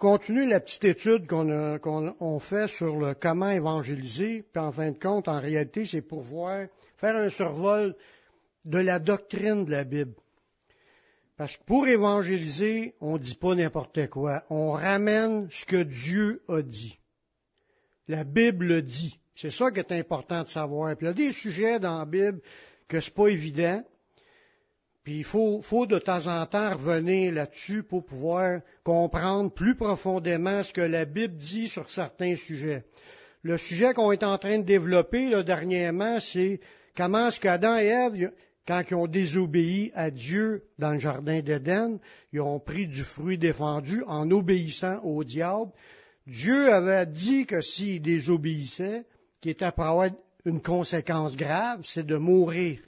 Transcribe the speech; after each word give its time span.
continuer 0.00 0.46
la 0.46 0.60
petite 0.60 0.84
étude 0.84 1.26
qu'on 1.26 2.38
fait 2.40 2.66
sur 2.68 2.96
le 2.96 3.14
comment 3.14 3.50
évangéliser, 3.50 4.42
puis 4.50 4.60
en 4.60 4.72
fin 4.72 4.90
de 4.90 4.98
compte, 4.98 5.28
en 5.28 5.38
réalité, 5.38 5.84
c'est 5.84 6.00
pour 6.00 6.22
voir, 6.22 6.66
faire 6.96 7.14
un 7.14 7.28
survol 7.28 7.94
de 8.64 8.78
la 8.78 8.98
doctrine 8.98 9.66
de 9.66 9.70
la 9.70 9.84
Bible. 9.84 10.14
Parce 11.36 11.56
que 11.56 11.64
pour 11.64 11.86
évangéliser, 11.86 12.94
on 13.00 13.14
ne 13.14 13.18
dit 13.18 13.34
pas 13.34 13.54
n'importe 13.54 14.08
quoi. 14.08 14.42
On 14.48 14.72
ramène 14.72 15.48
ce 15.50 15.66
que 15.66 15.82
Dieu 15.82 16.42
a 16.48 16.62
dit. 16.62 16.98
La 18.08 18.24
Bible 18.24 18.66
le 18.66 18.82
dit. 18.82 19.18
C'est 19.34 19.50
ça 19.50 19.70
qui 19.70 19.80
est 19.80 19.92
important 19.92 20.42
de 20.42 20.48
savoir. 20.48 20.96
Puis 20.96 21.06
il 21.06 21.08
y 21.08 21.10
a 21.10 21.14
des 21.14 21.32
sujets 21.32 21.78
dans 21.78 21.98
la 21.98 22.06
Bible 22.06 22.40
que 22.88 23.00
c'est 23.00 23.14
pas 23.14 23.28
évident. 23.28 23.82
Il 25.12 25.24
faut, 25.24 25.86
de 25.86 25.98
temps 25.98 26.28
en 26.28 26.46
temps 26.46 26.76
revenir 26.76 27.32
là-dessus 27.32 27.82
pour 27.82 28.06
pouvoir 28.06 28.60
comprendre 28.84 29.52
plus 29.52 29.74
profondément 29.74 30.62
ce 30.62 30.72
que 30.72 30.80
la 30.80 31.04
Bible 31.04 31.36
dit 31.36 31.66
sur 31.66 31.90
certains 31.90 32.36
sujets. 32.36 32.84
Le 33.42 33.58
sujet 33.58 33.92
qu'on 33.92 34.12
est 34.12 34.22
en 34.22 34.38
train 34.38 34.58
de 34.58 34.64
développer 34.64 35.30
dernièrement, 35.42 36.20
c'est 36.20 36.60
comment 36.96 37.26
est-ce 37.26 37.40
qu'Adam 37.40 37.76
et 37.76 37.86
Ève, 37.86 38.30
quand 38.68 38.82
ils 38.88 38.94
ont 38.94 39.08
désobéi 39.08 39.90
à 39.96 40.12
Dieu 40.12 40.62
dans 40.78 40.92
le 40.92 41.00
jardin 41.00 41.40
d'Éden, 41.40 41.98
ils 42.32 42.40
ont 42.40 42.60
pris 42.60 42.86
du 42.86 43.02
fruit 43.02 43.36
défendu 43.36 44.04
en 44.06 44.30
obéissant 44.30 45.00
au 45.02 45.24
diable. 45.24 45.72
Dieu 46.28 46.72
avait 46.72 47.06
dit 47.06 47.46
que 47.46 47.60
s'ils 47.60 48.00
désobéissaient, 48.00 49.04
qu'il 49.40 49.50
était 49.50 49.72
pour 49.72 49.86
avoir 49.86 50.10
une 50.44 50.62
conséquence 50.62 51.36
grave, 51.36 51.80
c'est 51.82 52.06
de 52.06 52.16
mourir. 52.16 52.78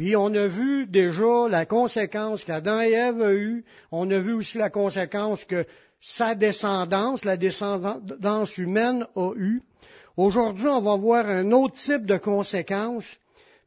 Puis 0.00 0.16
on 0.16 0.32
a 0.32 0.46
vu 0.46 0.86
déjà 0.86 1.46
la 1.50 1.66
conséquence 1.66 2.42
qu'Adam 2.42 2.80
et 2.80 2.92
Ève 2.92 3.20
a 3.20 3.34
eue. 3.34 3.66
On 3.92 4.10
a 4.10 4.18
vu 4.18 4.32
aussi 4.32 4.56
la 4.56 4.70
conséquence 4.70 5.44
que 5.44 5.66
sa 6.00 6.34
descendance, 6.34 7.22
la 7.26 7.36
descendance 7.36 8.56
humaine 8.56 9.06
a 9.14 9.32
eue. 9.36 9.60
Aujourd'hui, 10.16 10.68
on 10.68 10.80
va 10.80 10.96
voir 10.96 11.26
un 11.26 11.52
autre 11.52 11.74
type 11.74 12.06
de 12.06 12.16
conséquences 12.16 13.18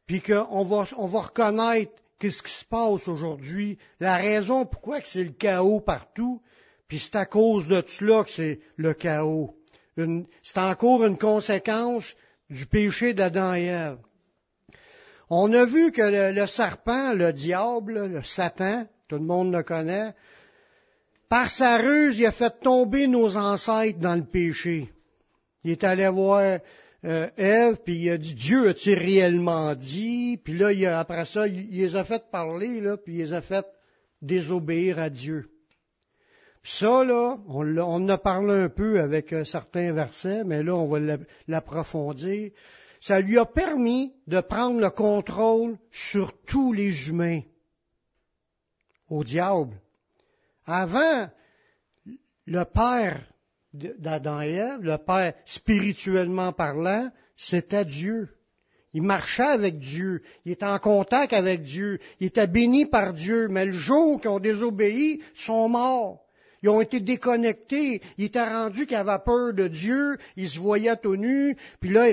puis 0.06 0.22
qu'on 0.22 0.64
va, 0.64 0.86
on 0.96 1.06
va 1.06 1.20
reconnaître 1.20 1.92
qu'est-ce 2.18 2.42
qui 2.42 2.50
se 2.50 2.64
passe 2.64 3.06
aujourd'hui, 3.06 3.78
la 4.00 4.16
raison 4.16 4.66
pourquoi 4.66 5.02
que 5.02 5.06
c'est 5.06 5.22
le 5.22 5.30
chaos 5.30 5.78
partout, 5.78 6.42
puis 6.88 6.98
c'est 6.98 7.14
à 7.14 7.26
cause 7.26 7.68
de 7.68 7.80
cela 7.86 8.24
que 8.24 8.30
c'est 8.30 8.58
le 8.76 8.92
chaos. 8.92 9.54
c'est 10.42 10.58
encore 10.58 11.04
une 11.04 11.16
conséquence 11.16 12.12
du 12.50 12.66
péché 12.66 13.14
d'Adam 13.14 13.54
et 13.54 13.66
Ève. 13.66 13.98
On 15.36 15.52
a 15.52 15.64
vu 15.64 15.90
que 15.90 16.32
le, 16.32 16.46
serpent, 16.46 17.12
le 17.12 17.32
diable, 17.32 18.06
le 18.06 18.22
Satan, 18.22 18.86
tout 19.08 19.16
le 19.16 19.24
monde 19.24 19.52
le 19.52 19.64
connaît, 19.64 20.12
par 21.28 21.50
sa 21.50 21.76
ruse, 21.78 22.20
il 22.20 22.26
a 22.26 22.30
fait 22.30 22.60
tomber 22.60 23.08
nos 23.08 23.36
ancêtres 23.36 23.98
dans 23.98 24.14
le 24.14 24.22
péché. 24.22 24.92
Il 25.64 25.72
est 25.72 25.82
allé 25.82 26.06
voir 26.06 26.60
euh, 27.04 27.28
Ève, 27.36 27.78
puis 27.84 27.96
il 27.96 28.10
a 28.10 28.16
dit 28.16 28.34
Dieu 28.34 28.68
a-t-il 28.68 28.96
réellement 28.96 29.74
dit? 29.74 30.38
Puis 30.44 30.56
là, 30.56 31.00
après 31.00 31.24
ça, 31.24 31.48
il, 31.48 31.68
les 31.68 31.96
a 31.96 32.04
fait 32.04 32.22
parler, 32.30 32.80
puis 33.04 33.14
il 33.14 33.18
les 33.18 33.32
a 33.32 33.40
fait 33.40 33.66
désobéir 34.22 35.00
à 35.00 35.10
Dieu. 35.10 35.50
ça, 36.62 37.02
là, 37.02 37.38
on, 37.48 37.76
on 37.76 37.82
en 37.82 38.08
a 38.08 38.18
parlé 38.18 38.52
un 38.52 38.68
peu 38.68 39.00
avec 39.00 39.32
euh, 39.32 39.42
certains 39.42 39.92
versets, 39.94 40.44
mais 40.44 40.62
là, 40.62 40.76
on 40.76 40.86
va 40.86 41.16
l'approfondir. 41.48 42.52
Ça 43.04 43.20
lui 43.20 43.36
a 43.36 43.44
permis 43.44 44.14
de 44.26 44.40
prendre 44.40 44.80
le 44.80 44.88
contrôle 44.88 45.76
sur 45.90 46.32
tous 46.46 46.72
les 46.72 47.10
humains. 47.10 47.42
Au 49.10 49.22
diable. 49.22 49.78
Avant, 50.64 51.28
le 52.46 52.64
Père 52.64 53.20
d'Adam 53.74 54.40
et 54.40 54.54
Ève, 54.54 54.80
le 54.80 54.96
Père 54.96 55.34
spirituellement 55.44 56.54
parlant, 56.54 57.10
c'était 57.36 57.84
Dieu. 57.84 58.30
Il 58.94 59.02
marchait 59.02 59.42
avec 59.42 59.78
Dieu, 59.78 60.22
il 60.46 60.52
était 60.52 60.64
en 60.64 60.78
contact 60.78 61.34
avec 61.34 61.60
Dieu, 61.60 61.98
il 62.20 62.28
était 62.28 62.46
béni 62.46 62.86
par 62.86 63.12
Dieu, 63.12 63.48
mais 63.48 63.66
le 63.66 63.72
jour 63.72 64.18
qu'ils 64.18 64.30
ont 64.30 64.40
désobéi, 64.40 65.20
ils 65.20 65.38
sont 65.38 65.68
morts. 65.68 66.24
Ils 66.62 66.70
ont 66.70 66.80
été 66.80 67.00
déconnectés, 67.00 68.00
ils 68.16 68.24
étaient 68.24 68.42
rendus 68.42 68.86
qu'ils 68.86 68.96
avaient 68.96 69.22
peur 69.22 69.52
de 69.52 69.68
Dieu, 69.68 70.16
ils 70.36 70.48
se 70.48 70.58
voyaient 70.58 70.96
tout 70.96 71.16
nus, 71.16 71.54
puis 71.80 71.90
là, 71.90 72.06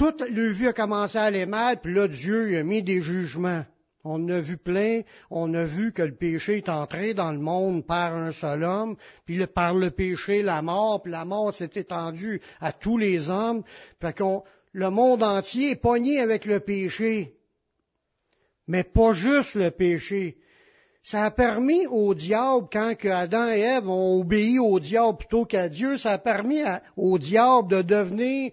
toute 0.00 0.22
le 0.22 0.50
vie 0.50 0.66
a 0.66 0.72
commencé 0.72 1.18
à 1.18 1.24
aller 1.24 1.44
mal, 1.44 1.78
puis 1.82 1.92
là, 1.92 2.08
Dieu 2.08 2.58
a 2.58 2.62
mis 2.62 2.82
des 2.82 3.02
jugements. 3.02 3.66
On 4.02 4.26
a 4.30 4.40
vu 4.40 4.56
plein, 4.56 5.02
on 5.30 5.52
a 5.52 5.66
vu 5.66 5.92
que 5.92 6.00
le 6.00 6.14
péché 6.14 6.56
est 6.56 6.70
entré 6.70 7.12
dans 7.12 7.30
le 7.32 7.38
monde 7.38 7.86
par 7.86 8.16
un 8.16 8.32
seul 8.32 8.64
homme, 8.64 8.96
puis 9.26 9.46
par 9.46 9.74
le 9.74 9.90
péché, 9.90 10.40
la 10.40 10.62
mort, 10.62 11.02
puis 11.02 11.12
la 11.12 11.26
mort 11.26 11.54
s'est 11.54 11.72
étendue 11.74 12.40
à 12.60 12.72
tous 12.72 12.96
les 12.96 13.28
hommes. 13.28 13.62
Fait 14.00 14.18
le 14.72 14.88
monde 14.88 15.22
entier 15.22 15.72
est 15.72 15.82
pogné 15.82 16.18
avec 16.20 16.46
le 16.46 16.60
péché. 16.60 17.34
Mais 18.68 18.84
pas 18.84 19.12
juste 19.12 19.54
le 19.54 19.70
péché. 19.70 20.38
Ça 21.02 21.26
a 21.26 21.30
permis 21.30 21.86
au 21.88 22.14
diable, 22.14 22.68
quand 22.72 22.94
Adam 23.04 23.48
et 23.50 23.60
Ève 23.60 23.90
ont 23.90 24.20
obéi 24.20 24.58
au 24.58 24.80
diable 24.80 25.18
plutôt 25.18 25.44
qu'à 25.44 25.68
Dieu, 25.68 25.98
ça 25.98 26.12
a 26.12 26.18
permis 26.18 26.62
au 26.96 27.18
diable 27.18 27.68
de 27.68 27.82
devenir 27.82 28.52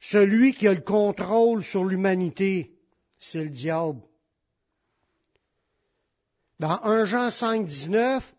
celui 0.00 0.54
qui 0.54 0.66
a 0.66 0.74
le 0.74 0.80
contrôle 0.80 1.62
sur 1.62 1.84
l'humanité. 1.84 2.70
C'est 3.18 3.44
le 3.44 3.50
diable. 3.50 4.00
Dans 6.58 6.80
1 6.82 7.04
Jean 7.04 7.30
5, 7.30 7.66
19, 7.66 8.34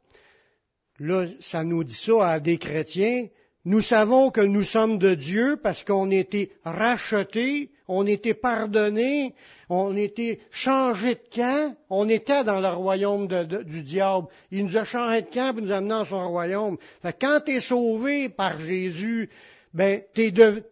là, 1.00 1.26
ça 1.40 1.64
nous 1.64 1.84
dit 1.84 1.94
ça 1.94 2.32
à 2.32 2.40
des 2.40 2.58
chrétiens, 2.58 3.28
nous 3.64 3.82
savons 3.82 4.32
que 4.32 4.42
nous 4.42 4.64
sommes 4.64 4.98
de 4.98 5.14
Dieu 5.14 5.60
parce 5.62 5.84
qu'on 5.84 6.10
a 6.10 6.16
été 6.16 6.52
rachetés, 6.64 7.70
on 7.88 8.08
a 8.08 8.10
été 8.10 8.34
pardonnés, 8.34 9.36
on 9.70 9.96
a 9.96 10.00
été 10.00 10.40
changés 10.50 11.16
de 11.16 11.36
camp, 11.36 11.76
on 11.90 12.10
était 12.10 12.44
dans 12.44 12.60
le 12.60 12.70
royaume 12.70 13.28
du 13.28 13.84
diable. 13.84 14.28
Il 14.50 14.66
nous 14.66 14.78
a 14.78 14.86
changé 14.86 15.22
de 15.22 15.28
camp 15.28 15.56
et 15.56 15.62
nous 15.62 15.72
a 15.72 15.78
amenés 15.78 15.90
dans 15.90 16.06
son 16.06 16.28
royaume. 16.30 16.78
Fait, 17.04 17.16
quand 17.20 17.42
tu 17.46 17.52
es 17.52 17.60
sauvé 17.60 18.30
par 18.30 18.60
Jésus, 18.60 19.30
ben, 19.74 20.02
tu 20.14 20.22
es 20.22 20.32
de, 20.32 20.64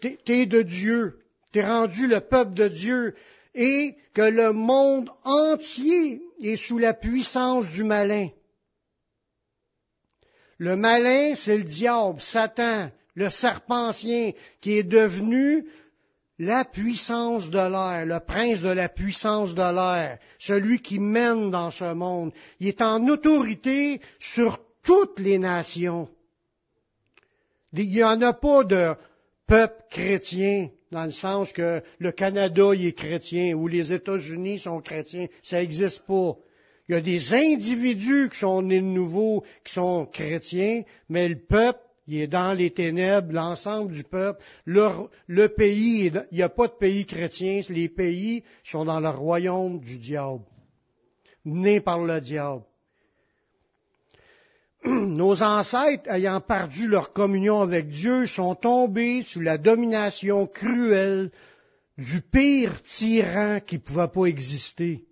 de 0.46 0.62
Dieu. 0.62 1.20
Tu 1.52 1.60
es 1.60 1.66
rendu 1.66 2.08
le 2.08 2.20
peuple 2.20 2.54
de 2.54 2.68
Dieu 2.68 3.16
et 3.56 3.96
que 4.14 4.22
le 4.22 4.54
monde 4.54 5.10
entier 5.24 6.22
est 6.42 6.56
sous 6.56 6.78
la 6.78 6.94
puissance 6.94 7.68
du 7.70 7.84
malin. 7.84 8.30
Le 10.58 10.76
malin, 10.76 11.36
c'est 11.36 11.58
le 11.58 11.64
diable, 11.64 12.20
Satan, 12.20 12.92
le 13.16 13.30
serpent 13.30 13.88
ancien, 13.88 14.32
qui 14.62 14.78
est 14.78 14.84
devenu 14.84 15.66
la 16.38 16.66
puissance 16.66 17.50
de 17.50 17.58
l'air, 17.58 18.06
le 18.06 18.20
prince 18.20 18.62
de 18.62 18.70
la 18.70 18.90
puissance 18.90 19.54
de 19.54 19.62
l'air, 19.62 20.20
celui 20.38 20.82
qui 20.82 21.00
mène 21.00 21.50
dans 21.50 21.72
ce 21.72 21.94
monde. 21.94 22.32
Il 22.60 22.68
est 22.68 22.82
en 22.82 23.08
autorité 23.08 24.02
sur 24.20 24.60
toutes 24.84 25.20
les 25.20 25.40
nations. 25.40 26.10
Il 27.74 27.90
n'y 27.90 28.04
en 28.04 28.22
a 28.22 28.34
pas 28.34 28.64
de 28.64 28.96
peuple 29.48 29.84
chrétien 29.90 30.70
dans 30.92 31.06
le 31.06 31.12
sens 31.12 31.54
que 31.54 31.82
le 32.00 32.12
Canada 32.12 32.72
est 32.74 32.98
chrétien 32.98 33.54
ou 33.54 33.68
les 33.68 33.94
États-Unis 33.94 34.60
sont 34.60 34.82
chrétiens. 34.82 35.28
Ça 35.44 35.60
n'existe 35.60 36.02
pas. 36.06 36.36
Il 36.88 36.94
y 36.94 36.96
a 36.96 37.02
des 37.02 37.34
individus 37.34 38.30
qui 38.32 38.40
sont 38.40 38.64
nés 38.64 38.80
de 38.80 38.86
nouveau, 38.86 39.44
qui 39.64 39.74
sont 39.74 40.08
chrétiens, 40.08 40.82
mais 41.08 41.28
le 41.28 41.38
peuple, 41.38 41.80
il 42.08 42.22
est 42.22 42.28
dans 42.28 42.58
les 42.58 42.72
ténèbres, 42.72 43.32
l'ensemble 43.32 43.92
du 43.92 44.04
peuple. 44.04 44.44
Le, 44.66 45.48
pays, 45.48 46.08
il 46.08 46.26
n'y 46.32 46.42
a 46.42 46.50
pas 46.50 46.68
de 46.68 46.74
pays 46.74 47.06
chrétien, 47.06 47.62
les 47.70 47.90
pays 47.90 48.44
sont 48.64 48.86
dans 48.86 49.00
le 49.00 49.10
royaume 49.10 49.80
du 49.80 50.00
diable, 50.00 50.42
nés 51.46 51.80
par 51.80 52.00
le 52.00 52.20
diable. 52.20 52.64
nos 54.86 55.44
ancêtres, 55.44 56.10
ayant 56.10 56.40
perdu 56.42 56.88
leur 56.88 57.14
communion 57.14 57.62
avec 57.62 57.90
Dieu, 57.90 58.26
sont 58.26 58.56
tombés 58.56 59.22
sous 59.24 59.42
la 59.42 59.58
domination 59.58 60.48
cruelle 60.48 61.32
du 61.98 62.22
pire 62.22 62.82
tyran 62.84 63.60
qui 63.66 63.76
ne 63.76 63.82
pouvait 63.82 64.08
pas 64.08 64.26
exister. 64.26 65.06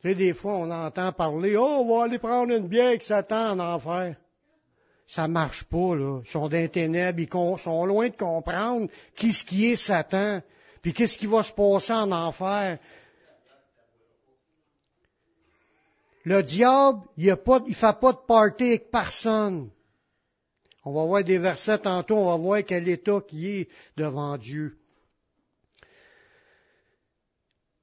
Tu 0.00 0.08
sais, 0.08 0.14
des 0.14 0.32
fois, 0.32 0.54
on 0.54 0.70
entend 0.70 1.12
parler, 1.12 1.56
oh, 1.56 1.84
on 1.84 1.98
va 1.98 2.04
aller 2.04 2.18
prendre 2.18 2.54
une 2.54 2.68
bière 2.68 2.88
avec 2.88 3.02
Satan 3.02 3.50
en 3.50 3.58
enfer. 3.58 4.16
Ça 5.06 5.28
marche 5.28 5.64
pas, 5.64 5.94
là. 5.94 6.20
Ils 6.24 6.30
sont 6.30 6.48
dans 6.48 6.68
ténèbres, 6.68 7.20
ils 7.20 7.58
sont 7.60 7.84
loin 7.84 8.08
de 8.08 8.16
comprendre 8.16 8.88
qu'est-ce 9.14 9.44
qui 9.44 9.66
est 9.66 9.76
Satan, 9.76 10.40
puis 10.80 10.94
qu'est-ce 10.94 11.18
qui 11.18 11.26
va 11.26 11.42
se 11.42 11.52
passer 11.52 11.92
en 11.92 12.10
enfer. 12.12 12.78
Le 16.24 16.42
diable, 16.42 17.00
il 17.16 17.28
ne 17.28 17.74
fait 17.74 18.00
pas 18.00 18.12
de 18.12 18.26
party 18.26 18.64
avec 18.64 18.90
personne. 18.90 19.70
On 20.84 20.92
va 20.92 21.04
voir 21.04 21.24
des 21.24 21.38
versets 21.38 21.78
tantôt, 21.78 22.16
on 22.16 22.30
va 22.30 22.36
voir 22.36 22.60
quel 22.66 22.88
état 22.88 23.20
qui 23.26 23.48
est 23.48 23.68
devant 23.96 24.36
Dieu. 24.36 24.80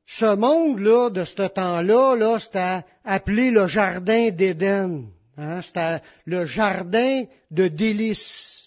ce 0.07 0.35
monde-là, 0.35 1.09
de 1.09 1.25
ce 1.25 1.47
temps-là, 1.47 2.15
là, 2.15 2.39
c'était 2.39 2.85
appelé 3.03 3.51
le 3.51 3.67
jardin 3.67 4.29
d'Éden. 4.31 5.09
Hein, 5.35 5.61
c'était 5.61 6.01
le 6.25 6.45
jardin 6.45 7.25
de 7.51 7.67
délices. 7.67 8.66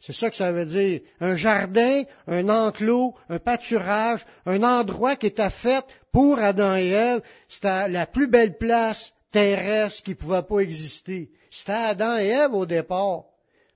C'est 0.00 0.14
ça 0.14 0.30
que 0.30 0.36
ça 0.36 0.50
veut 0.50 0.64
dire. 0.64 1.02
Un 1.20 1.36
jardin, 1.36 2.04
un 2.26 2.48
enclos, 2.48 3.14
un 3.28 3.38
pâturage, 3.38 4.24
un 4.46 4.62
endroit 4.62 5.16
qui 5.16 5.26
était 5.26 5.50
fait 5.50 5.84
pour 6.10 6.38
Adam 6.38 6.74
et 6.74 6.88
Ève. 6.88 7.22
C'était 7.48 7.88
la 7.88 8.06
plus 8.06 8.26
belle 8.26 8.56
place 8.56 9.12
terrestre 9.30 10.02
qui 10.02 10.14
pouvait 10.14 10.42
pas 10.42 10.60
exister. 10.60 11.30
C'était 11.50 11.72
Adam 11.72 12.16
et 12.16 12.28
Ève 12.28 12.54
au 12.54 12.64
départ. 12.64 13.24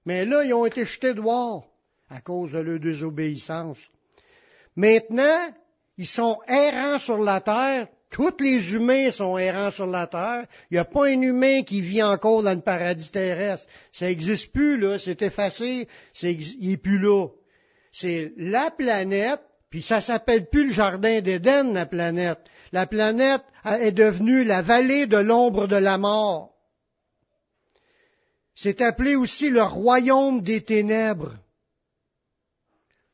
Mais 0.07 0.25
là, 0.25 0.45
ils 0.45 0.55
ont 0.55 0.65
été 0.65 0.87
jetés 0.87 1.13
dehors 1.13 1.67
à 2.09 2.23
cause 2.23 2.53
de 2.53 2.59
leur 2.59 2.81
désobéissance. 2.81 3.79
Maintenant, 4.77 5.49
ils 5.99 6.07
sont 6.07 6.39
errants 6.49 6.99
sur 6.99 7.19
la 7.19 7.41
terre. 7.43 7.89
Tous 8.15 8.37
les 8.39 8.75
humains 8.75 9.11
sont 9.11 9.37
errants 9.39 9.73
sur 9.73 9.89
la 9.89 10.07
terre. 10.07 10.47
Il 10.71 10.75
n'y 10.75 10.79
a 10.79 10.85
pas 10.85 11.07
un 11.09 11.21
humain 11.21 11.65
qui 11.65 11.81
vit 11.81 12.01
encore 12.01 12.45
dans 12.45 12.55
le 12.55 12.61
paradis 12.61 13.11
terrestre. 13.11 13.67
Ça 13.91 14.07
n'existe 14.07 14.53
plus, 14.53 14.79
là. 14.79 14.99
C'est 14.99 15.21
effacé. 15.21 15.89
il 16.23 16.69
n'est 16.69 16.77
plus 16.77 17.01
là. 17.01 17.27
C'est 17.91 18.33
la 18.37 18.71
planète, 18.71 19.41
puis 19.69 19.83
ça 19.83 20.01
s'appelle 20.01 20.49
plus 20.49 20.69
le 20.69 20.73
jardin 20.73 21.23
d'Éden, 21.23 21.73
la 21.73 21.87
planète. 21.87 22.39
La 22.71 22.87
planète 22.87 23.43
est 23.65 23.91
devenue 23.91 24.45
la 24.45 24.63
vallée 24.63 25.07
de 25.07 25.17
l'ombre 25.17 25.67
de 25.67 25.75
la 25.75 25.99
mort. 25.99 26.53
C'est 28.55 28.81
appelé 28.81 29.17
aussi 29.17 29.51
le 29.51 29.65
royaume 29.65 30.41
des 30.41 30.61
ténèbres. 30.61 31.35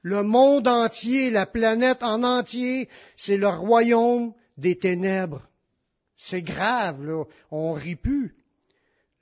Le 0.02 0.22
monde 0.22 0.68
entier, 0.68 1.30
la 1.30 1.46
planète 1.46 2.02
en 2.02 2.22
entier, 2.22 2.90
c'est 3.16 3.38
le 3.38 3.48
royaume 3.48 4.34
des 4.60 4.76
ténèbres. 4.76 5.48
C'est 6.16 6.42
grave, 6.42 7.04
là. 7.04 7.24
On 7.50 7.72
rit 7.72 7.96
plus. 7.96 8.36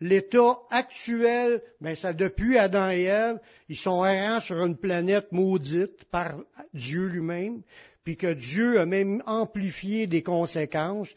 L'état 0.00 0.58
actuel, 0.70 1.61
ben 1.81 1.96
ça 1.96 2.12
depuis 2.12 2.56
Adam 2.56 2.90
et 2.90 3.05
Ève, 3.05 3.40
ils 3.69 3.76
sont 3.76 4.05
errants 4.05 4.40
sur 4.40 4.64
une 4.64 4.76
planète 4.76 5.32
maudite 5.32 6.05
par 6.11 6.37
Dieu 6.73 7.06
lui-même, 7.06 7.62
puis 8.05 8.17
que 8.17 8.32
Dieu 8.32 8.79
a 8.79 8.87
même 8.87 9.23
amplifié 9.26 10.06
des 10.06 10.23
conséquences 10.23 11.12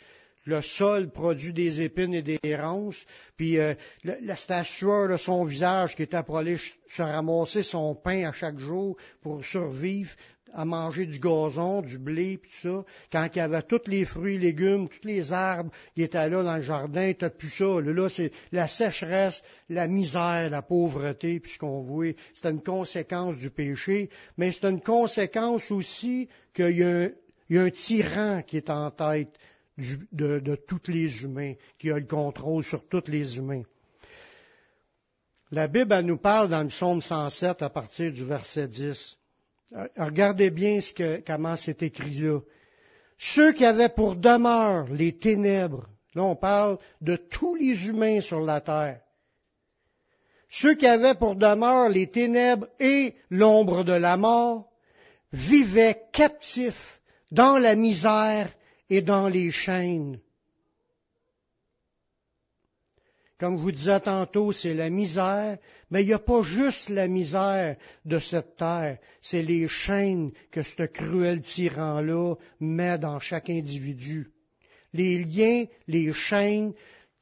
le 0.45 0.61
sol 0.61 1.11
produit 1.11 1.53
des 1.53 1.81
épines 1.81 2.13
et 2.13 2.21
des 2.21 2.55
ronces, 2.55 3.05
puis 3.37 3.59
euh, 3.59 3.73
la 4.03 4.35
statue 4.35 5.07
de 5.09 5.17
son 5.17 5.43
visage 5.43 5.95
qui 5.95 6.03
était 6.03 6.23
pour 6.23 6.41
se 6.41 7.01
ramasser 7.01 7.63
son 7.63 7.95
pain 7.95 8.27
à 8.27 8.33
chaque 8.33 8.57
jour 8.57 8.97
pour 9.21 9.45
survivre, 9.45 10.11
à 10.53 10.65
manger 10.65 11.05
du 11.05 11.19
gazon, 11.19 11.81
du 11.81 11.97
blé, 11.97 12.37
puis 12.37 12.51
tout 12.51 12.69
ça. 12.69 12.85
Quand 13.11 13.27
il 13.33 13.37
y 13.37 13.41
avait 13.41 13.61
tous 13.61 13.81
les 13.87 14.05
fruits, 14.05 14.37
légumes, 14.37 14.87
tous 14.89 15.07
les 15.07 15.33
arbres 15.33 15.71
qui 15.95 16.03
étaient 16.03 16.29
là 16.29 16.43
dans 16.43 16.55
le 16.55 16.61
jardin, 16.61 17.11
t'as 17.17 17.29
plus 17.29 17.49
ça. 17.49 17.81
Là, 17.81 18.09
c'est 18.09 18.31
la 18.51 18.67
sécheresse, 18.67 19.43
la 19.69 19.87
misère, 19.87 20.49
la 20.49 20.61
pauvreté, 20.61 21.39
puis 21.39 21.53
ce 21.53 21.59
qu'on 21.59 21.81
voit. 21.81 22.13
C'est 22.33 22.49
une 22.49 22.61
conséquence 22.61 23.37
du 23.37 23.49
péché, 23.49 24.09
mais 24.37 24.51
c'est 24.51 24.67
une 24.67 24.81
conséquence 24.81 25.71
aussi 25.71 26.27
qu'il 26.53 26.77
y 26.77 26.83
a 27.57 27.61
un 27.61 27.69
tyran 27.69 28.41
qui 28.45 28.57
est 28.57 28.69
en 28.69 28.91
tête 28.91 29.37
de, 29.77 30.39
de 30.39 30.55
tous 30.55 30.91
les 30.91 31.23
humains, 31.23 31.53
qui 31.79 31.91
a 31.91 31.97
le 31.97 32.05
contrôle 32.05 32.63
sur 32.63 32.87
tous 32.87 33.03
les 33.07 33.37
humains. 33.37 33.63
La 35.53 35.67
Bible 35.67 35.91
elle 35.91 36.05
nous 36.05 36.17
parle 36.17 36.47
dans 36.47 36.61
le 36.61 36.69
psaume 36.69 37.01
107 37.01 37.61
à 37.61 37.69
partir 37.69 38.11
du 38.11 38.23
verset 38.23 38.69
10. 38.69 39.17
Euh, 39.73 39.87
regardez 39.97 40.49
bien 40.49 40.81
ce 40.81 40.93
que, 40.93 41.21
comment 41.25 41.55
c'est 41.55 41.81
écrit 41.83 42.19
là. 42.19 42.39
Ceux 43.17 43.53
qui 43.53 43.65
avaient 43.65 43.89
pour 43.89 44.15
demeure 44.15 44.87
les 44.89 45.17
ténèbres, 45.17 45.87
là 46.15 46.23
on 46.23 46.35
parle 46.35 46.77
de 47.01 47.15
tous 47.15 47.55
les 47.55 47.87
humains 47.87 48.19
sur 48.19 48.41
la 48.41 48.61
terre. 48.61 49.01
Ceux 50.49 50.75
qui 50.75 50.87
avaient 50.87 51.15
pour 51.15 51.35
demeure 51.35 51.87
les 51.87 52.07
ténèbres 52.07 52.67
et 52.79 53.15
l'ombre 53.29 53.83
de 53.83 53.93
la 53.93 54.17
mort 54.17 54.69
vivaient 55.31 56.01
captifs 56.11 56.99
dans 57.31 57.57
la 57.57 57.75
misère 57.75 58.49
et 58.89 59.01
dans 59.01 59.29
les 59.29 59.51
chaînes. 59.51 60.19
Comme 63.41 63.57
vous 63.57 63.71
disais 63.71 63.99
tantôt, 64.01 64.51
c'est 64.51 64.75
la 64.75 64.91
misère, 64.91 65.57
mais 65.89 66.03
il 66.03 66.05
n'y 66.05 66.13
a 66.13 66.19
pas 66.19 66.43
juste 66.43 66.89
la 66.89 67.07
misère 67.07 67.75
de 68.05 68.19
cette 68.19 68.55
terre, 68.55 68.99
c'est 69.19 69.41
les 69.41 69.67
chaînes 69.67 70.29
que 70.51 70.61
ce 70.61 70.83
cruel 70.83 71.41
tyran-là 71.41 72.35
met 72.59 72.99
dans 72.99 73.19
chaque 73.19 73.49
individu. 73.49 74.29
Les 74.93 75.23
liens, 75.23 75.65
les 75.87 76.13
chaînes, 76.13 76.73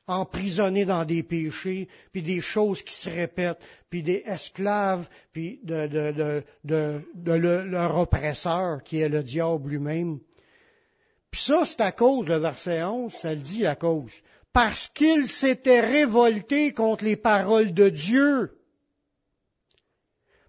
emprisonnés 0.08 0.84
dans 0.84 1.06
des 1.06 1.24
péchés, 1.24 1.88
puis 2.12 2.22
des 2.22 2.42
choses 2.42 2.82
qui 2.82 2.96
se 2.96 3.10
répètent, 3.10 3.64
puis 3.90 4.04
des 4.04 4.22
esclaves, 4.26 5.08
puis 5.32 5.62
de, 5.64 6.44
de 6.66 7.32
leur 7.32 7.98
oppresseur, 7.98 8.84
qui 8.84 9.00
est 9.00 9.08
le 9.08 9.24
diable 9.24 9.70
lui-même. 9.70 10.20
Puis 11.32 11.44
ça, 11.44 11.62
c'est 11.64 11.80
à 11.80 11.94
cause, 11.94 12.28
le 12.28 12.40
verset 12.40 12.84
11, 12.84 13.14
ça 13.14 13.34
le 13.34 13.40
dit 13.40 13.66
à 13.66 13.76
cause. 13.76 14.12
Parce 14.54 14.88
qu'il 14.90 15.28
s'était 15.28 15.80
révolté 15.80 16.74
contre 16.74 17.06
les 17.06 17.18
paroles 17.18 17.74
de 17.74 17.90
Dieu. 17.90 18.58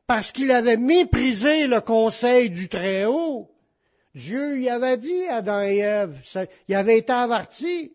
Parce 0.06 0.32
qu'il 0.32 0.50
avait 0.50 0.76
méprisé 0.76 1.66
le 1.66 1.80
conseil 1.80 2.50
du 2.50 2.68
Très-Haut. 2.68 3.50
Dieu 4.14 4.58
y 4.58 4.68
avait 4.68 4.96
dit 4.96 5.26
à 5.26 5.36
Adam 5.36 5.62
et 5.62 5.78
Ève, 5.78 6.20
il 6.66 6.74
avait 6.74 6.98
été 6.98 7.12
averti. 7.12 7.92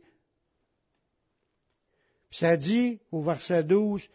Ça 2.32 2.56
dit 2.56 3.00
au 3.12 3.22
verset 3.22 3.64
12, 3.64 4.08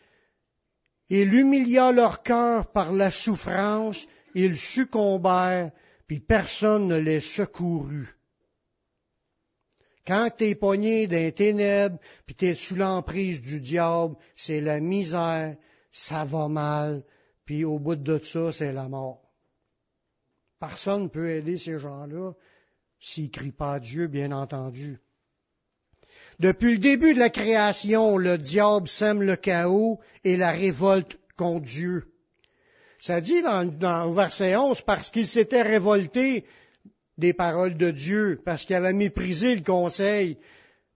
Il 1.10 1.34
humilia 1.34 1.92
leur 1.92 2.22
cœur 2.22 2.70
par 2.72 2.92
la 2.92 3.10
souffrance, 3.10 4.06
ils 4.34 4.56
succombèrent, 4.56 5.70
puis 6.06 6.20
personne 6.20 6.88
ne 6.88 6.96
les 6.96 7.20
secourut. 7.20 8.16
Quand 10.06 10.30
tu 10.36 10.44
es 10.44 10.54
pogné 10.54 11.06
d'un 11.06 11.30
ténèbres, 11.30 11.98
puis 12.26 12.34
tu 12.34 12.46
es 12.46 12.54
sous 12.54 12.76
l'emprise 12.76 13.40
du 13.40 13.60
diable, 13.60 14.16
c'est 14.34 14.60
la 14.60 14.80
misère, 14.80 15.56
ça 15.92 16.24
va 16.24 16.48
mal, 16.48 17.04
puis 17.44 17.64
au 17.64 17.78
bout 17.78 17.96
de 17.96 18.18
ça, 18.18 18.52
c'est 18.52 18.72
la 18.72 18.88
mort. 18.88 19.22
Personne 20.58 21.04
ne 21.04 21.08
peut 21.08 21.30
aider 21.30 21.56
ces 21.56 21.78
gens-là 21.78 22.32
s'ils 23.00 23.24
ne 23.24 23.30
crient 23.30 23.52
pas 23.52 23.74
à 23.74 23.80
Dieu, 23.80 24.06
bien 24.06 24.30
entendu. 24.30 25.00
Depuis 26.38 26.72
le 26.72 26.78
début 26.78 27.14
de 27.14 27.18
la 27.18 27.30
création, 27.30 28.16
le 28.16 28.38
diable 28.38 28.88
sème 28.88 29.22
le 29.22 29.36
chaos 29.36 30.00
et 30.24 30.36
la 30.36 30.50
révolte 30.50 31.18
contre 31.36 31.66
Dieu. 31.66 32.12
Ça 32.98 33.20
dit 33.20 33.42
dans, 33.42 33.64
dans 33.64 34.04
le 34.04 34.14
verset 34.14 34.56
11, 34.56 34.82
parce 34.82 35.10
qu'il 35.10 35.26
s'était 35.26 35.62
révolté 35.62 36.44
des 37.20 37.32
paroles 37.32 37.76
de 37.76 37.90
Dieu, 37.92 38.40
parce 38.44 38.64
qu'il 38.64 38.74
avait 38.74 38.92
méprisé 38.92 39.54
le 39.54 39.62
conseil. 39.62 40.38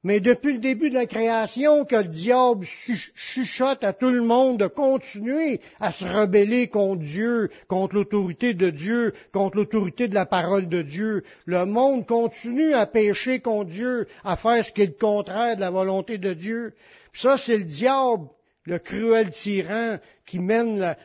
Mais 0.05 0.21
depuis 0.21 0.53
le 0.53 0.59
début 0.59 0.91
de 0.91 0.95
la 0.95 1.07
création, 1.07 1.87
que 1.87 1.97
le 1.97 2.05
diable 2.05 2.67
chuchote 3.15 3.83
à 3.83 3.95
tout 3.95 4.11
le 4.11 4.21
monde 4.21 4.59
de 4.59 4.67
continuer 4.67 5.63
à 5.81 5.93
se 5.93 6.05
rebeller 6.05 6.69
contre 6.69 7.01
Dieu, 7.01 7.49
contre 7.69 7.95
l'autorité 7.95 8.53
de 8.53 8.69
Dieu, 8.69 9.15
contre 9.33 9.57
l'autorité 9.57 10.07
de 10.09 10.15
la 10.15 10.27
parole 10.27 10.69
de 10.69 10.83
Dieu. 10.83 11.23
Le 11.47 11.65
monde 11.65 12.07
continue 12.07 12.75
à 12.75 12.85
pécher 12.85 13.41
contre 13.41 13.71
Dieu, 13.71 14.07
à 14.25 14.37
faire 14.37 14.63
ce 14.63 14.73
qui 14.73 14.83
est 14.83 14.87
le 14.87 14.93
contraire 14.93 15.57
de 15.57 15.63
la 15.63 15.71
volonté 15.71 16.19
de 16.19 16.35
Dieu. 16.35 16.75
ça, 17.15 17.39
c'est 17.39 17.57
le 17.57 17.65
diable 17.65 18.27
le 18.67 18.79
cruel 18.79 19.31
tyran 19.31 19.99
qui 20.25 20.39
mène, 20.39 20.97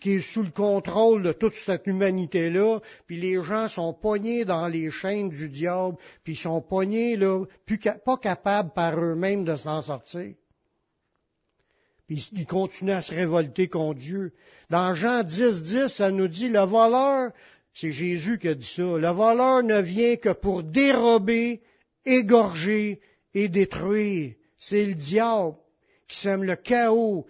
qui 0.00 0.12
est 0.12 0.20
sous 0.20 0.42
le 0.42 0.50
contrôle 0.50 1.22
de 1.22 1.32
toute 1.32 1.54
cette 1.54 1.86
humanité-là, 1.86 2.80
puis 3.06 3.20
les 3.20 3.42
gens 3.42 3.68
sont 3.68 3.92
poignés 3.92 4.44
dans 4.44 4.66
les 4.66 4.90
chaînes 4.90 5.28
du 5.28 5.48
diable, 5.48 5.96
puis 6.24 6.32
ils 6.32 6.36
sont 6.36 6.62
poignés 6.62 7.16
là, 7.16 7.44
pas 8.04 8.16
capables 8.16 8.72
par 8.72 8.98
eux-mêmes 8.98 9.44
de 9.44 9.56
s'en 9.56 9.82
sortir. 9.82 10.34
Puis 12.06 12.30
ils 12.32 12.46
continuent 12.46 12.92
à 12.92 13.02
se 13.02 13.14
révolter 13.14 13.68
contre 13.68 14.00
Dieu. 14.00 14.32
Dans 14.70 14.94
Jean 14.94 15.22
10, 15.22 15.62
10, 15.62 15.88
ça 15.88 16.10
nous 16.10 16.28
dit, 16.28 16.48
le 16.48 16.60
voleur, 16.60 17.30
c'est 17.74 17.92
Jésus 17.92 18.38
qui 18.38 18.48
a 18.48 18.54
dit 18.54 18.66
ça, 18.66 18.82
le 18.82 19.08
voleur 19.08 19.62
ne 19.62 19.80
vient 19.80 20.16
que 20.16 20.32
pour 20.32 20.62
dérober, 20.62 21.60
égorger 22.04 23.00
et 23.34 23.48
détruire. 23.48 24.34
C'est 24.58 24.86
le 24.86 24.94
diable 24.94 25.54
qui 26.12 26.20
sème 26.20 26.44
le 26.44 26.56
chaos, 26.56 27.26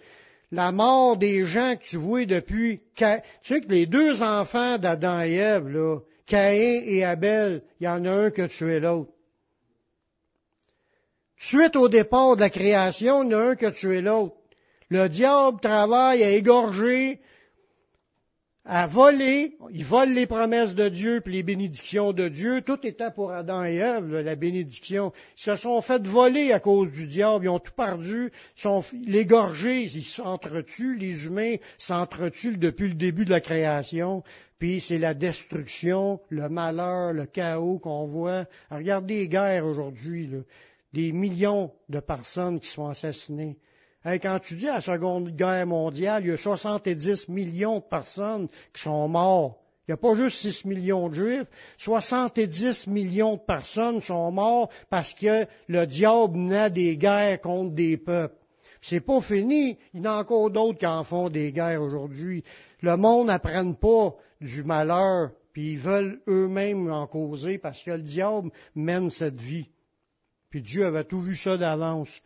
la 0.51 0.71
mort 0.71 1.17
des 1.17 1.45
gens 1.45 1.75
que 1.75 1.83
tu 1.83 1.97
vois 1.97 2.25
depuis. 2.25 2.81
Tu 2.95 3.05
sais 3.43 3.61
que 3.61 3.69
les 3.69 3.85
deux 3.85 4.21
enfants 4.21 4.77
d'Adam 4.77 5.21
et 5.21 5.35
Ève, 5.35 5.67
là, 5.69 5.99
Caïn 6.27 6.83
et 6.85 7.03
Abel, 7.03 7.63
il 7.79 7.85
y 7.85 7.87
en 7.87 8.05
a 8.05 8.11
un 8.11 8.31
qui 8.31 8.41
a 8.41 8.47
tué 8.47 8.79
l'autre. 8.79 9.11
Suite 11.37 11.75
au 11.75 11.89
départ 11.89 12.35
de 12.35 12.41
la 12.41 12.49
création, 12.49 13.23
il 13.23 13.31
y 13.31 13.35
en 13.35 13.39
a 13.39 13.43
un 13.51 13.55
qui 13.55 13.65
a 13.65 13.71
tué 13.71 14.01
l'autre. 14.01 14.35
Le 14.89 15.07
diable 15.09 15.59
travaille 15.59 16.23
à 16.23 16.29
égorger, 16.29 17.19
à 18.65 18.87
voler, 18.87 19.57
ils 19.71 19.83
volent 19.83 20.13
les 20.13 20.25
promesses 20.25 20.73
de 20.73 20.87
Dieu 20.87 21.19
puis 21.19 21.33
les 21.33 21.43
bénédictions 21.43 22.13
de 22.13 22.29
Dieu. 22.29 22.61
Tout 22.61 22.85
était 22.87 23.11
pour 23.11 23.33
Adam 23.33 23.65
et 23.65 23.75
Ève, 23.75 24.15
la 24.15 24.35
bénédiction. 24.35 25.11
Ils 25.37 25.43
se 25.43 25.55
sont 25.57 25.81
fait 25.81 26.07
voler 26.07 26.53
à 26.53 26.61
cause 26.61 26.89
du 26.89 27.07
diable, 27.07 27.45
ils 27.45 27.49
ont 27.49 27.59
tout 27.59 27.73
perdu, 27.75 28.31
ils 28.55 28.61
sont 28.61 28.83
l'égorgés, 29.05 29.83
ils 29.83 30.05
s'entretuent, 30.05 30.97
les 30.97 31.25
humains 31.25 31.55
s'entretuent 31.77 32.57
depuis 32.57 32.87
le 32.87 32.95
début 32.95 33.25
de 33.25 33.31
la 33.31 33.41
création. 33.41 34.23
Puis 34.59 34.79
c'est 34.79 34.99
la 34.99 35.13
destruction, 35.13 36.21
le 36.29 36.47
malheur, 36.47 37.11
le 37.11 37.25
chaos 37.25 37.79
qu'on 37.79 38.05
voit. 38.05 38.45
Regardez 38.71 39.15
les 39.15 39.27
guerres 39.27 39.65
aujourd'hui, 39.65 40.29
des 40.93 41.11
millions 41.11 41.73
de 41.89 41.99
personnes 41.99 42.61
qui 42.61 42.69
sont 42.69 42.87
assassinées 42.87 43.57
quand 44.05 44.39
tu 44.39 44.55
dis 44.55 44.65
la 44.65 44.81
Seconde 44.81 45.35
Guerre 45.35 45.67
mondiale, 45.67 46.23
il 46.25 46.29
y 46.29 46.33
a 46.33 46.37
70 46.37 47.29
millions 47.29 47.77
de 47.77 47.83
personnes 47.83 48.47
qui 48.73 48.81
sont 48.81 49.07
mortes. 49.07 49.57
Il 49.87 49.91
n'y 49.91 49.93
a 49.95 49.97
pas 49.97 50.15
juste 50.15 50.37
6 50.37 50.65
millions 50.65 51.09
de 51.09 51.15
juifs. 51.15 51.47
70 51.77 52.87
millions 52.87 53.35
de 53.35 53.41
personnes 53.41 54.01
sont 54.01 54.31
mortes 54.31 54.71
parce 54.89 55.13
que 55.13 55.45
le 55.67 55.85
diable 55.85 56.37
naît 56.37 56.69
des 56.69 56.95
guerres 56.95 57.41
contre 57.41 57.75
des 57.75 57.97
peuples. 57.97 58.35
C'est 58.81 59.01
pas 59.01 59.21
fini. 59.21 59.77
Il 59.93 59.99
y 59.99 60.07
en 60.07 60.11
a 60.11 60.21
encore 60.21 60.49
d'autres 60.49 60.79
qui 60.79 60.85
en 60.85 61.03
font 61.03 61.29
des 61.29 61.51
guerres 61.51 61.81
aujourd'hui. 61.81 62.43
Le 62.81 62.95
monde 62.97 63.27
n'apprenne 63.27 63.75
pas 63.75 64.15
du 64.41 64.63
malheur, 64.63 65.31
puis 65.53 65.73
ils 65.73 65.79
veulent 65.79 66.21
eux-mêmes 66.27 66.91
en 66.91 67.07
causer 67.07 67.57
parce 67.57 67.81
que 67.81 67.91
le 67.91 68.01
diable 68.01 68.51
mène 68.75 69.09
cette 69.09 69.39
vie. 69.39 69.69
Puis 70.49 70.61
Dieu 70.61 70.85
avait 70.85 71.05
tout 71.05 71.19
vu 71.19 71.35
ça 71.35 71.57
d'avance. 71.57 72.21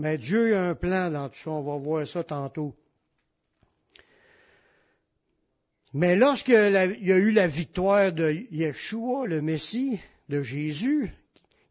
Mais 0.00 0.16
Dieu 0.16 0.56
a 0.56 0.62
un 0.62 0.74
plan 0.74 1.10
dans 1.10 1.28
tout 1.28 1.36
ça, 1.36 1.50
on 1.50 1.60
va 1.60 1.76
voir 1.76 2.08
ça 2.08 2.24
tantôt. 2.24 2.74
Mais 5.92 6.16
lorsqu'il 6.16 6.54
y 6.54 7.12
a 7.12 7.16
eu 7.18 7.32
la 7.32 7.46
victoire 7.46 8.10
de 8.10 8.32
Yeshua, 8.50 9.26
le 9.26 9.42
Messie, 9.42 10.00
de 10.30 10.42
Jésus, 10.42 11.12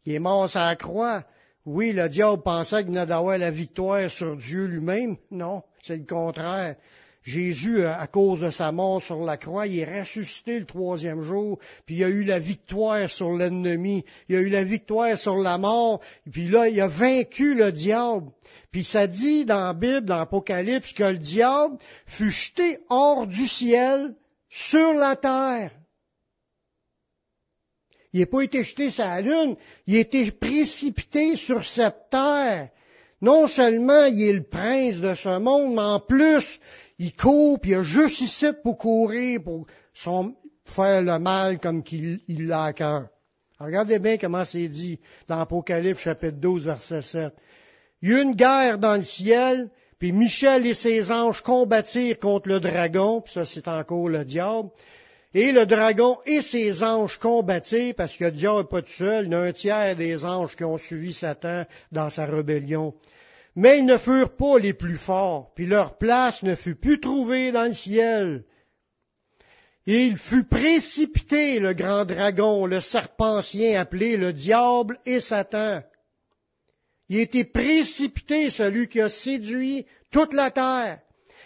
qui 0.04 0.14
est 0.14 0.20
mort 0.20 0.48
sur 0.48 0.60
la 0.60 0.76
croix, 0.76 1.24
oui, 1.66 1.92
le 1.92 2.08
diable 2.08 2.40
pensait 2.42 2.84
qu'il 2.84 2.92
n'allait 2.92 3.08
d'avoir 3.08 3.36
la 3.36 3.50
victoire 3.50 4.08
sur 4.08 4.36
Dieu 4.36 4.66
lui-même. 4.66 5.16
Non, 5.32 5.64
c'est 5.82 5.96
le 5.96 6.06
contraire. 6.06 6.76
Jésus, 7.22 7.84
à 7.84 8.06
cause 8.06 8.40
de 8.40 8.50
sa 8.50 8.72
mort 8.72 9.02
sur 9.02 9.22
la 9.24 9.36
croix, 9.36 9.66
il 9.66 9.78
est 9.78 10.00
ressuscité 10.00 10.58
le 10.58 10.64
troisième 10.64 11.20
jour, 11.20 11.58
puis 11.84 11.96
il 11.96 12.04
a 12.04 12.08
eu 12.08 12.24
la 12.24 12.38
victoire 12.38 13.10
sur 13.10 13.32
l'ennemi, 13.32 14.04
il 14.28 14.36
a 14.36 14.40
eu 14.40 14.48
la 14.48 14.64
victoire 14.64 15.18
sur 15.18 15.36
la 15.36 15.58
mort, 15.58 16.00
puis 16.32 16.48
là, 16.48 16.68
il 16.68 16.80
a 16.80 16.86
vaincu 16.86 17.54
le 17.54 17.72
diable. 17.72 18.30
Puis 18.70 18.84
ça 18.84 19.06
dit 19.06 19.44
dans 19.44 19.66
la 19.66 19.74
Bible, 19.74 20.06
dans 20.06 20.16
l'Apocalypse, 20.16 20.94
que 20.94 21.04
le 21.04 21.18
diable 21.18 21.76
fut 22.06 22.30
jeté 22.30 22.78
hors 22.88 23.26
du 23.26 23.46
ciel 23.46 24.14
sur 24.48 24.94
la 24.94 25.14
terre. 25.16 25.72
Il 28.12 28.20
n'a 28.20 28.26
pas 28.26 28.42
été 28.42 28.64
jeté 28.64 28.90
sur 28.90 29.04
la 29.04 29.20
lune, 29.20 29.56
il 29.86 29.96
a 29.96 30.00
été 30.00 30.30
précipité 30.30 31.36
sur 31.36 31.64
cette 31.64 32.08
terre. 32.10 32.70
Non 33.20 33.46
seulement 33.46 34.06
il 34.06 34.22
est 34.22 34.32
le 34.32 34.42
prince 34.42 34.96
de 34.96 35.14
ce 35.14 35.38
monde, 35.38 35.74
mais 35.74 35.82
en 35.82 36.00
plus, 36.00 36.58
il 37.00 37.14
court, 37.14 37.58
puis 37.58 37.70
il 37.70 37.76
a 37.76 37.82
juste 37.82 38.20
ici 38.20 38.46
pour 38.62 38.76
courir, 38.76 39.42
pour 39.42 39.66
faire 39.94 41.02
le 41.02 41.18
mal 41.18 41.58
comme 41.58 41.82
qu'il 41.82 42.20
l'a 42.28 42.64
à 42.64 42.72
cœur. 42.74 43.08
Regardez 43.58 43.98
bien 43.98 44.18
comment 44.18 44.44
c'est 44.44 44.68
dit 44.68 45.00
dans 45.26 45.40
Apocalypse 45.40 46.02
chapitre 46.02 46.36
12, 46.36 46.66
verset 46.66 47.00
7. 47.00 47.32
Il 48.02 48.10
y 48.10 48.14
a 48.14 48.20
une 48.20 48.34
guerre 48.34 48.78
dans 48.78 48.96
le 48.96 49.02
ciel, 49.02 49.70
puis 49.98 50.12
Michel 50.12 50.66
et 50.66 50.74
ses 50.74 51.10
anges 51.10 51.40
combattirent 51.40 52.18
contre 52.18 52.50
le 52.50 52.60
dragon, 52.60 53.22
puis 53.22 53.32
ça 53.32 53.46
c'est 53.46 53.66
encore 53.66 54.10
le 54.10 54.22
diable. 54.22 54.68
Et 55.32 55.52
le 55.52 55.64
dragon 55.64 56.18
et 56.26 56.42
ses 56.42 56.82
anges 56.82 57.18
combattirent, 57.18 57.94
parce 57.94 58.14
que 58.14 58.24
le 58.24 58.32
diable 58.32 58.58
n'est 58.58 58.68
pas 58.68 58.82
tout 58.82 58.92
seul, 58.92 59.24
il 59.24 59.32
y 59.32 59.34
a 59.34 59.40
un 59.40 59.52
tiers 59.52 59.96
des 59.96 60.22
anges 60.26 60.54
qui 60.54 60.64
ont 60.64 60.76
suivi 60.76 61.14
Satan 61.14 61.64
dans 61.92 62.10
sa 62.10 62.26
rébellion. 62.26 62.92
Mais 63.56 63.78
ils 63.78 63.84
ne 63.84 63.98
furent 63.98 64.36
pas 64.36 64.58
les 64.58 64.72
plus 64.72 64.96
forts, 64.96 65.52
puis 65.54 65.66
leur 65.66 65.98
place 65.98 66.42
ne 66.42 66.54
fut 66.54 66.76
plus 66.76 67.00
trouvée 67.00 67.52
dans 67.52 67.64
le 67.64 67.72
ciel. 67.72 68.44
Et 69.86 70.06
il 70.06 70.16
fut 70.16 70.44
précipité, 70.44 71.58
le 71.58 71.72
grand 71.72 72.04
dragon, 72.04 72.66
le 72.66 72.80
serpentien 72.80 73.80
appelé 73.80 74.16
le 74.16 74.32
diable 74.32 74.98
et 75.04 75.20
Satan. 75.20 75.82
Il 77.08 77.18
été 77.18 77.44
précipité, 77.44 78.50
celui 78.50 78.86
qui 78.86 79.00
a 79.00 79.08
séduit 79.08 79.86
toute 80.12 80.32
la 80.32 80.50
terre. 80.50 81.00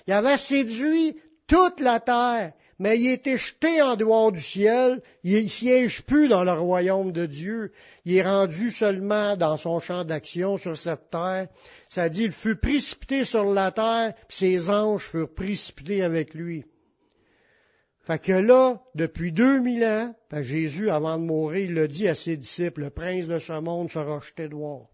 Il 0.07 0.13
avait 0.13 0.37
séduit 0.37 1.17
toute 1.47 1.81
la 1.81 2.01
terre 2.01 2.53
mais 2.79 2.99
il 2.99 3.11
été 3.11 3.39
jeté 3.39 3.83
en 3.83 3.97
dehors 3.97 4.33
du 4.33 4.41
ciel, 4.41 5.01
il 5.23 5.45
ne 5.45 5.49
siège 5.49 6.03
plus 6.03 6.29
dans 6.29 6.45
le 6.45 6.53
royaume 6.53 7.13
de 7.13 7.27
Dieu, 7.27 7.73
il 8.05 8.17
est 8.17 8.23
rendu 8.23 8.71
seulement 8.71 9.37
dans 9.37 9.57
son 9.57 9.81
champ 9.81 10.05
d'action 10.05 10.57
sur 10.57 10.77
cette 10.77 11.11
terre. 11.11 11.49
Ça 11.95 12.09
dit, 12.09 12.25
il 12.25 12.33
fut 12.33 12.57
précipité 12.57 13.25
sur 13.25 13.45
la 13.45 13.71
terre, 13.71 14.15
puis 14.29 14.37
ses 14.37 14.71
anges 14.71 15.09
furent 15.11 15.33
précipités 15.33 16.03
avec 16.03 16.35
lui. 16.35 16.65
Fait 18.01 18.19
que 18.19 18.33
là, 18.33 18.83
depuis 18.95 19.33
2000 19.33 19.85
ans, 19.85 20.15
ben 20.31 20.43
Jésus, 20.43 20.91
avant 20.91 21.19
de 21.19 21.25
mourir, 21.25 21.71
il 21.71 21.75
l'a 21.75 21.87
dit 21.87 22.09
à 22.09 22.15
ses 22.15 22.37
disciples, 22.37 22.83
le 22.83 22.91
prince 22.91 23.27
de 23.27 23.39
ce 23.39 23.59
monde 23.61 23.91
sera 23.91 24.21
jeté 24.21 24.49
dehors. 24.49 24.91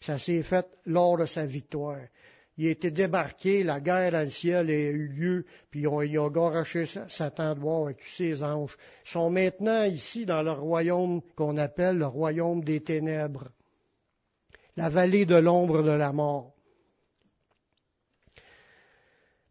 ça 0.00 0.18
s'est 0.18 0.42
fait 0.42 0.66
lors 0.86 1.18
de 1.18 1.26
sa 1.26 1.46
victoire 1.46 2.00
il 2.58 2.66
a 2.66 2.70
été 2.70 2.90
débarqué, 2.90 3.64
la 3.64 3.80
guerre 3.80 4.12
dans 4.12 4.24
le 4.24 4.30
ciel 4.30 4.70
a 4.70 4.74
eu 4.74 5.08
lieu, 5.08 5.46
puis 5.70 5.80
ils 5.80 5.88
ont, 5.88 6.02
ils 6.02 6.18
ont 6.18 6.28
garoché 6.28 6.84
Satan 7.08 7.54
de 7.54 7.60
voir 7.60 7.84
avec 7.84 7.98
tous 7.98 8.16
ses 8.16 8.42
anges. 8.42 8.76
Ils 9.06 9.10
sont 9.10 9.30
maintenant 9.30 9.84
ici 9.84 10.26
dans 10.26 10.42
le 10.42 10.52
royaume 10.52 11.22
qu'on 11.34 11.56
appelle 11.56 11.98
le 11.98 12.06
royaume 12.06 12.62
des 12.62 12.80
ténèbres, 12.80 13.48
la 14.76 14.88
vallée 14.88 15.26
de 15.26 15.36
l'ombre 15.36 15.82
de 15.82 15.90
la 15.90 16.12
mort. 16.12 16.52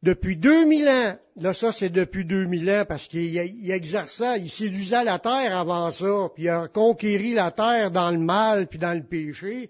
Depuis 0.04 0.36
2000 0.36 0.88
ans, 0.88 1.16
là 1.36 1.54
ça 1.54 1.72
c'est 1.72 1.92
depuis 1.92 2.26
2000 2.26 2.70
ans 2.72 2.86
parce 2.88 3.08
qu'il 3.08 3.38
exerçait, 3.72 4.40
il 4.40 4.50
séduisait 4.50 5.04
la 5.04 5.20
terre 5.20 5.56
avant 5.56 5.92
ça, 5.92 6.30
puis 6.34 6.46
il 6.46 6.50
a 6.50 6.68
conquéri 6.68 7.34
la 7.34 7.52
terre 7.52 7.92
dans 7.92 8.10
le 8.10 8.18
mal 8.18 8.68
puis 8.68 8.80
dans 8.80 8.98
le 8.98 9.04
péché, 9.04 9.70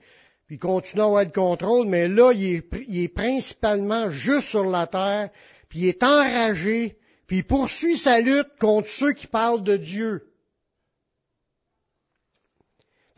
il 0.51 0.60
continue 0.60 1.01
à 1.01 1.05
avoir 1.05 1.24
le 1.24 1.31
contrôle, 1.31 1.88
mais 1.88 2.10
là, 2.10 2.34
il 2.34 2.55
est, 2.55 2.65
il 2.89 3.03
est, 3.03 3.08
principalement 3.08 4.12
juste 4.12 4.50
sur 4.50 4.70
la 4.70 4.86
terre, 4.86 5.29
puis 5.70 5.79
il 5.79 5.88
est 5.88 6.03
enragé, 6.03 6.98
puis 7.25 7.38
il 7.38 7.46
poursuit 7.46 7.98
sa 7.98 8.20
lutte 8.20 8.50
contre 8.60 8.89
ceux 8.89 9.13
qui 9.13 9.27
parlent 9.27 9.63
de 9.63 9.77
Dieu. 9.77 10.27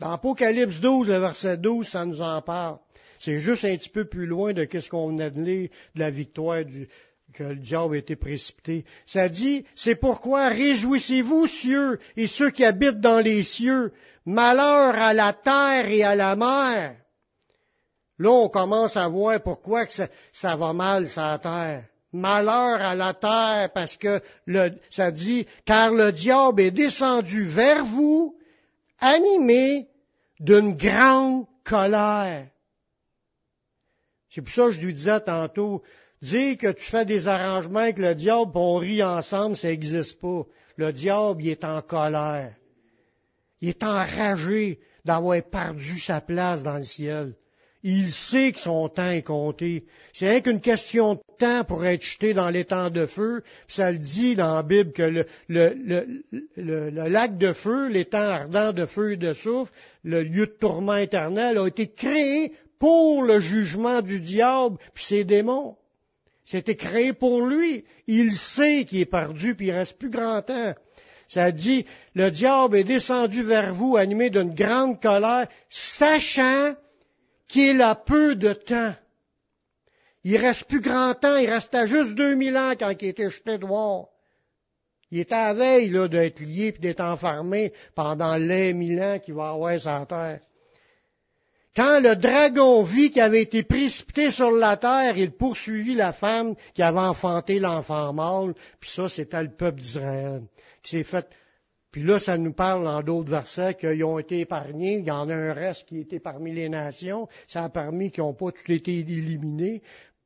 Dans 0.00 0.10
Apocalypse 0.10 0.80
12, 0.80 1.08
le 1.08 1.18
verset 1.18 1.56
12, 1.56 1.86
ça 1.86 2.04
nous 2.04 2.20
en 2.20 2.42
parle. 2.42 2.78
C'est 3.20 3.38
juste 3.38 3.64
un 3.64 3.76
petit 3.76 3.88
peu 3.88 4.04
plus 4.04 4.26
loin 4.26 4.52
de 4.52 4.66
ce 4.78 4.88
qu'on 4.88 5.08
venait 5.08 5.30
de 5.30 5.40
lire, 5.40 5.70
de 5.94 6.00
la 6.00 6.10
victoire 6.10 6.64
du, 6.64 6.88
que 7.32 7.44
le 7.44 7.56
diable 7.56 7.94
a 7.94 7.98
été 7.98 8.16
précipité. 8.16 8.84
Ça 9.06 9.28
dit, 9.28 9.64
c'est 9.74 9.96
pourquoi 9.96 10.48
réjouissez-vous, 10.48 11.46
cieux, 11.46 11.98
et 12.16 12.26
ceux 12.26 12.50
qui 12.50 12.64
habitent 12.64 13.00
dans 13.00 13.20
les 13.20 13.42
cieux, 13.42 13.92
malheur 14.24 14.94
à 14.94 15.12
la 15.12 15.32
terre 15.32 15.88
et 15.88 16.02
à 16.02 16.14
la 16.14 16.36
mer. 16.36 16.96
Là, 18.18 18.30
on 18.30 18.48
commence 18.48 18.96
à 18.96 19.08
voir 19.08 19.40
pourquoi 19.42 19.86
que 19.86 19.92
ça, 20.32 20.56
va 20.56 20.72
mal 20.72 21.08
sur 21.08 21.22
la 21.22 21.38
terre. 21.38 21.84
Malheur 22.12 22.80
à 22.80 22.94
la 22.94 23.12
terre, 23.12 23.70
parce 23.74 23.96
que 23.96 24.20
ça 24.88 25.10
dit, 25.10 25.46
car 25.64 25.92
le 25.92 26.12
diable 26.12 26.60
est 26.60 26.70
descendu 26.70 27.42
vers 27.42 27.84
vous, 27.84 28.36
animé 29.04 29.88
d'une 30.40 30.76
grande 30.76 31.46
colère. 31.62 32.48
C'est 34.30 34.40
pour 34.40 34.50
ça 34.50 34.66
que 34.66 34.72
je 34.72 34.80
lui 34.80 34.94
disais 34.94 35.20
tantôt, 35.20 35.82
dire 36.22 36.56
que 36.56 36.72
tu 36.72 36.84
fais 36.84 37.04
des 37.04 37.28
arrangements 37.28 37.80
avec 37.80 37.98
le 37.98 38.14
diable, 38.14 38.50
et 38.54 38.58
on 38.58 38.74
rit 38.76 39.02
ensemble, 39.02 39.56
ça 39.56 39.68
n'existe 39.68 40.20
pas. 40.20 40.42
Le 40.76 40.92
diable, 40.92 41.42
il 41.42 41.50
est 41.50 41.64
en 41.64 41.82
colère. 41.82 42.54
Il 43.60 43.68
est 43.68 43.84
enragé 43.84 44.80
d'avoir 45.04 45.40
perdu 45.42 46.00
sa 46.00 46.20
place 46.20 46.62
dans 46.62 46.78
le 46.78 46.84
ciel. 46.84 47.34
Il 47.86 48.10
sait 48.10 48.52
que 48.52 48.60
son 48.60 48.88
temps 48.88 49.10
est 49.10 49.20
compté. 49.20 49.84
C'est 50.14 50.30
rien 50.30 50.40
qu'une 50.40 50.62
question 50.62 51.16
de 51.16 51.20
temps 51.38 51.64
pour 51.64 51.84
être 51.84 52.00
jeté 52.00 52.32
dans 52.32 52.48
l'étang 52.48 52.88
de 52.88 53.04
feu. 53.04 53.42
ça 53.68 53.92
le 53.92 53.98
dit 53.98 54.36
dans 54.36 54.54
la 54.54 54.62
Bible 54.62 54.92
que 54.92 55.26
le, 55.48 56.90
lac 57.08 57.36
de 57.36 57.52
feu, 57.52 57.88
l'étang 57.88 58.20
ardent 58.20 58.72
de 58.72 58.86
feu 58.86 59.12
et 59.12 59.16
de 59.18 59.34
souffle, 59.34 59.70
le 60.02 60.22
lieu 60.22 60.46
de 60.46 60.56
tourment 60.58 60.96
éternel, 60.96 61.58
a 61.58 61.66
été 61.66 61.88
créé 61.88 62.52
pour 62.78 63.22
le 63.22 63.38
jugement 63.40 64.00
du 64.00 64.18
diable 64.18 64.78
puis 64.94 65.04
ses 65.04 65.24
démons. 65.24 65.76
C'était 66.46 66.76
créé 66.76 67.12
pour 67.12 67.46
lui. 67.46 67.84
Il 68.06 68.32
sait 68.32 68.86
qu'il 68.86 69.00
est 69.00 69.04
perdu 69.04 69.56
puis 69.56 69.66
il 69.66 69.72
reste 69.72 69.98
plus 69.98 70.10
grand 70.10 70.40
temps. 70.40 70.72
Ça 71.28 71.52
dit, 71.52 71.84
le 72.14 72.30
diable 72.30 72.78
est 72.78 72.84
descendu 72.84 73.42
vers 73.42 73.74
vous 73.74 73.98
animé 73.98 74.30
d'une 74.30 74.54
grande 74.54 75.02
colère, 75.02 75.48
sachant 75.68 76.74
qu'il 77.54 77.80
a 77.82 77.94
peu 77.94 78.34
de 78.34 78.52
temps. 78.52 78.94
Il 80.24 80.36
reste 80.38 80.64
plus 80.64 80.80
grand 80.80 81.14
temps, 81.14 81.36
il 81.36 81.48
restait 81.48 81.86
juste 81.86 82.16
2000 82.16 82.56
ans 82.56 82.72
quand 82.76 82.90
il 83.00 83.08
était 83.08 83.30
jeté 83.30 83.58
dehors. 83.58 84.10
Il 85.12 85.20
est 85.20 85.32
à 85.32 85.54
veille 85.54 85.90
là, 85.90 86.08
d'être 86.08 86.40
lié 86.40 86.74
et 86.74 86.80
d'être 86.80 87.00
enfermé 87.00 87.72
pendant 87.94 88.34
les 88.34 88.74
mille 88.74 89.00
ans 89.00 89.20
qu'il 89.20 89.34
va 89.34 89.50
avoir 89.50 89.78
sur 89.78 90.06
terre. 90.08 90.40
Quand 91.76 92.00
le 92.00 92.16
dragon 92.16 92.82
vit 92.82 93.12
qu'il 93.12 93.22
avait 93.22 93.42
été 93.42 93.62
précipité 93.62 94.32
sur 94.32 94.50
la 94.50 94.76
terre, 94.76 95.16
il 95.16 95.30
poursuivit 95.30 95.94
la 95.94 96.12
femme 96.12 96.56
qui 96.74 96.82
avait 96.82 96.98
enfanté 96.98 97.60
l'enfant 97.60 98.12
mâle, 98.12 98.54
puis 98.80 98.90
ça, 98.90 99.08
c'était 99.08 99.42
le 99.42 99.54
peuple 99.54 99.80
d'Israël, 99.80 100.42
qui 100.82 100.96
s'est 100.96 101.04
fait 101.04 101.28
puis 101.94 102.02
là, 102.02 102.18
ça 102.18 102.36
nous 102.38 102.52
parle 102.52 102.86
dans 102.86 103.02
d'autres 103.04 103.30
versets 103.30 103.74
qu'ils 103.74 104.02
ont 104.02 104.18
été 104.18 104.40
épargnés. 104.40 104.98
Il 104.98 105.04
y 105.04 105.12
en 105.12 105.28
a 105.28 105.32
un 105.32 105.52
reste 105.52 105.86
qui 105.86 106.00
était 106.00 106.18
parmi 106.18 106.52
les 106.52 106.68
nations. 106.68 107.28
Ça 107.46 107.62
a 107.62 107.68
permis 107.68 108.10
qu'ils 108.10 108.24
n'ont 108.24 108.34
pas 108.34 108.50
tous 108.50 108.72
été 108.72 108.98
éliminés. 108.98 109.80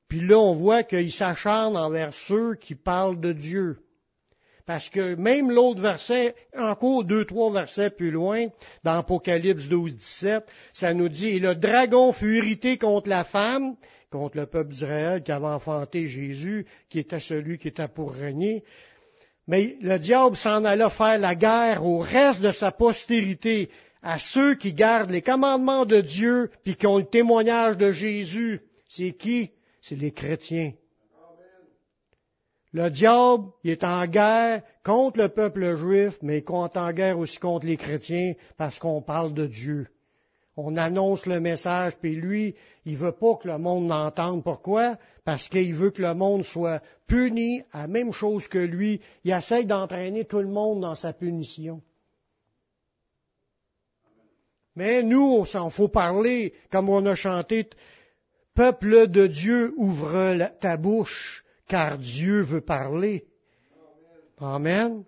Puis 0.09 0.21
là, 0.21 0.39
on 0.39 0.55
voit 0.55 0.83
qu'ils 0.83 1.13
s'acharnent 1.13 1.77
envers 1.77 2.15
ceux 2.15 2.55
qui 2.55 2.75
parlent 2.75 3.21
de 3.21 3.35
Dieu. 3.35 3.81
Parce 4.65 4.89
que 4.89 5.15
même 5.17 5.51
l'autre 5.51 5.83
verset, 5.83 6.35
encore 6.57 7.05
deux, 7.05 7.27
trois 7.27 7.53
versets 7.53 7.91
plus 7.91 8.11
loin, 8.11 8.47
dans 8.83 8.97
Apocalypse 9.01 9.69
12, 9.69 9.95
17, 9.95 10.45
ça 10.73 10.95
nous 10.95 11.11
dit, 11.11 11.29
et 11.29 11.39
le 11.39 11.55
dragon 11.55 12.13
fut 12.13 12.39
irrité 12.39 12.79
contre 12.79 13.11
la 13.11 13.25
femme, 13.25 13.77
contre 14.09 14.39
le 14.39 14.47
peuple 14.47 14.71
d'Israël 14.71 15.23
qui 15.23 15.33
avait 15.33 15.45
enfanté 15.45 16.07
Jésus, 16.07 16.65
qui 16.89 16.99
était 16.99 17.21
celui 17.21 17.59
qui 17.59 17.69
était 17.69 17.89
pour 17.89 18.15
régner. 18.15 18.65
Mais 19.49 19.79
le 19.81 19.99
diable 19.99 20.37
s'en 20.37 20.65
alla 20.65 20.91
faire 20.91 21.19
la 21.19 21.35
guerre 21.35 21.85
au 21.85 21.99
reste 21.99 22.43
de 22.43 22.53
sa 22.53 22.71
postérité, 22.71 23.71
à 24.03 24.19
ceux 24.19 24.55
qui 24.55 24.75
gardent 24.75 25.11
les 25.11 25.23
commandements 25.23 25.87
de 25.87 26.03
Dieu, 26.03 26.51
puis 26.63 26.77
qui 26.77 26.87
ont 26.87 26.99
le 26.99 27.05
témoignage 27.05 27.79
de 27.79 27.91
Jésus. 27.91 28.61
C'est 28.89 29.13
qui? 29.13 29.51
C'est 29.81 29.97
les 29.97 30.13
chrétiens. 30.13 30.73
Le 32.75 32.91
diable, 32.91 33.45
est 33.65 33.83
en 33.83 34.07
guerre 34.07 34.63
contre 34.85 35.19
le 35.19 35.29
peuple 35.31 35.79
juif, 35.79 36.19
mais 36.21 36.39
il 36.39 36.55
est 36.55 36.77
en 36.77 36.93
guerre 36.93 37.19
aussi 37.19 37.39
contre 37.39 37.67
les 37.67 37.79
chrétiens 37.79 38.35
parce 38.59 38.79
qu'on 38.79 39.01
parle 39.01 39.33
de 39.33 39.47
Dieu 39.47 39.89
on 40.59 40.77
annonce 40.77 41.25
le 41.27 41.39
message, 41.39 41.97
puis 41.99 42.17
lui, 42.17 42.55
il 42.85 42.97
veut 42.97 43.13
pas 43.13 43.37
que 43.37 43.47
le 43.47 43.59
monde 43.59 43.89
l'entende. 43.89 44.43
Pourquoi? 44.43 44.99
Parce 45.25 45.49
qu'il 45.49 45.75
veut 45.75 45.91
que 45.91 46.03
le 46.03 46.15
monde 46.15 46.43
soit 46.43 46.83
puni 47.07 47.63
à 47.73 47.83
la 47.83 47.87
même 47.87 48.13
chose 48.13 48.49
que 48.49 48.59
lui. 48.59 49.01
Il 49.23 49.33
essaye 49.33 49.67
d'entraîner 49.67 50.25
tout 50.25 50.41
le 50.41 50.49
monde 50.49 50.81
dans 50.81 50.97
sa 50.97 51.13
punition. 51.13 51.81
Mais 54.75 55.03
nous, 55.03 55.23
on 55.23 55.45
s'en 55.45 55.71
faut 55.71 55.89
parler, 55.89 56.55
comme 56.71 56.89
on 56.89 57.07
a 57.07 57.15
chanté, 57.15 57.69
Peuple 58.55 59.07
de 59.07 59.29
Dieu, 59.29 59.73
ouvre 59.77 60.51
ta 60.61 60.77
bouche, 60.77 61.45
car 61.69 61.99
Dieu 61.99 62.43
veut 62.43 62.61
parler. 62.61 63.25
Amen. 64.39 65.05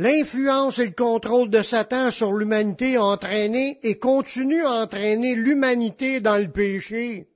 L'influence 0.00 0.78
et 0.78 0.86
le 0.86 0.92
contrôle 0.92 1.50
de 1.50 1.60
Satan 1.60 2.10
sur 2.10 2.32
l'humanité 2.32 2.96
a 2.96 3.04
entraîné 3.04 3.78
et 3.82 3.98
continue 3.98 4.64
à 4.64 4.80
entraîner 4.84 5.34
l'humanité 5.34 6.20
dans 6.20 6.38
le 6.38 6.50
péché. 6.50 7.26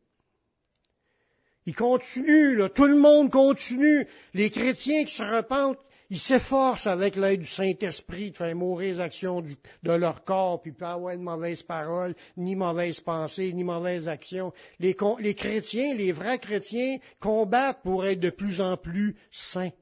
Il 1.66 1.76
continue, 1.76 2.59
tout 2.75 2.87
le 2.87 2.97
monde 2.97 3.30
continue. 3.30 4.06
Les 4.33 4.49
chrétiens 4.49 5.04
qui 5.04 5.14
se 5.14 5.23
repentent, 5.23 5.76
ils 6.09 6.18
s'efforcent 6.18 6.87
avec 6.87 7.16
l'aide 7.16 7.40
du 7.40 7.47
Saint-Esprit 7.47 8.30
de 8.30 8.38
faire 8.38 8.56
mourir 8.56 8.94
les 8.94 9.00
actions 9.00 9.42
de 9.42 9.92
leur 9.92 10.25
corps, 10.25 10.62
puis 10.62 10.73
pas 10.73 10.92
avoir 10.92 11.18
de 11.18 11.23
mauvaises 11.23 11.62
paroles, 11.62 12.14
ni 12.38 12.56
mauvaises 12.56 13.00
pensées, 13.00 13.52
ni 13.52 13.62
mauvaises 13.62 14.09
actions. 14.09 14.54
Les 14.78 14.94
chrétiens, 15.35 15.92
les 15.94 16.12
vrais 16.12 16.38
chrétiens, 16.38 16.97
combattent 17.21 17.83
pour 17.83 18.06
être 18.06 18.21
de 18.21 18.30
plus 18.30 18.62
en 18.62 18.78
plus 18.78 19.16
saints 19.30 19.73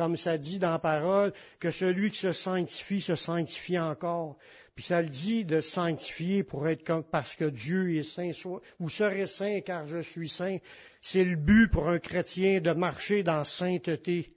comme 0.00 0.16
ça 0.16 0.38
dit 0.38 0.58
dans 0.58 0.70
la 0.70 0.78
parole, 0.78 1.30
que 1.58 1.70
celui 1.70 2.10
qui 2.10 2.20
se 2.20 2.32
sanctifie 2.32 3.02
se 3.02 3.16
sanctifie 3.16 3.78
encore. 3.78 4.38
Puis 4.74 4.86
ça 4.86 5.02
le 5.02 5.08
dit 5.08 5.44
de 5.44 5.60
sanctifier 5.60 6.42
pour 6.42 6.66
être 6.68 6.84
comme 6.84 7.04
parce 7.04 7.36
que 7.36 7.44
Dieu 7.44 7.94
est 7.96 8.02
saint. 8.02 8.30
Vous 8.78 8.88
serez 8.88 9.26
saint 9.26 9.60
car 9.60 9.86
je 9.86 9.98
suis 9.98 10.30
saint. 10.30 10.56
C'est 11.02 11.22
le 11.22 11.36
but 11.36 11.68
pour 11.70 11.86
un 11.86 11.98
chrétien 11.98 12.62
de 12.62 12.70
marcher 12.72 13.22
dans 13.22 13.44
sainteté. 13.44 14.32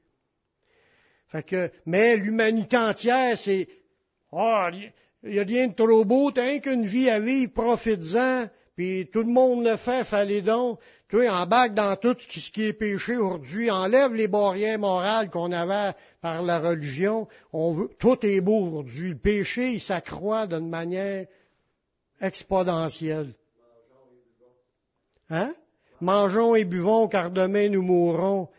Fait 1.29 1.43
que, 1.43 1.71
mais 1.85 2.17
l'humanité 2.17 2.75
entière, 2.75 3.37
c'est 3.37 3.69
oh, 4.33 4.67
il 5.23 5.29
n'y 5.29 5.39
a 5.39 5.43
rien 5.43 5.67
de 5.69 5.75
trop 5.75 6.03
beau, 6.03 6.31
t'as 6.31 6.59
qu'une 6.59 6.85
vie 6.85 7.09
à 7.09 7.21
vivre, 7.21 7.53
profites-en, 7.53 8.49
puis 8.75 9.07
tout 9.11 9.19
le 9.19 9.31
monde 9.31 9.65
le 9.65 9.77
fait, 9.77 10.03
fallait 10.03 10.41
donc. 10.41 10.79
Tu 11.09 11.29
embarque 11.29 11.75
dans 11.75 11.95
tout 11.95 12.15
ce 12.19 12.51
qui 12.51 12.63
est 12.63 12.73
péché 12.73 13.17
aujourd'hui, 13.17 13.69
enlève 13.69 14.15
les 14.15 14.27
barrières 14.27 14.79
morales 14.79 15.29
qu'on 15.29 15.51
avait 15.51 15.95
par 16.21 16.41
la 16.41 16.59
religion. 16.59 17.27
On 17.51 17.73
veut, 17.73 17.89
tout 17.99 18.17
est 18.25 18.41
beau 18.41 18.65
aujourd'hui. 18.65 19.09
Le 19.09 19.17
péché, 19.17 19.73
il 19.73 19.79
s'accroît 19.79 20.47
d'une 20.47 20.69
manière 20.69 21.27
exponentielle. 22.19 23.35
Hein? 25.29 25.53
Mangeons 26.01 26.55
et 26.55 26.65
buvons, 26.65 27.07
car 27.07 27.29
demain 27.29 27.69
nous 27.69 27.83
mourrons. 27.83 28.49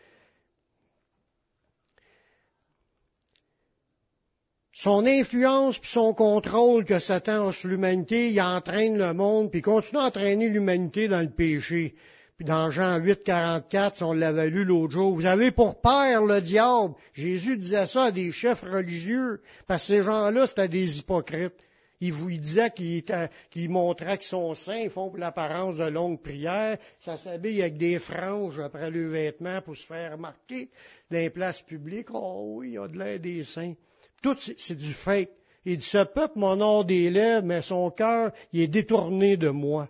Son 4.77 5.05
influence 5.05 5.79
puis 5.79 5.89
son 5.89 6.13
contrôle 6.13 6.83
que 6.83 6.99
Satan 6.99 7.47
a 7.47 7.53
sur 7.53 7.69
l'humanité, 7.69 8.31
il 8.31 8.41
entraîne 8.41 8.97
le 8.97 9.13
monde, 9.13 9.49
puis 9.49 9.61
continue 9.61 10.01
à 10.01 10.07
entraîner 10.07 10.49
l'humanité 10.49 11.07
dans 11.07 11.21
le 11.21 11.29
péché. 11.29 11.95
Puis 12.35 12.45
dans 12.45 12.71
Jean 12.71 12.97
8, 12.97 13.23
44, 13.23 14.01
on 14.01 14.11
l'avait 14.11 14.49
lu 14.49 14.65
l'autre 14.65 14.91
jour, 14.91 15.15
vous 15.15 15.25
avez 15.25 15.51
pour 15.51 15.79
père 15.79 16.25
le 16.25 16.41
diable. 16.41 16.93
Jésus 17.13 17.55
disait 17.55 17.87
ça 17.87 18.03
à 18.03 18.11
des 18.11 18.33
chefs 18.33 18.63
religieux, 18.63 19.39
parce 19.65 19.83
que 19.83 19.87
ces 19.87 20.03
gens-là, 20.03 20.45
c'était 20.45 20.67
des 20.67 20.99
hypocrites. 20.99 21.55
Il 22.01 22.11
vous 22.11 22.29
disait 22.31 22.71
qu'ils 22.71 23.69
montraient 23.69 24.17
qu'ils 24.17 24.27
sont 24.27 24.53
saints, 24.55 24.81
ils 24.83 24.89
font 24.89 25.09
l'apparence 25.15 25.77
de 25.77 25.85
longues 25.85 26.21
prières, 26.21 26.77
ça 26.99 27.15
s'habille 27.15 27.61
avec 27.61 27.77
des 27.77 27.97
franges 27.97 28.59
après 28.59 28.91
le 28.91 29.07
vêtement 29.07 29.61
pour 29.61 29.77
se 29.77 29.85
faire 29.85 30.11
remarquer 30.11 30.69
dans 31.09 31.17
les 31.17 31.29
places 31.29 31.61
publiques. 31.61 32.09
Oh 32.11 32.55
oui, 32.57 32.71
il 32.71 32.73
y 32.73 32.77
a 32.77 32.89
de 32.89 32.99
l'air 32.99 33.21
des 33.21 33.45
saints. 33.45 33.75
Tout, 34.21 34.37
c'est 34.57 34.77
du 34.77 34.93
fake. 34.93 35.29
Il 35.65 35.77
dit, 35.77 35.83
ce 35.83 36.03
peuple 36.03 36.37
m'honore 36.37 36.85
des 36.85 37.09
lèvres, 37.09 37.45
mais 37.45 37.61
son 37.61 37.89
cœur, 37.89 38.31
il 38.53 38.61
est 38.61 38.67
détourné 38.67 39.35
de 39.35 39.49
moi. 39.49 39.89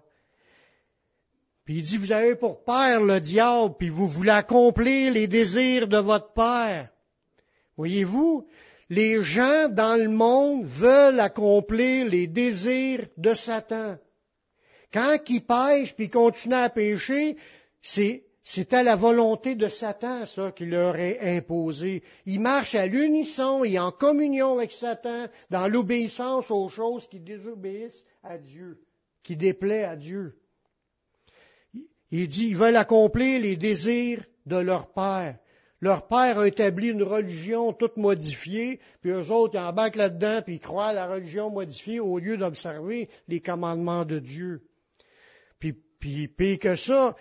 Puis 1.65 1.79
il 1.79 1.83
dit, 1.83 1.97
vous 1.97 2.11
avez 2.11 2.35
pour 2.35 2.63
père 2.63 3.01
le 3.01 3.19
diable, 3.19 3.75
puis 3.77 3.89
vous 3.89 4.07
voulez 4.07 4.31
accomplir 4.31 5.11
les 5.11 5.27
désirs 5.27 5.87
de 5.87 5.97
votre 5.97 6.31
père. 6.33 6.89
Voyez-vous, 7.75 8.47
les 8.89 9.23
gens 9.23 9.67
dans 9.69 9.99
le 9.99 10.09
monde 10.09 10.65
veulent 10.65 11.19
accomplir 11.19 12.07
les 12.07 12.27
désirs 12.27 13.07
de 13.17 13.33
Satan. 13.33 13.97
Quand 14.93 15.17
ils 15.27 15.41
pêchent 15.41 15.95
puis 15.95 16.09
continuent 16.09 16.53
à 16.53 16.69
pécher, 16.69 17.35
c'est 17.81 18.24
c'était 18.47 18.83
la 18.83 18.95
volonté 18.95 19.55
de 19.55 19.67
Satan, 19.67 20.27
ça, 20.27 20.51
qui 20.51 20.67
leur 20.67 20.97
est 20.97 21.19
imposé. 21.35 22.03
Ils 22.27 22.39
marchent 22.39 22.75
à 22.75 22.85
l'unisson 22.85 23.63
et 23.63 23.79
en 23.79 23.91
communion 23.91 24.59
avec 24.59 24.71
Satan 24.71 25.25
dans 25.49 25.67
l'obéissance 25.67 26.51
aux 26.51 26.69
choses 26.69 27.07
qui 27.07 27.19
désobéissent 27.19 28.05
à 28.21 28.37
Dieu, 28.37 28.77
qui 29.23 29.35
déplaient 29.35 29.83
à 29.83 29.95
Dieu. 29.95 30.37
Il 32.11 32.27
dit, 32.27 32.49
ils 32.49 32.55
veulent 32.55 32.75
accomplir 32.75 33.41
les 33.41 33.55
désirs 33.55 34.23
de 34.45 34.57
leur 34.57 34.93
père. 34.93 35.39
Leur 35.81 36.07
père 36.07 36.37
a 36.37 36.47
établi 36.47 36.89
une 36.89 37.01
religion 37.01 37.73
toute 37.73 37.97
modifiée, 37.97 38.79
puis 39.01 39.09
eux 39.09 39.31
autres, 39.31 39.55
ils 39.55 39.59
embarquent 39.59 39.95
là-dedans, 39.95 40.43
puis 40.43 40.55
ils 40.55 40.59
croient 40.59 40.89
à 40.89 40.93
la 40.93 41.07
religion 41.07 41.49
modifiée 41.49 41.99
au 41.99 42.19
lieu 42.19 42.37
d'observer 42.37 43.09
les 43.27 43.41
commandements 43.41 44.05
de 44.05 44.19
Dieu. 44.19 44.61
Puis, 45.57 45.73
puis, 45.99 46.27
puis 46.27 46.59
que 46.59 46.75
ça, 46.75 47.15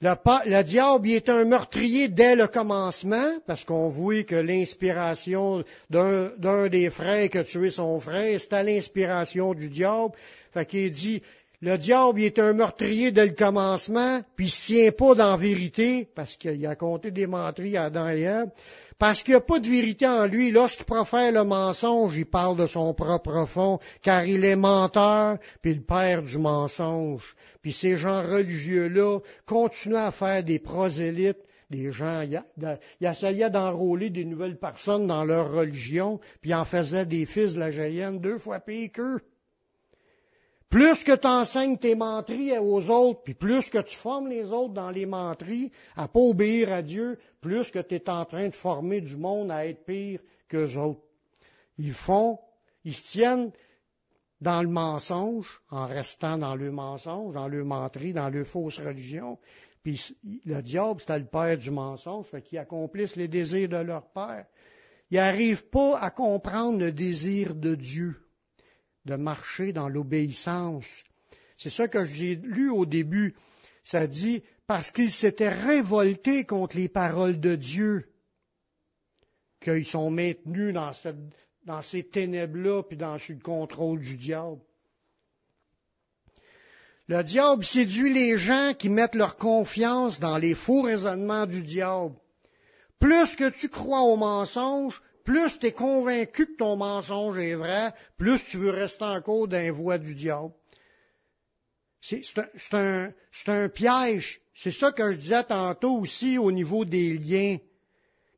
le, 0.00 0.62
diable 0.62 1.08
il 1.08 1.14
est 1.14 1.28
un 1.28 1.44
meurtrier 1.44 2.08
dès 2.08 2.36
le 2.36 2.46
commencement, 2.46 3.38
parce 3.46 3.64
qu'on 3.64 3.88
voit 3.88 4.22
que 4.24 4.34
l'inspiration 4.34 5.64
d'un 5.90 6.68
des 6.68 6.90
frères 6.90 7.30
qui 7.30 7.38
a 7.38 7.44
tué 7.44 7.70
son 7.70 7.98
frère, 7.98 8.40
c'était 8.40 8.62
l'inspiration 8.62 9.54
du 9.54 9.68
diable. 9.68 10.12
Fait 10.52 10.66
qu'il 10.66 10.90
dit, 10.90 11.22
le 11.64 11.78
diable 11.78 12.20
est 12.20 12.38
un 12.38 12.52
meurtrier 12.52 13.10
dès 13.10 13.24
le 13.24 13.32
commencement, 13.32 14.20
puis 14.36 14.48
il 14.48 14.50
se 14.50 14.66
tient 14.66 14.92
pas 14.92 15.14
dans 15.14 15.30
la 15.30 15.36
vérité, 15.38 16.06
parce 16.14 16.36
qu'il 16.36 16.66
a 16.66 16.76
compté 16.76 17.10
des 17.10 17.26
menteries 17.26 17.78
à 17.78 17.84
Adam 17.84 18.06
et 18.08 18.28
parce 18.98 19.22
qu'il 19.22 19.32
n'y 19.32 19.38
a 19.38 19.40
pas 19.40 19.60
de 19.60 19.66
vérité 19.66 20.06
en 20.06 20.26
lui. 20.26 20.50
Lorsqu'il 20.50 20.84
profère 20.84 21.32
le 21.32 21.42
mensonge, 21.42 22.18
il 22.18 22.26
parle 22.26 22.58
de 22.58 22.66
son 22.66 22.92
propre 22.92 23.46
fond, 23.46 23.78
car 24.02 24.26
il 24.26 24.44
est 24.44 24.56
menteur, 24.56 25.38
puis 25.62 25.74
le 25.74 25.80
père 25.80 26.22
du 26.22 26.36
mensonge. 26.36 27.34
Puis 27.62 27.72
ces 27.72 27.96
gens 27.96 28.22
religieux-là 28.22 29.20
continuent 29.46 29.96
à 29.96 30.10
faire 30.10 30.44
des 30.44 30.58
prosélytes, 30.58 31.40
des 31.70 31.92
gens, 31.92 32.24
ils 32.60 33.06
essayaient 33.06 33.48
d'enrôler 33.48 34.10
des 34.10 34.26
nouvelles 34.26 34.58
personnes 34.58 35.06
dans 35.06 35.24
leur 35.24 35.50
religion, 35.50 36.20
puis 36.42 36.52
en 36.52 36.66
faisaient 36.66 37.06
des 37.06 37.24
fils 37.24 37.54
de 37.54 37.60
la 37.60 37.70
Jaïenne 37.70 38.20
deux 38.20 38.36
fois 38.36 38.60
pire 38.60 38.90
qu'eux. 38.92 39.22
Plus 40.70 41.04
que 41.04 41.14
tu 41.14 41.26
enseignes 41.26 41.78
tes 41.78 41.94
mentries 41.94 42.58
aux 42.58 42.90
autres, 42.90 43.22
puis 43.22 43.34
plus 43.34 43.70
que 43.70 43.78
tu 43.78 43.96
formes 43.96 44.28
les 44.28 44.50
autres 44.50 44.74
dans 44.74 44.90
les 44.90 45.06
mentries 45.06 45.70
à 45.96 46.08
pas 46.08 46.20
obéir 46.20 46.72
à 46.72 46.82
Dieu, 46.82 47.18
plus 47.40 47.70
que 47.70 47.78
tu 47.78 47.94
es 47.94 48.10
en 48.10 48.24
train 48.24 48.48
de 48.48 48.54
former 48.54 49.00
du 49.00 49.16
monde 49.16 49.50
à 49.50 49.66
être 49.66 49.84
pire 49.84 50.20
qu'eux 50.48 50.76
autres. 50.76 51.02
Ils 51.78 51.92
font, 51.92 52.38
ils 52.84 52.94
se 52.94 53.02
tiennent 53.04 53.52
dans 54.40 54.62
le 54.62 54.68
mensonge, 54.68 55.62
en 55.70 55.86
restant 55.86 56.38
dans 56.38 56.56
le 56.56 56.70
mensonge, 56.70 57.34
dans 57.34 57.48
le 57.48 57.64
menterie, 57.64 58.12
dans 58.12 58.28
le 58.28 58.44
fausse 58.44 58.78
religion. 58.78 59.38
Puis 59.82 60.16
le 60.44 60.60
diable, 60.60 61.00
c'est 61.00 61.18
le 61.18 61.26
père 61.26 61.56
du 61.56 61.70
mensonge, 61.70 62.26
fait 62.26 62.42
qu'ils 62.42 62.58
accomplissent 62.58 63.16
les 63.16 63.28
désirs 63.28 63.68
de 63.68 63.76
leur 63.76 64.10
père. 64.10 64.46
Ils 65.10 65.16
n'arrivent 65.18 65.68
pas 65.68 65.98
à 65.98 66.10
comprendre 66.10 66.78
le 66.78 66.90
désir 66.90 67.54
de 67.54 67.74
Dieu 67.74 68.23
de 69.04 69.16
marcher 69.16 69.72
dans 69.72 69.88
l'obéissance. 69.88 70.86
C'est 71.56 71.70
ça 71.70 71.88
que 71.88 72.04
j'ai 72.04 72.36
lu 72.36 72.70
au 72.70 72.86
début. 72.86 73.34
Ça 73.84 74.06
dit, 74.06 74.42
parce 74.66 74.90
qu'ils 74.90 75.12
s'étaient 75.12 75.52
révoltés 75.52 76.44
contre 76.44 76.76
les 76.76 76.88
paroles 76.88 77.40
de 77.40 77.54
Dieu, 77.54 78.08
qu'ils 79.60 79.86
sont 79.86 80.10
maintenus 80.10 80.74
dans, 80.74 81.82
ces 81.82 82.02
ténèbres-là, 82.04 82.82
puis 82.82 82.96
dans 82.96 83.14
le 83.14 83.40
contrôle 83.42 84.00
du 84.00 84.16
diable. 84.16 84.60
Le 87.06 87.22
diable 87.22 87.64
séduit 87.64 88.12
les 88.12 88.38
gens 88.38 88.72
qui 88.78 88.88
mettent 88.88 89.14
leur 89.14 89.36
confiance 89.36 90.20
dans 90.20 90.38
les 90.38 90.54
faux 90.54 90.80
raisonnements 90.80 91.44
du 91.46 91.62
diable. 91.62 92.14
Plus 92.98 93.36
que 93.36 93.50
tu 93.50 93.68
crois 93.68 94.00
au 94.00 94.16
mensonge, 94.16 95.02
plus 95.24 95.58
tu 95.58 95.66
es 95.66 95.72
convaincu 95.72 96.46
que 96.46 96.56
ton 96.56 96.76
mensonge 96.76 97.38
est 97.38 97.54
vrai, 97.54 97.92
plus 98.16 98.44
tu 98.44 98.58
veux 98.58 98.70
rester 98.70 99.04
encore 99.04 99.48
dans 99.48 99.58
les 99.58 99.70
voies 99.70 99.98
du 99.98 100.14
diable. 100.14 100.52
C'est 102.00 102.22
un, 102.74 103.68
piège. 103.70 104.40
C'est 104.54 104.70
ça 104.70 104.92
que 104.92 105.12
je 105.12 105.16
disais 105.16 105.44
tantôt 105.44 105.98
aussi 105.98 106.36
au 106.36 106.52
niveau 106.52 106.84
des 106.84 107.16
liens. 107.16 107.56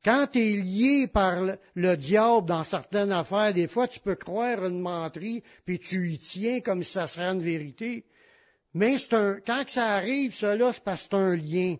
Quand 0.04 0.28
tu 0.32 0.38
es 0.38 0.56
lié 0.56 1.08
par 1.08 1.42
le, 1.42 1.58
le, 1.74 1.96
diable 1.96 2.46
dans 2.46 2.62
certaines 2.62 3.10
affaires, 3.10 3.52
des 3.52 3.66
fois 3.66 3.88
tu 3.88 3.98
peux 3.98 4.14
croire 4.14 4.64
une 4.64 4.80
menterie, 4.80 5.42
puis 5.64 5.80
tu 5.80 6.12
y 6.12 6.18
tiens 6.18 6.60
comme 6.60 6.84
si 6.84 6.92
ça 6.92 7.08
serait 7.08 7.26
une 7.26 7.42
vérité. 7.42 8.04
Mais 8.72 8.96
un, 9.12 9.40
quand 9.44 9.64
ça 9.68 9.94
arrive, 9.94 10.32
cela, 10.32 10.72
c'est 10.72 10.84
parce 10.84 11.04
que 11.04 11.08
c'est 11.10 11.16
un 11.16 11.34
lien 11.34 11.76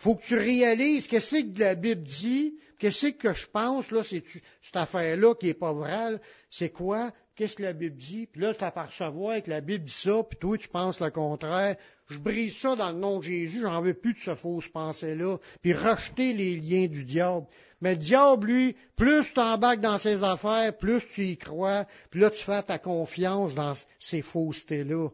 faut 0.00 0.16
que 0.16 0.24
tu 0.24 0.34
réalises 0.34 1.06
qu'est-ce 1.06 1.42
que 1.42 1.60
la 1.60 1.74
Bible 1.74 2.02
dit, 2.02 2.54
qu'est-ce 2.78 3.08
que 3.08 3.34
je 3.34 3.46
pense, 3.46 3.90
là, 3.90 4.02
c'est 4.02 4.24
cette 4.62 4.76
affaire-là 4.76 5.34
qui 5.34 5.50
est 5.50 5.54
pas 5.54 5.74
vraie, 5.74 6.18
c'est 6.50 6.70
quoi, 6.70 7.12
qu'est-ce 7.36 7.54
que 7.54 7.62
la 7.62 7.74
Bible 7.74 7.96
dit, 7.96 8.26
puis 8.26 8.40
là, 8.40 8.54
tu 8.54 8.64
apercevoir 8.64 9.42
que 9.42 9.50
la 9.50 9.60
Bible 9.60 9.84
dit 9.84 9.92
ça, 9.92 10.22
puis 10.22 10.38
toi, 10.38 10.56
tu 10.56 10.68
penses 10.68 11.00
le 11.00 11.10
contraire. 11.10 11.76
Je 12.08 12.18
brise 12.18 12.56
ça 12.56 12.76
dans 12.76 12.92
le 12.92 12.98
nom 12.98 13.18
de 13.18 13.24
Jésus, 13.24 13.60
j'en 13.60 13.82
veux 13.82 13.92
plus 13.92 14.14
de 14.14 14.20
ce 14.20 14.34
fausse 14.34 14.68
pensée-là, 14.68 15.36
puis 15.60 15.74
rejeter 15.74 16.32
les 16.32 16.56
liens 16.56 16.86
du 16.86 17.04
diable. 17.04 17.46
Mais 17.82 17.92
le 17.92 18.00
diable, 18.00 18.46
lui, 18.46 18.76
plus 18.96 19.26
tu 19.26 19.34
t'embarques 19.34 19.80
dans 19.80 19.98
ses 19.98 20.22
affaires, 20.22 20.74
plus 20.78 21.02
tu 21.14 21.26
y 21.26 21.36
crois, 21.36 21.86
puis 22.10 22.20
là, 22.20 22.30
tu 22.30 22.42
fais 22.42 22.62
ta 22.62 22.78
confiance 22.78 23.54
dans 23.54 23.74
ces 23.98 24.22
faussetés-là. 24.22 25.10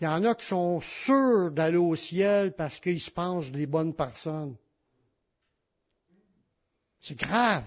Il 0.00 0.04
y 0.04 0.08
en 0.08 0.24
a 0.24 0.34
qui 0.34 0.46
sont 0.46 0.80
sûrs 0.80 1.52
d'aller 1.52 1.76
au 1.76 1.94
ciel 1.94 2.52
parce 2.52 2.80
qu'ils 2.80 3.00
se 3.00 3.10
pensent 3.10 3.50
des 3.52 3.66
bonnes 3.66 3.94
personnes. 3.94 4.56
C'est 7.00 7.16
grave. 7.18 7.64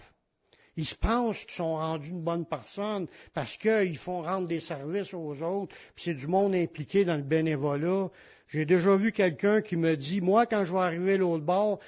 Ils 0.75 0.85
se 0.85 0.95
pensent 0.95 1.43
qu'ils 1.45 1.55
sont 1.55 1.75
rendus 1.75 2.09
une 2.09 2.23
bonne 2.23 2.45
personne 2.45 3.07
parce 3.33 3.57
qu'ils 3.57 3.97
font 3.97 4.21
rendre 4.21 4.47
des 4.47 4.59
services 4.59 5.13
aux 5.13 5.41
autres, 5.41 5.75
puis 5.95 6.05
c'est 6.05 6.13
du 6.13 6.27
monde 6.27 6.53
impliqué 6.53 7.03
dans 7.03 7.17
le 7.17 7.23
bénévolat. 7.23 8.09
J'ai 8.47 8.65
déjà 8.65 8.95
vu 8.95 9.11
quelqu'un 9.11 9.61
qui 9.61 9.75
me 9.75 9.95
dit, 9.95 10.21
moi, 10.21 10.45
quand 10.45 10.65
je 10.65 10.71
vais 10.71 10.79
arriver 10.79 11.13
à 11.13 11.17
l'autre 11.17 11.43
bord, 11.43 11.79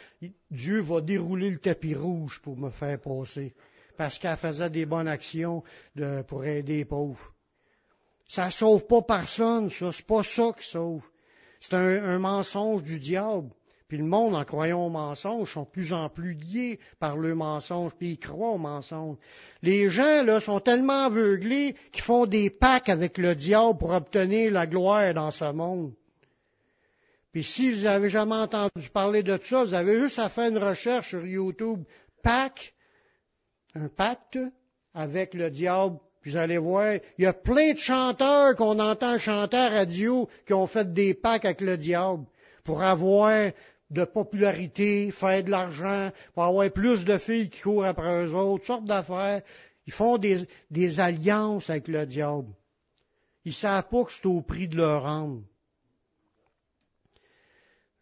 Dieu 0.50 0.82
va 0.82 1.02
dérouler 1.02 1.52
le 1.52 1.60
tapis 1.60 1.94
rouge 1.94 2.40
pour 2.42 2.58
me 2.58 2.72
faire 2.72 3.00
passer, 3.00 3.54
parce 3.96 4.18
qu'elle 4.18 4.38
faisait 4.38 4.70
des 4.70 4.86
bonnes 4.86 5.08
actions 5.08 5.64
pour 6.28 6.46
aider 6.46 6.78
les 6.78 6.86
pauvres. 6.86 7.34
Ça 8.30 8.52
sauve 8.52 8.86
pas 8.86 9.02
personne, 9.02 9.72
ça. 9.72 9.92
C'est 9.92 10.06
pas 10.06 10.22
ça 10.22 10.52
qui 10.58 10.66
sauve. 10.68 11.04
C'est 11.60 11.74
un, 11.74 12.20
mensonge 12.20 12.84
du 12.84 13.00
diable. 13.00 13.50
Puis 13.88 13.98
le 13.98 14.04
monde, 14.04 14.36
en 14.36 14.46
croyant 14.46 14.86
au 14.86 14.90
mensonge, 14.92 15.52
sont 15.52 15.66
plus 15.66 15.94
en 15.94 16.10
plus 16.10 16.36
liés 16.36 16.80
par 17.00 17.18
le 17.18 17.34
mensonge, 17.34 17.92
puis 17.98 18.12
ils 18.12 18.20
croient 18.20 18.52
au 18.52 18.60
mensonge. 18.60 19.18
Les 19.64 19.90
gens, 19.90 20.24
là, 20.24 20.40
sont 20.40 20.60
tellement 20.60 21.06
aveuglés 21.06 21.76
qu'ils 21.92 22.04
font 22.04 22.28
des 22.28 22.52
packs 22.52 22.88
avec 22.88 23.18
le 23.18 23.34
diable 23.34 23.80
pour 23.80 23.90
obtenir 23.90 24.52
la 24.52 24.68
gloire 24.68 25.12
dans 25.16 25.32
ce 25.32 25.52
monde. 25.52 25.94
Puis 27.32 27.44
si 27.44 27.72
vous 27.72 27.88
avez 27.88 28.12
jamais 28.12 28.36
entendu 28.36 28.90
parler 28.94 29.24
de 29.24 29.40
ça, 29.44 29.64
vous 29.64 29.74
avez 29.74 30.00
juste 30.00 30.20
à 30.20 30.30
faire 30.30 30.52
une 30.52 30.60
recherche 30.60 31.10
sur 31.10 31.26
YouTube. 31.26 31.84
Pacte, 32.22 32.76
un 33.74 33.88
pacte 33.88 34.38
avec 34.94 35.34
le 35.34 35.50
diable 35.50 35.98
vous 36.30 36.38
allez 36.38 36.58
voir, 36.58 36.94
il 37.18 37.24
y 37.24 37.26
a 37.26 37.34
plein 37.34 37.74
de 37.74 37.78
chanteurs 37.78 38.56
qu'on 38.56 38.80
entend 38.80 39.18
chanter 39.18 39.58
radio 39.58 40.30
qui 40.46 40.54
ont 40.54 40.68
fait 40.68 40.94
des 40.94 41.14
packs 41.14 41.46
avec 41.46 41.62
le 41.62 41.78
diable 41.78 42.26
pour 42.64 42.84
avoir 42.84 43.52
de 43.90 44.06
popularité, 44.06 45.12
faire 45.12 45.44
de 45.44 45.50
l'argent, 45.50 46.12
pour 46.36 46.44
avoir 46.44 46.70
plus 46.72 47.04
de 47.04 47.18
filles 47.18 47.50
qui 47.50 47.62
courent 47.62 47.86
après 47.86 48.26
eux 48.26 48.36
autres, 48.36 48.58
toutes 48.58 48.66
sortes 48.68 48.86
d'affaires. 48.86 49.42
Ils 49.88 49.94
font 49.94 50.20
des, 50.20 50.46
des, 50.70 51.00
alliances 51.00 51.70
avec 51.72 51.88
le 51.88 52.06
diable. 52.06 52.54
Ils 53.46 53.54
savent 53.54 53.88
pas 53.90 54.04
que 54.04 54.12
c'est 54.12 54.28
au 54.28 54.42
prix 54.42 54.68
de 54.68 54.78
leur 54.78 55.08
âme. 55.08 55.44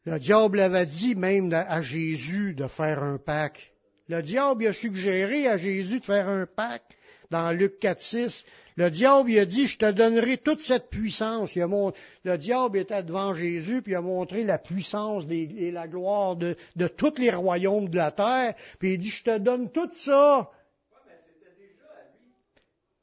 Le 0.04 0.20
diable 0.20 0.60
avait 0.60 0.86
dit 0.86 1.16
même 1.16 1.54
à 1.54 1.82
Jésus 1.82 2.54
de 2.54 2.68
faire 2.68 3.02
un 3.02 3.18
pacte. 3.18 3.72
Le 4.10 4.22
diable 4.22 4.68
a 4.68 4.74
suggéré 4.74 5.48
à 5.48 5.58
Jésus 5.58 6.00
de 6.00 6.06
faire 6.06 6.28
un 6.28 6.46
pacte 6.46 6.98
dans 7.30 7.52
Luc 7.52 7.80
4, 7.80 8.02
6, 8.02 8.46
le 8.78 8.92
diable 8.92 9.32
il 9.32 9.40
a 9.40 9.46
dit, 9.46 9.66
je 9.66 9.78
te 9.78 9.92
donnerai 9.92 10.38
toute 10.38 10.62
cette 10.62 10.90
puissance. 10.90 11.56
le 11.56 12.38
diable 12.38 12.78
était 12.78 13.04
devant 13.04 13.34
Jésus, 13.34 13.82
puis 13.82 13.94
il 13.94 13.96
a 13.96 14.02
montré 14.02 14.44
la 14.44 14.60
puissance 14.60 15.26
et 15.30 15.72
la 15.72 15.88
gloire 15.88 16.36
de, 16.36 16.56
de 16.76 16.88
tous 16.88 17.18
les 17.18 17.32
royaumes 17.32 17.90
de 17.90 17.98
la 17.98 18.12
terre, 18.12 18.54
puis 18.80 18.94
il 18.94 19.00
dit, 19.00 19.10
je 19.10 19.24
te 19.24 19.38
donne 19.40 19.72
tout 19.72 19.90
ça. 19.96 20.52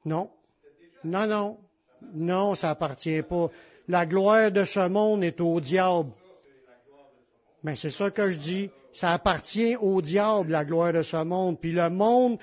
Non. 0.04 0.30
Non, 1.02 1.26
non. 1.26 1.58
Non, 2.12 2.54
ça 2.54 2.70
appartient 2.70 3.22
pas. 3.22 3.50
La 3.88 4.06
gloire 4.06 4.50
de 4.50 4.64
ce 4.64 4.88
monde 4.88 5.24
est 5.24 5.40
au 5.40 5.60
diable. 5.60 6.10
Mais 7.62 7.76
c'est 7.76 7.90
ça 7.90 8.10
que 8.10 8.30
je 8.30 8.38
dis 8.38 8.70
ça 8.94 9.12
appartient 9.12 9.76
au 9.76 10.00
diable, 10.00 10.52
la 10.52 10.64
gloire 10.64 10.92
de 10.92 11.02
ce 11.02 11.22
monde. 11.22 11.58
Puis 11.60 11.72
le 11.72 11.90
monde, 11.90 12.38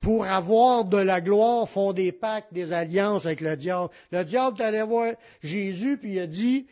pour 0.00 0.24
avoir 0.24 0.84
de 0.84 0.98
la 0.98 1.20
gloire, 1.20 1.68
font 1.68 1.92
des 1.92 2.12
pactes, 2.12 2.52
des 2.52 2.72
alliances 2.72 3.24
avec 3.24 3.40
le 3.40 3.56
diable. 3.56 3.90
Le 4.10 4.24
diable 4.24 4.60
est 4.60 4.64
allé 4.64 4.82
voir 4.82 5.12
Jésus, 5.42 5.96
puis 5.96 6.12
il 6.12 6.18
a 6.20 6.26
dit, 6.26 6.66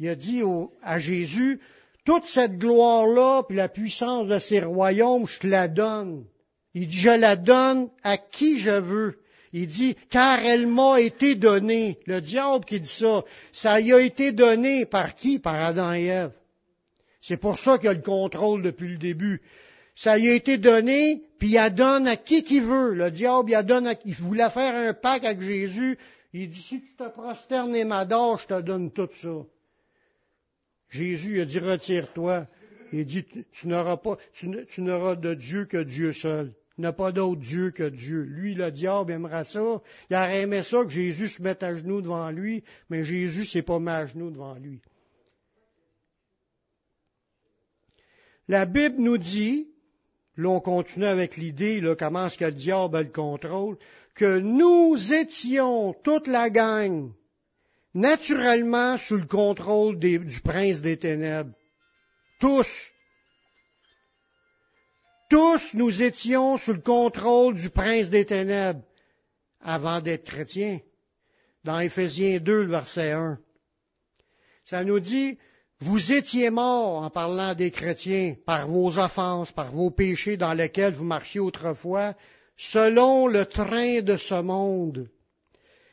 il 0.00 0.08
a 0.08 0.16
dit 0.16 0.42
à 0.82 0.98
Jésus, 0.98 1.60
toute 2.04 2.24
cette 2.26 2.58
gloire-là, 2.58 3.44
puis 3.46 3.56
la 3.56 3.68
puissance 3.68 4.26
de 4.26 4.38
ces 4.38 4.60
royaumes, 4.60 5.26
je 5.26 5.38
te 5.38 5.46
la 5.46 5.68
donne. 5.68 6.24
Il 6.74 6.88
dit, 6.88 6.98
je 6.98 7.10
la 7.10 7.36
donne 7.36 7.90
à 8.02 8.16
qui 8.16 8.58
je 8.58 8.70
veux. 8.70 9.18
Il 9.52 9.68
dit, 9.68 9.96
car 10.10 10.40
elle 10.40 10.66
m'a 10.66 11.00
été 11.00 11.34
donnée. 11.34 11.98
Le 12.06 12.20
diable 12.20 12.64
qui 12.64 12.80
dit 12.80 12.88
ça, 12.88 13.24
ça 13.52 13.80
y 13.80 13.92
a 13.92 14.00
été 14.00 14.32
donné 14.32 14.86
par 14.86 15.14
qui? 15.14 15.38
Par 15.38 15.54
Adam 15.54 15.92
et 15.92 16.06
Ève. 16.06 16.32
C'est 17.20 17.36
pour 17.36 17.58
ça 17.58 17.78
qu'il 17.78 17.88
a 17.88 17.94
le 17.94 18.02
contrôle 18.02 18.62
depuis 18.62 18.88
le 18.88 18.96
début. 18.96 19.42
Ça 19.94 20.16
lui 20.16 20.30
a 20.30 20.34
été 20.34 20.56
donné, 20.56 21.22
puis 21.38 21.56
il 21.56 21.74
donne 21.74 22.06
à 22.06 22.16
qui 22.16 22.42
qu'il 22.42 22.62
veut. 22.62 22.94
Le 22.94 23.10
diable, 23.10 23.50
il 23.50 23.62
donne 23.64 23.86
à 23.86 23.94
qui. 23.94 24.08
Il 24.08 24.14
voulait 24.14 24.48
faire 24.50 24.74
un 24.74 24.94
pacte 24.94 25.24
avec 25.24 25.42
Jésus. 25.42 25.98
Il 26.32 26.48
dit, 26.48 26.62
si 26.62 26.80
tu 26.80 26.94
te 26.94 27.08
prosternes 27.08 27.74
et 27.74 27.84
m'adores, 27.84 28.38
je 28.40 28.46
te 28.46 28.60
donne 28.60 28.90
tout 28.92 29.08
ça. 29.20 29.44
Jésus 30.88 31.40
a 31.40 31.44
dit, 31.44 31.58
retire-toi. 31.58 32.46
Il 32.92 33.04
dit, 33.04 33.24
tu, 33.52 33.68
n'auras 33.68 33.96
pas, 33.96 34.16
tu, 34.32 34.48
n'auras 34.80 35.16
de 35.16 35.34
Dieu 35.34 35.64
que 35.66 35.82
Dieu 35.82 36.12
seul. 36.12 36.52
Il 36.78 36.82
n'y 36.82 36.86
a 36.86 36.92
pas 36.92 37.12
d'autre 37.12 37.40
Dieu 37.40 37.70
que 37.70 37.88
Dieu. 37.88 38.22
Lui, 38.22 38.54
le 38.54 38.70
diable, 38.70 39.12
aimera 39.12 39.44
ça. 39.44 39.82
Il 40.08 40.16
aurait 40.16 40.42
aimé 40.42 40.62
ça 40.62 40.82
que 40.84 40.90
Jésus 40.90 41.28
se 41.28 41.42
mette 41.42 41.62
à 41.62 41.74
genoux 41.74 42.00
devant 42.00 42.30
lui, 42.30 42.64
mais 42.88 43.04
Jésus 43.04 43.44
s'est 43.44 43.62
pas 43.62 43.78
mis 43.78 43.90
à 43.90 44.06
genoux 44.06 44.30
devant 44.30 44.54
lui. 44.54 44.80
La 48.50 48.66
Bible 48.66 48.96
nous 48.98 49.16
dit, 49.16 49.68
là 50.36 50.48
on 50.48 50.58
continue 50.58 51.06
avec 51.06 51.36
l'idée, 51.36 51.80
là, 51.80 51.94
comment 51.94 52.26
est-ce 52.26 52.36
que 52.36 52.46
le 52.46 52.50
diable 52.50 52.96
a 52.96 53.02
le 53.04 53.08
contrôle, 53.08 53.78
que 54.16 54.40
nous 54.40 55.12
étions, 55.12 55.92
toute 56.02 56.26
la 56.26 56.50
gang, 56.50 57.12
naturellement 57.94 58.98
sous 58.98 59.18
le 59.18 59.28
contrôle 59.28 60.00
du 60.00 60.40
prince 60.42 60.80
des 60.80 60.96
ténèbres. 60.96 61.52
Tous. 62.40 62.68
Tous 65.28 65.72
nous 65.74 66.02
étions 66.02 66.56
sous 66.56 66.72
le 66.72 66.80
contrôle 66.80 67.54
du 67.54 67.70
prince 67.70 68.10
des 68.10 68.26
ténèbres 68.26 68.82
avant 69.60 70.00
d'être 70.00 70.24
chrétiens. 70.24 70.80
dans 71.62 71.78
Éphésiens 71.78 72.40
2, 72.40 72.62
le 72.62 72.68
verset 72.68 73.12
1. 73.12 73.38
Ça 74.64 74.82
nous 74.82 74.98
dit, 74.98 75.38
vous 75.80 76.12
étiez 76.12 76.50
morts, 76.50 77.02
en 77.02 77.10
parlant 77.10 77.54
des 77.54 77.70
chrétiens, 77.70 78.34
par 78.44 78.68
vos 78.68 78.98
offenses, 78.98 79.50
par 79.50 79.72
vos 79.72 79.90
péchés 79.90 80.36
dans 80.36 80.52
lesquels 80.52 80.92
vous 80.92 81.04
marchiez 81.04 81.40
autrefois, 81.40 82.14
selon 82.56 83.26
le 83.26 83.46
train 83.46 84.02
de 84.02 84.18
ce 84.18 84.34
monde, 84.42 85.08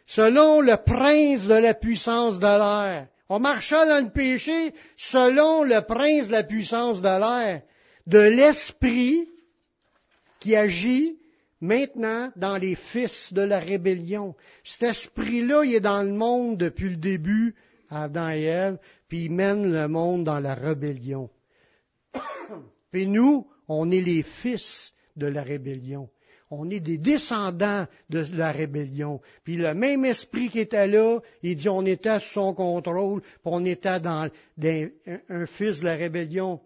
selon 0.05 0.59
le 0.59 0.75
prince 0.75 1.47
de 1.47 1.53
la 1.53 1.73
puissance 1.73 2.39
de 2.39 2.45
l'air. 2.45 3.07
On 3.29 3.39
marchait 3.39 3.87
dans 3.87 4.03
le 4.03 4.11
péché 4.11 4.73
selon 4.97 5.63
le 5.63 5.81
prince 5.81 6.27
de 6.27 6.33
la 6.33 6.43
puissance 6.43 7.01
de 7.01 7.07
l'air, 7.07 7.61
de 8.07 8.19
l'esprit 8.19 9.29
qui 10.41 10.55
agit 10.55 11.17
maintenant 11.61 12.29
dans 12.35 12.57
les 12.57 12.75
fils 12.75 13.31
de 13.31 13.41
la 13.41 13.59
rébellion. 13.59 14.35
Cet 14.63 14.83
esprit-là, 14.83 15.63
est 15.63 15.79
dans 15.79 16.03
le 16.03 16.13
monde 16.13 16.57
depuis 16.57 16.89
le 16.89 16.97
début, 16.97 17.55
Adam 17.89 18.29
et 18.29 18.43
Ève, 18.43 18.77
puis 19.07 19.25
il 19.25 19.31
mène 19.31 19.71
le 19.71 19.87
monde 19.87 20.23
dans 20.23 20.39
la 20.39 20.53
rébellion. 20.53 21.29
puis 22.91 23.07
nous, 23.07 23.47
on 23.67 23.91
est 23.91 24.01
les 24.01 24.23
fils 24.23 24.93
de 25.15 25.27
la 25.27 25.43
rébellion. 25.43 26.09
On 26.49 26.69
est 26.69 26.79
des 26.79 26.97
descendants 26.97 27.87
de 28.09 28.23
la 28.33 28.53
rébellion. 28.53 29.19
Puis 29.43 29.57
le 29.57 29.73
même 29.73 30.05
esprit 30.05 30.49
qui 30.49 30.59
était 30.59 30.87
là, 30.87 31.19
il 31.43 31.57
dit 31.57 31.67
on 31.67 31.85
était 31.85 32.19
sous 32.19 32.33
son 32.35 32.53
contrôle, 32.53 33.21
puis 33.21 33.41
on 33.43 33.65
était 33.65 33.99
dans, 33.99 34.29
un 35.29 35.45
fils 35.45 35.81
de 35.81 35.85
la 35.85 35.95
rébellion. 35.95 36.61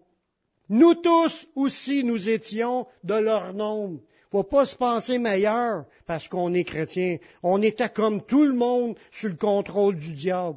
Nous 0.68 0.94
tous 0.94 1.48
aussi, 1.56 2.04
nous 2.04 2.28
étions 2.28 2.86
de 3.02 3.14
leur 3.14 3.52
nombre 3.54 4.00
faut 4.32 4.44
pas 4.44 4.64
se 4.64 4.74
penser 4.74 5.18
meilleur 5.18 5.84
parce 6.06 6.26
qu'on 6.26 6.54
est 6.54 6.64
chrétien. 6.64 7.18
On 7.42 7.60
était 7.60 7.90
comme 7.90 8.22
tout 8.22 8.44
le 8.44 8.54
monde 8.54 8.96
sous 9.10 9.28
le 9.28 9.36
contrôle 9.36 9.96
du 9.96 10.14
diable. 10.14 10.56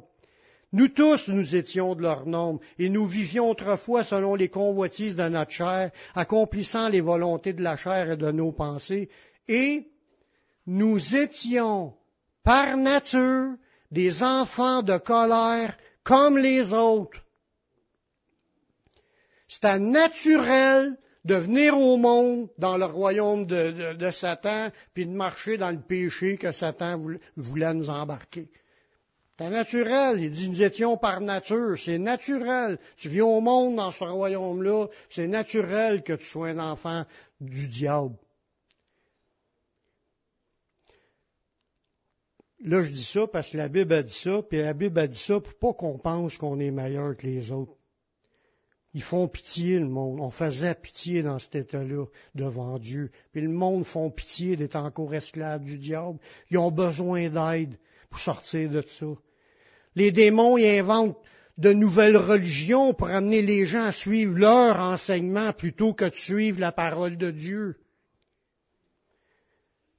Nous 0.72 0.88
tous, 0.88 1.28
nous 1.28 1.54
étions 1.54 1.94
de 1.94 2.02
leur 2.02 2.26
nombre, 2.26 2.60
et 2.78 2.88
nous 2.88 3.06
vivions 3.06 3.50
autrefois 3.50 4.02
selon 4.04 4.34
les 4.34 4.48
convoitises 4.48 5.16
de 5.16 5.28
notre 5.28 5.52
chair, 5.52 5.90
accomplissant 6.14 6.88
les 6.88 7.00
volontés 7.00 7.52
de 7.52 7.62
la 7.62 7.76
chair 7.76 8.10
et 8.10 8.16
de 8.16 8.30
nos 8.32 8.52
pensées, 8.52 9.08
et 9.48 9.86
nous 10.66 11.14
étions, 11.14 11.94
par 12.42 12.76
nature, 12.76 13.54
des 13.90 14.22
enfants 14.22 14.82
de 14.82 14.98
colère 14.98 15.76
comme 16.02 16.38
les 16.38 16.72
autres. 16.72 17.22
C'était 19.48 19.78
naturel 19.78 20.98
de 21.24 21.34
venir 21.36 21.76
au 21.76 21.96
monde 21.96 22.48
dans 22.58 22.76
le 22.76 22.84
royaume 22.84 23.46
de, 23.46 24.10
Satan, 24.10 24.70
puis 24.94 25.06
de 25.06 25.12
marcher 25.12 25.58
dans 25.58 25.70
le 25.70 25.80
péché 25.80 26.36
que 26.36 26.52
Satan 26.52 27.00
voulait 27.36 27.74
nous 27.74 27.88
embarquer. 27.88 28.48
C'est 29.38 29.50
naturel. 29.50 30.22
Il 30.22 30.30
dit, 30.30 30.48
nous 30.48 30.62
étions 30.62 30.96
par 30.96 31.20
nature. 31.20 31.78
C'est 31.78 31.98
naturel. 31.98 32.78
Tu 32.96 33.08
viens 33.08 33.26
au 33.26 33.40
monde 33.40 33.76
dans 33.76 33.90
ce 33.90 34.02
royaume-là. 34.04 34.86
C'est 35.10 35.26
naturel 35.26 36.02
que 36.02 36.14
tu 36.14 36.24
sois 36.24 36.48
un 36.48 36.58
enfant 36.58 37.04
du 37.40 37.68
diable. 37.68 38.16
Là, 42.60 42.82
je 42.82 42.90
dis 42.90 43.04
ça 43.04 43.26
parce 43.26 43.50
que 43.50 43.58
la 43.58 43.68
Bible 43.68 43.92
a 43.92 44.02
dit 44.02 44.12
ça, 44.12 44.42
puis 44.42 44.58
la 44.58 44.72
Bible 44.72 44.98
a 44.98 45.06
dit 45.06 45.18
ça 45.18 45.38
pour 45.38 45.54
pas 45.54 45.74
qu'on 45.74 45.98
pense 45.98 46.38
qu'on 46.38 46.58
est 46.58 46.70
meilleur 46.70 47.14
que 47.16 47.26
les 47.26 47.52
autres. 47.52 47.76
Ils 48.94 49.02
font 49.02 49.28
pitié, 49.28 49.78
le 49.78 49.88
monde. 49.88 50.20
On 50.20 50.30
faisait 50.30 50.74
pitié 50.74 51.22
dans 51.22 51.38
cet 51.38 51.54
état-là 51.54 52.06
devant 52.34 52.78
Dieu. 52.78 53.10
Puis 53.32 53.42
le 53.42 53.50
monde 53.50 53.84
font 53.84 54.10
pitié 54.10 54.56
d'être 54.56 54.76
encore 54.76 55.14
esclaves 55.14 55.62
du 55.62 55.76
diable. 55.76 56.18
Ils 56.50 56.56
ont 56.56 56.70
besoin 56.70 57.28
d'aide 57.28 57.78
pour 58.08 58.18
sortir 58.18 58.70
de 58.70 58.80
ça. 58.80 59.06
Les 59.96 60.12
démons, 60.12 60.58
ils 60.58 60.78
inventent 60.78 61.16
de 61.58 61.72
nouvelles 61.72 62.18
religions 62.18 62.92
pour 62.92 63.08
amener 63.08 63.40
les 63.40 63.66
gens 63.66 63.84
à 63.84 63.92
suivre 63.92 64.38
leur 64.38 64.78
enseignement 64.78 65.52
plutôt 65.52 65.94
que 65.94 66.04
de 66.04 66.14
suivre 66.14 66.60
la 66.60 66.70
parole 66.70 67.16
de 67.16 67.30
Dieu. 67.30 67.76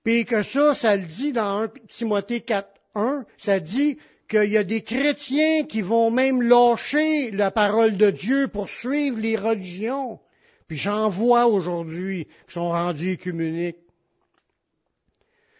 Puis 0.04 0.26
que 0.26 0.44
ça, 0.44 0.74
ça 0.76 0.96
le 0.96 1.04
dit 1.04 1.34
dans 1.34 1.64
1 1.64 1.72
Timothée 1.90 2.42
4, 2.42 2.70
1, 2.96 3.26
ça 3.38 3.60
dit 3.60 3.98
qu'il 4.30 4.52
y 4.52 4.58
a 4.58 4.64
des 4.64 4.82
chrétiens 4.82 5.64
qui 5.64 5.82
vont 5.82 6.12
même 6.12 6.42
lâcher 6.42 7.32
la 7.32 7.50
parole 7.50 7.98
de 7.98 8.12
Dieu 8.12 8.48
pour 8.48 8.70
suivre 8.70 9.20
les 9.20 9.36
religions. 9.36 10.20
Puis 10.68 10.78
j'en 10.78 11.10
vois 11.10 11.48
aujourd'hui 11.48 12.26
qui 12.48 12.54
sont 12.54 12.70
rendus 12.70 13.12
écuméniques. 13.12 13.78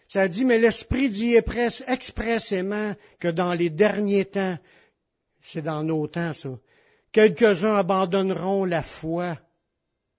Ça 0.08 0.28
dit, 0.28 0.46
mais 0.46 0.58
l'Esprit 0.60 1.10
dit 1.10 1.36
expressément 1.88 2.96
que 3.20 3.28
dans 3.28 3.54
les 3.54 3.70
derniers 3.70 4.26
temps, 4.26 4.58
c'est 5.40 5.62
dans 5.62 5.84
nos 5.84 6.08
temps 6.08 6.34
ça, 6.34 6.50
quelques-uns 7.12 7.76
abandonneront 7.76 8.66
la 8.66 8.84
foi. 8.84 9.38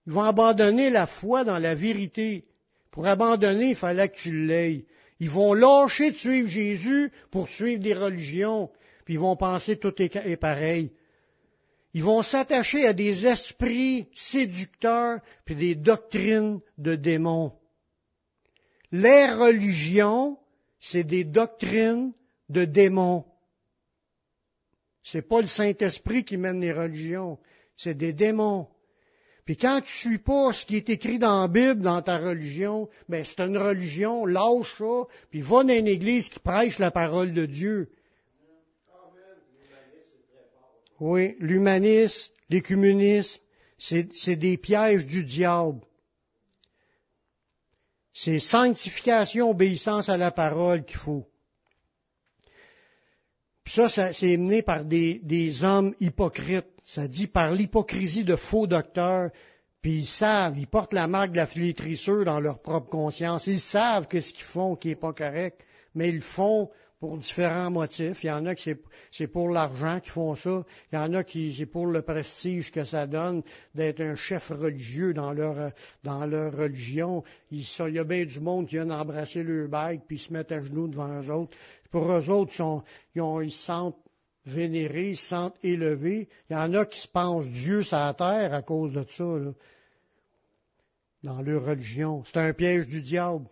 Ils 0.07 0.13
vont 0.13 0.23
abandonner 0.23 0.91
la 0.91 1.07
foi 1.07 1.45
dans 1.45 1.59
la 1.59 1.75
vérité. 1.75 2.45
Pour 2.91 3.07
abandonner, 3.07 3.71
il 3.71 3.77
fallait 3.77 4.09
que 4.09 4.17
tu 4.17 4.47
l'aies. 4.47 4.85
Ils 5.21 5.31
vont 5.31 5.53
lâcher 5.53 6.11
de 6.11 6.17
suivre 6.17 6.49
Jésus 6.49 7.11
pour 7.31 7.49
suivre 7.49 7.83
des 7.83 7.95
religions, 7.95 8.71
puis 9.05 9.15
ils 9.15 9.21
vont 9.21 9.37
penser 9.37 9.77
tout 9.77 9.95
est 10.01 10.37
pareil. 10.37 10.93
Ils 11.95 12.05
vont 12.05 12.23
s'attacher 12.23 12.87
à 12.87 12.93
des 12.93 13.27
esprits 13.27 14.07
séducteurs, 14.13 15.21
puis 15.45 15.57
des 15.57 15.75
doctrines 15.75 16.61
de 16.77 16.95
démons. 16.95 17.53
Les 18.93 19.27
religions, 19.27 20.39
c'est 20.81 21.05
des 21.05 21.25
doctrines 21.25 22.13
de 22.49 22.65
démons. 22.65 23.25
C'est 25.05 25.23
pas 25.23 25.41
le 25.41 25.47
Saint-Esprit 25.47 26.25
qui 26.25 26.37
mène 26.37 26.61
les 26.61 26.73
religions, 26.73 27.39
c'est 27.77 27.95
des 27.95 28.13
démons. 28.13 28.69
Puis 29.45 29.57
quand 29.57 29.81
tu 29.81 29.91
suis 29.91 30.19
pas 30.19 30.53
ce 30.53 30.67
qui 30.67 30.77
est 30.77 30.91
écrit 30.91 31.19
dans 31.19 31.41
la 31.41 31.49
Bible, 31.49 31.81
dans 31.81 32.03
ta 32.03 32.19
religion, 32.19 32.89
ben 33.09 33.25
c'est 33.25 33.41
une 33.41 33.57
religion, 33.57 34.27
lâche 34.27 34.75
ça, 34.77 35.07
puis 35.31 35.41
va 35.41 35.65
dans 35.65 35.75
une 35.75 35.89
église 35.89 36.29
qui 36.29 36.39
prêche 36.39 36.79
la 36.79 36.91
parole 36.91 37.33
de 37.33 37.47
Dieu. 37.47 37.91
Oui, 41.01 41.37
l'humanisme, 41.39 42.31
l'écuménisme, 42.51 43.41
c'est 43.79 44.37
des 44.37 44.59
pièges 44.59 45.07
du 45.07 45.25
diable. 45.25 45.81
C'est 48.21 48.41
sanctification, 48.41 49.51
obéissance 49.51 50.09
à 50.09 50.17
la 50.17 50.31
parole 50.31 50.85
qu'il 50.85 50.99
faut. 50.99 51.29
Puis 53.63 53.75
ça, 53.75 54.13
c'est 54.13 54.37
mené 54.37 54.63
par 54.63 54.85
des, 54.85 55.21
des 55.23 55.63
hommes 55.63 55.95
hypocrites 56.01 56.67
ça 56.89 57.07
dit 57.07 57.27
par 57.27 57.53
l'hypocrisie 57.53 58.25
de 58.25 58.35
faux 58.35 58.67
docteurs, 58.67 59.31
puis 59.83 59.99
ils 59.99 60.07
savent, 60.07 60.59
ils 60.59 60.67
portent 60.67 60.95
la 60.95 61.07
marque 61.07 61.33
de 61.33 61.37
la 61.37 61.47
flétrissure 61.47 62.25
dans 62.25 62.41
leur 62.41 62.63
propre 62.63 62.89
conscience. 62.89 63.47
Ils 63.47 63.61
savent 63.61 64.09
que 64.09 64.23
ce 64.23 64.33
qu'ils 64.33 64.47
font 64.47 64.75
qui 64.75 64.89
n'est 64.89 64.97
pas 64.97 65.13
correct, 65.13 65.67
mais 65.95 66.09
ils 66.09 66.23
font 66.23 66.71
pour 67.01 67.17
différents 67.17 67.71
motifs. 67.71 68.25
Il 68.25 68.27
y 68.27 68.31
en 68.31 68.45
a 68.47 68.55
qui 68.55 68.75
c'est 69.13 69.29
pour 69.29 69.51
l'argent 69.51 70.01
qui 70.01 70.11
font 70.11 70.35
ça. 70.35 70.65
Il 70.93 70.97
y 70.97 70.99
en 70.99 71.15
a 71.15 71.23
qui 71.23 71.55
c'est 71.57 71.67
pour 71.67 71.87
le 71.87 72.03
prestige 72.03 72.73
que 72.73 72.85
ça 72.85 73.07
donne 73.07 73.43
d'être 73.75 74.01
un 74.01 74.17
chef 74.17 74.49
religieux 74.49 75.15
dans 75.15 75.33
leur 75.33 75.71
dans 76.03 76.27
leur 76.27 76.57
religion. 76.57 77.23
Il, 77.51 77.63
y 77.63 77.99
a 77.99 78.05
bien 78.05 78.25
du 78.25 78.41
monde 78.41 78.67
qui 78.67 78.77
vient 78.77 78.91
embrasser 78.91 79.43
leur 79.43 79.69
bague 79.69 80.01
puis 80.07 80.19
se 80.19 80.33
mettent 80.33 80.53
à 80.53 80.61
genoux 80.61 80.89
devant 80.89 81.21
eux 81.21 81.31
autres. 81.31 81.57
Pour 81.91 82.11
eux 82.11 82.31
autres, 82.31 82.53
ils, 83.15 83.23
ils 83.45 83.53
se 83.53 83.65
sentent 83.65 83.97
vénérés, 84.45 85.15
se 85.15 85.27
sentent 85.27 85.57
élevés. 85.63 86.29
Il 86.51 86.55
y 86.55 86.57
en 86.57 86.75
a 86.75 86.85
qui 86.85 87.01
se 87.01 87.09
pensent 87.09 87.49
Dieu 87.49 87.83
sur 87.83 87.97
la 87.97 88.15
terre 88.15 88.53
à 88.53 88.63
cause 88.63 88.93
de 88.93 89.05
ça, 89.09 89.25
dans 91.23 91.43
leur 91.43 91.65
religion. 91.65 92.25
C'est 92.25 92.39
un 92.39 92.53
piège 92.53 92.87
du 92.87 93.03
diable. 93.03 93.47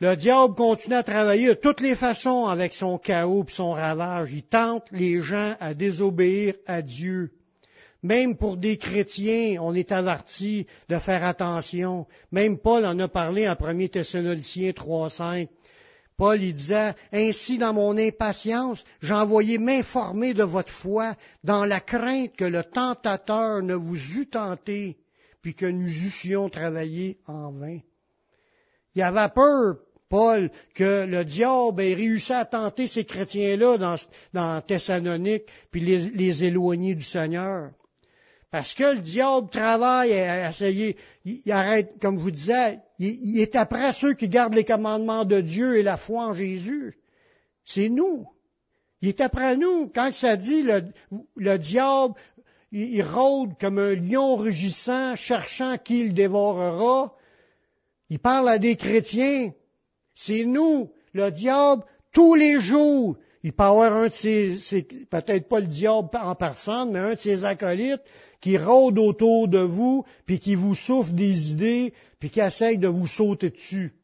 Le 0.00 0.14
diable 0.14 0.54
continue 0.54 0.94
à 0.94 1.02
travailler 1.02 1.48
de 1.48 1.54
toutes 1.54 1.80
les 1.80 1.96
façons 1.96 2.46
avec 2.46 2.72
son 2.72 2.98
chaos 2.98 3.44
et 3.48 3.52
son 3.52 3.72
ravage. 3.72 4.32
Il 4.32 4.44
tente 4.44 4.86
les 4.92 5.20
gens 5.22 5.56
à 5.58 5.74
désobéir 5.74 6.54
à 6.66 6.82
Dieu. 6.82 7.32
Même 8.04 8.36
pour 8.36 8.56
des 8.56 8.76
chrétiens, 8.76 9.56
on 9.60 9.74
est 9.74 9.90
averti 9.90 10.68
de 10.88 11.00
faire 11.00 11.24
attention. 11.24 12.06
Même 12.30 12.58
Paul 12.58 12.86
en 12.86 12.96
a 13.00 13.08
parlé 13.08 13.48
en 13.48 13.56
1 13.60 13.88
Thessaloniciens 13.88 14.70
3.5. 14.70 15.48
Paul 16.16 16.42
il 16.42 16.52
disait, 16.52 16.94
Ainsi 17.12 17.58
dans 17.58 17.74
mon 17.74 17.96
impatience, 17.98 18.84
envoyé 19.10 19.58
m'informer 19.58 20.32
de 20.32 20.44
votre 20.44 20.70
foi 20.70 21.16
dans 21.42 21.64
la 21.64 21.80
crainte 21.80 22.36
que 22.36 22.44
le 22.44 22.62
tentateur 22.62 23.62
ne 23.62 23.74
vous 23.74 24.18
eût 24.18 24.28
tenté, 24.28 24.96
puis 25.42 25.54
que 25.54 25.66
nous 25.66 25.88
eussions 25.88 26.48
travaillé 26.48 27.18
en 27.26 27.50
vain. 27.50 27.80
Il 28.94 29.02
avait 29.02 29.32
peur, 29.32 29.76
Paul, 30.08 30.50
que 30.74 31.04
le 31.04 31.24
diable 31.24 31.82
ait 31.82 31.94
réussi 31.94 32.32
à 32.32 32.44
tenter 32.44 32.86
ces 32.86 33.04
chrétiens-là 33.04 33.76
dans, 33.76 33.96
dans 34.32 34.60
Thessalonique, 34.62 35.44
puis 35.70 35.80
les, 35.80 36.10
les 36.10 36.44
éloigner 36.44 36.94
du 36.94 37.04
Seigneur. 37.04 37.70
Parce 38.50 38.72
que 38.72 38.94
le 38.94 39.00
diable 39.00 39.50
travaille 39.50 40.12
à 40.14 40.48
essayer, 40.48 40.96
il, 41.26 41.52
arrête, 41.52 41.92
comme 42.00 42.18
je 42.18 42.22
vous 42.22 42.30
disais, 42.30 42.78
il, 42.98 43.40
est 43.40 43.54
après 43.54 43.92
ceux 43.92 44.14
qui 44.14 44.28
gardent 44.28 44.54
les 44.54 44.64
commandements 44.64 45.26
de 45.26 45.42
Dieu 45.42 45.76
et 45.76 45.82
la 45.82 45.98
foi 45.98 46.28
en 46.28 46.34
Jésus. 46.34 46.96
C'est 47.66 47.90
nous. 47.90 48.26
Il 49.02 49.10
est 49.10 49.20
après 49.20 49.56
nous. 49.56 49.90
Quand 49.94 50.14
ça 50.14 50.36
dit 50.36 50.62
le, 50.62 50.84
le 51.36 51.58
diable, 51.58 52.14
il, 52.72 53.02
rôde 53.02 53.52
comme 53.60 53.78
un 53.78 53.94
lion 53.94 54.36
rugissant, 54.36 55.14
cherchant 55.14 55.76
qui 55.76 56.04
le 56.04 56.12
dévorera, 56.12 57.14
il 58.08 58.18
parle 58.18 58.48
à 58.48 58.58
des 58.58 58.76
chrétiens. 58.76 59.52
C'est 60.20 60.44
nous, 60.44 60.90
le 61.12 61.30
diable, 61.30 61.84
tous 62.12 62.34
les 62.34 62.60
jours. 62.60 63.16
Il 63.44 63.52
peut 63.52 63.62
avoir 63.62 63.92
un 63.92 64.08
de 64.08 64.12
ses, 64.12 64.82
peut-être 65.08 65.48
pas 65.48 65.60
le 65.60 65.66
diable 65.66 66.08
en 66.14 66.34
personne, 66.34 66.90
mais 66.90 66.98
un 66.98 67.14
de 67.14 67.20
ses 67.20 67.44
acolytes 67.44 68.02
qui 68.40 68.58
rôde 68.58 68.98
autour 68.98 69.46
de 69.46 69.60
vous, 69.60 70.04
puis 70.26 70.40
qui 70.40 70.56
vous 70.56 70.74
souffle 70.74 71.12
des 71.12 71.52
idées, 71.52 71.94
puis 72.18 72.30
qui 72.30 72.40
essaye 72.40 72.78
de 72.78 72.88
vous 72.88 73.06
sauter 73.06 73.50
dessus. 73.50 73.94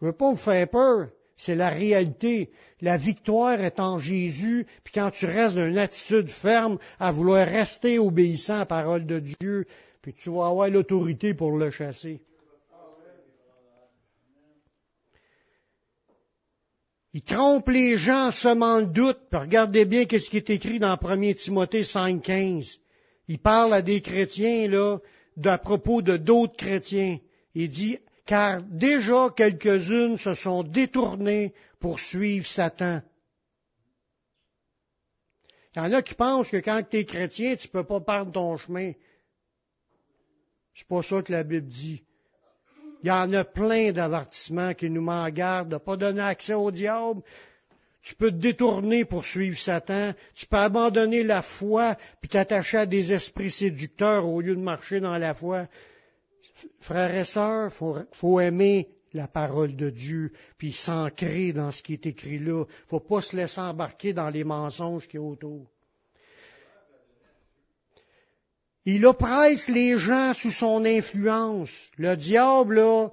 Je 0.00 0.06
veux 0.06 0.12
pas 0.12 0.32
vous 0.32 0.36
faire 0.36 0.68
peur. 0.68 1.10
C'est 1.36 1.54
la 1.54 1.68
réalité. 1.68 2.50
La 2.80 2.96
victoire 2.96 3.60
est 3.60 3.78
en 3.78 3.98
Jésus, 3.98 4.66
puis 4.82 4.94
quand 4.94 5.12
tu 5.12 5.26
restes 5.26 5.54
d'une 5.54 5.78
attitude 5.78 6.28
ferme 6.28 6.78
à 6.98 7.12
vouloir 7.12 7.46
rester 7.46 8.00
obéissant 8.00 8.54
à 8.54 8.58
la 8.58 8.66
parole 8.66 9.06
de 9.06 9.20
Dieu, 9.20 9.64
puis 10.02 10.12
tu 10.12 10.30
vas 10.30 10.48
avoir 10.48 10.68
l'autorité 10.68 11.34
pour 11.34 11.56
le 11.56 11.70
chasser. 11.70 12.20
Il 17.14 17.22
trompe 17.22 17.68
les 17.68 17.98
gens 17.98 18.28
en 18.28 18.30
semant 18.32 18.80
le 18.80 18.86
doute. 18.86 19.20
regardez 19.32 19.84
bien 19.84 20.04
ce 20.08 20.30
qui 20.30 20.38
est 20.38 20.50
écrit 20.50 20.78
dans 20.78 20.96
1 20.98 21.34
Timothée 21.34 21.82
5.15. 21.82 22.78
Il 23.28 23.38
parle 23.38 23.74
à 23.74 23.82
des 23.82 24.00
chrétiens, 24.00 24.66
là, 24.68 24.98
à 25.44 25.58
propos 25.58 26.00
de 26.00 26.16
d'autres 26.16 26.56
chrétiens. 26.56 27.18
Il 27.54 27.70
dit, 27.70 27.98
car 28.24 28.62
déjà 28.62 29.28
quelques-unes 29.36 30.16
se 30.16 30.34
sont 30.34 30.62
détournées 30.62 31.52
pour 31.80 32.00
suivre 32.00 32.46
Satan. 32.46 33.02
Il 35.74 35.78
y 35.78 35.82
en 35.82 35.92
a 35.92 36.02
qui 36.02 36.14
pensent 36.14 36.50
que 36.50 36.58
quand 36.58 36.82
tu 36.88 36.98
es 36.98 37.04
chrétien, 37.04 37.56
tu 37.56 37.68
ne 37.68 37.72
peux 37.72 37.84
pas 37.84 38.00
perdre 38.00 38.32
ton 38.32 38.56
chemin. 38.56 38.92
C'est 40.74 40.86
pas 40.86 41.02
ça 41.02 41.22
que 41.22 41.32
la 41.32 41.44
Bible 41.44 41.68
dit. 41.68 42.02
Il 43.02 43.08
y 43.08 43.10
en 43.10 43.32
a 43.32 43.44
plein 43.44 43.92
d'avertissements 43.92 44.74
qui 44.74 44.88
nous 44.88 45.02
m'en 45.02 45.28
gardent 45.30 45.68
de 45.68 45.74
ne 45.74 45.78
pas 45.78 45.96
donner 45.96 46.20
accès 46.20 46.54
au 46.54 46.70
diable. 46.70 47.22
Tu 48.02 48.14
peux 48.14 48.30
te 48.30 48.36
détourner 48.36 49.04
pour 49.04 49.24
suivre 49.24 49.58
Satan. 49.58 50.12
Tu 50.34 50.46
peux 50.46 50.56
abandonner 50.56 51.22
la 51.22 51.42
foi 51.42 51.96
puis 52.20 52.28
t'attacher 52.28 52.78
à 52.78 52.86
des 52.86 53.12
esprits 53.12 53.50
séducteurs 53.50 54.26
au 54.26 54.40
lieu 54.40 54.54
de 54.54 54.60
marcher 54.60 55.00
dans 55.00 55.18
la 55.18 55.34
foi. 55.34 55.68
Frères 56.80 57.14
et 57.14 57.24
sœurs, 57.24 57.72
faut, 57.72 57.96
faut 58.12 58.40
aimer 58.40 58.88
la 59.14 59.28
parole 59.28 59.76
de 59.76 59.90
Dieu, 59.90 60.32
puis 60.56 60.72
s'ancrer 60.72 61.52
dans 61.52 61.70
ce 61.70 61.82
qui 61.82 61.94
est 61.94 62.06
écrit 62.06 62.38
là. 62.38 62.64
Faut 62.86 63.00
pas 63.00 63.20
se 63.20 63.36
laisser 63.36 63.60
embarquer 63.60 64.12
dans 64.12 64.30
les 64.30 64.44
mensonges 64.44 65.06
qui 65.06 65.16
est 65.16 65.20
autour. 65.20 65.71
Il 68.84 69.06
oppresse 69.06 69.68
les 69.68 69.98
gens 69.98 70.34
sous 70.34 70.50
son 70.50 70.84
influence. 70.84 71.70
Le 71.98 72.16
diable, 72.16 72.76
là, 72.76 73.10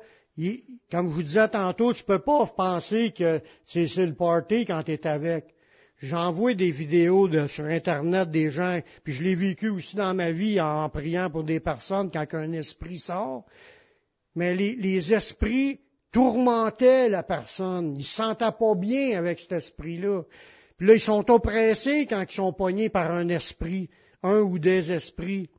comme 0.91 1.09
je 1.09 1.13
vous 1.13 1.23
disais 1.23 1.47
tantôt, 1.49 1.93
tu 1.93 2.03
peux 2.03 2.19
pas 2.19 2.47
penser 2.47 3.11
que 3.11 3.41
c'est 3.65 3.95
le 3.97 4.15
party 4.15 4.65
quand 4.65 4.83
tu 4.83 4.93
es 4.93 5.07
avec. 5.07 5.45
J'envoie 6.01 6.53
des 6.53 6.71
vidéos 6.71 7.29
sur 7.47 7.65
Internet 7.65 8.31
des 8.31 8.49
gens, 8.49 8.79
puis 9.03 9.13
je 9.13 9.21
l'ai 9.21 9.35
vécu 9.35 9.69
aussi 9.69 9.95
dans 9.95 10.13
ma 10.13 10.31
vie 10.31 10.59
en 10.61 10.87
priant 10.89 11.29
pour 11.29 11.43
des 11.43 11.59
personnes 11.59 12.09
quand 12.09 12.33
un 12.33 12.53
esprit 12.53 12.99
sort. 12.99 13.45
Mais 14.33 14.55
les, 14.55 14.75
les 14.75 15.13
esprits 15.13 15.81
tourmentaient 16.11 17.09
la 17.09 17.21
personne. 17.21 17.95
Ils 17.97 18.05
se 18.05 18.15
sentaient 18.15 18.45
pas 18.57 18.75
bien 18.75 19.19
avec 19.19 19.39
cet 19.39 19.51
esprit-là. 19.51 20.23
Puis 20.77 20.87
là, 20.87 20.93
ils 20.95 21.01
sont 21.01 21.29
oppressés 21.29 22.07
quand 22.07 22.23
ils 22.27 22.33
sont 22.33 22.53
pognés 22.53 22.89
par 22.89 23.11
un 23.11 23.27
esprit, 23.27 23.89
un 24.23 24.39
ou 24.39 24.57
des 24.57 24.91
esprits. 24.91 25.49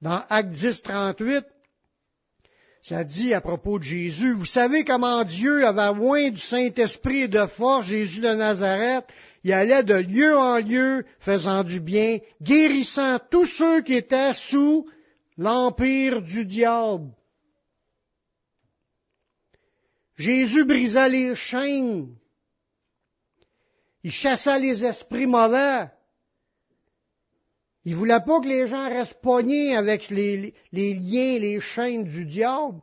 Dans 0.00 0.22
Acte 0.28 0.50
10, 0.50 0.82
38, 0.82 1.44
ça 2.82 3.04
dit 3.04 3.34
à 3.34 3.40
propos 3.40 3.78
de 3.78 3.84
Jésus, 3.84 4.32
vous 4.32 4.44
savez 4.44 4.84
comment 4.84 5.24
Dieu 5.24 5.66
avait 5.66 5.92
moins 5.92 6.30
du 6.30 6.40
Saint-Esprit 6.40 7.22
et 7.22 7.28
de 7.28 7.46
force, 7.46 7.86
Jésus 7.86 8.20
de 8.20 8.32
Nazareth, 8.32 9.06
il 9.44 9.52
allait 9.52 9.82
de 9.82 9.94
lieu 9.94 10.36
en 10.36 10.58
lieu, 10.58 11.04
faisant 11.20 11.64
du 11.64 11.80
bien, 11.80 12.18
guérissant 12.42 13.18
tous 13.30 13.46
ceux 13.46 13.82
qui 13.82 13.94
étaient 13.94 14.32
sous 14.32 14.88
l'empire 15.36 16.22
du 16.22 16.44
diable. 16.44 17.10
Jésus 20.16 20.64
brisa 20.64 21.08
les 21.08 21.36
chaînes. 21.36 22.14
Il 24.02 24.10
chassa 24.10 24.58
les 24.58 24.84
esprits 24.84 25.26
mauvais. 25.26 25.88
Il 27.88 27.94
voulait 27.94 28.20
pas 28.20 28.42
que 28.42 28.48
les 28.48 28.66
gens 28.66 28.86
restent 28.90 29.18
pognés 29.22 29.74
avec 29.74 30.10
les, 30.10 30.52
les 30.72 30.92
liens, 30.92 31.38
les 31.38 31.58
chaînes 31.58 32.04
du 32.04 32.26
diable. 32.26 32.82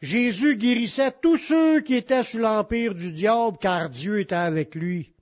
Jésus 0.00 0.56
guérissait 0.56 1.12
tous 1.20 1.36
ceux 1.36 1.82
qui 1.82 1.96
étaient 1.96 2.24
sous 2.24 2.38
l'empire 2.38 2.94
du 2.94 3.12
diable, 3.12 3.58
car 3.60 3.90
Dieu 3.90 4.20
était 4.20 4.34
avec 4.34 4.74
lui. 4.74 5.12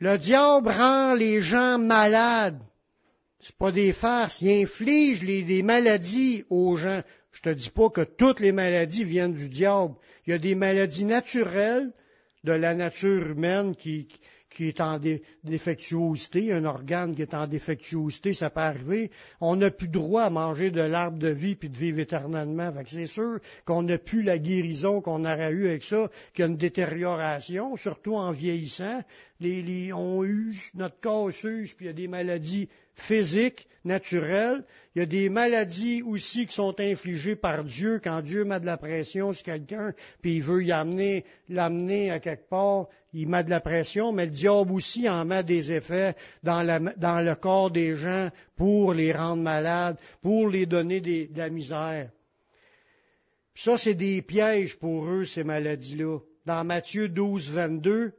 Le 0.00 0.18
diable 0.18 0.68
rend 0.68 1.14
les 1.14 1.42
gens 1.42 1.78
malades. 1.78 2.60
C'est 3.38 3.56
pas 3.56 3.70
des 3.70 3.92
farces. 3.92 4.42
Il 4.42 4.64
inflige 4.64 5.20
des 5.20 5.62
maladies 5.62 6.44
aux 6.50 6.76
gens. 6.76 7.02
Je 7.30 7.42
te 7.42 7.50
dis 7.50 7.70
pas 7.70 7.88
que 7.90 8.02
toutes 8.02 8.40
les 8.40 8.50
maladies 8.50 9.04
viennent 9.04 9.34
du 9.34 9.48
diable. 9.48 9.94
Il 10.26 10.30
y 10.30 10.32
a 10.32 10.38
des 10.38 10.56
maladies 10.56 11.04
naturelles 11.04 11.92
de 12.42 12.52
la 12.52 12.74
nature 12.74 13.30
humaine 13.30 13.76
qui, 13.76 14.08
qui 14.58 14.66
est 14.66 14.80
en 14.80 14.98
défectuosité, 15.44 16.52
un 16.52 16.64
organe 16.64 17.14
qui 17.14 17.22
est 17.22 17.32
en 17.32 17.46
défectuosité, 17.46 18.32
ça 18.32 18.50
peut 18.50 18.58
arriver. 18.58 19.12
On 19.40 19.54
n'a 19.54 19.70
plus 19.70 19.86
droit 19.86 20.22
à 20.22 20.30
manger 20.30 20.72
de 20.72 20.80
l'arbre 20.80 21.16
de 21.16 21.28
vie 21.28 21.54
puis 21.54 21.68
de 21.68 21.76
vivre 21.76 22.00
éternellement. 22.00 22.72
c'est 22.84 23.06
sûr 23.06 23.38
qu'on 23.64 23.84
n'a 23.84 23.98
plus 23.98 24.24
la 24.24 24.36
guérison 24.36 25.00
qu'on 25.00 25.24
aurait 25.24 25.52
eu 25.52 25.68
avec 25.68 25.84
ça, 25.84 26.10
qu'il 26.34 26.44
y 26.44 26.48
a 26.48 26.50
une 26.50 26.56
détérioration, 26.56 27.76
surtout 27.76 28.16
en 28.16 28.32
vieillissant. 28.32 29.00
Les, 29.40 29.92
on 29.92 30.24
use, 30.24 30.70
notre 30.74 30.98
corps 31.00 31.30
puis 31.30 31.74
il 31.80 31.86
y 31.86 31.88
a 31.88 31.92
des 31.92 32.08
maladies 32.08 32.68
physiques, 32.94 33.68
naturelles. 33.84 34.64
Il 34.94 34.98
y 34.98 35.02
a 35.02 35.06
des 35.06 35.28
maladies 35.28 36.02
aussi 36.02 36.46
qui 36.46 36.54
sont 36.54 36.78
infligées 36.80 37.36
par 37.36 37.64
Dieu 37.64 38.00
quand 38.02 38.20
Dieu 38.20 38.44
met 38.44 38.60
de 38.60 38.66
la 38.66 38.76
pression 38.76 39.32
sur 39.32 39.44
quelqu'un, 39.44 39.94
puis 40.20 40.36
il 40.36 40.42
veut 40.42 40.64
y 40.64 40.72
amener, 40.72 41.24
l'amener 41.48 42.10
à 42.10 42.18
quelque 42.18 42.48
part 42.48 42.88
il 43.14 43.28
met 43.28 43.42
de 43.42 43.50
la 43.50 43.60
pression, 43.60 44.12
mais 44.12 44.26
le 44.26 44.30
diable 44.30 44.72
aussi 44.72 45.08
en 45.08 45.24
met 45.24 45.42
des 45.42 45.72
effets 45.72 46.14
dans, 46.42 46.62
le 46.62 47.34
corps 47.34 47.70
des 47.70 47.96
gens 47.96 48.30
pour 48.56 48.92
les 48.92 49.12
rendre 49.12 49.42
malades, 49.42 49.96
pour 50.20 50.48
les 50.48 50.66
donner 50.66 51.00
de 51.00 51.36
la 51.36 51.48
misère. 51.48 52.10
Ça, 53.54 53.78
c'est 53.78 53.94
des 53.94 54.22
pièges 54.22 54.78
pour 54.78 55.06
eux, 55.06 55.24
ces 55.24 55.42
maladies-là. 55.42 56.18
Dans 56.44 56.64
Matthieu 56.64 57.08
12, 57.08 57.50
22, 57.50 58.12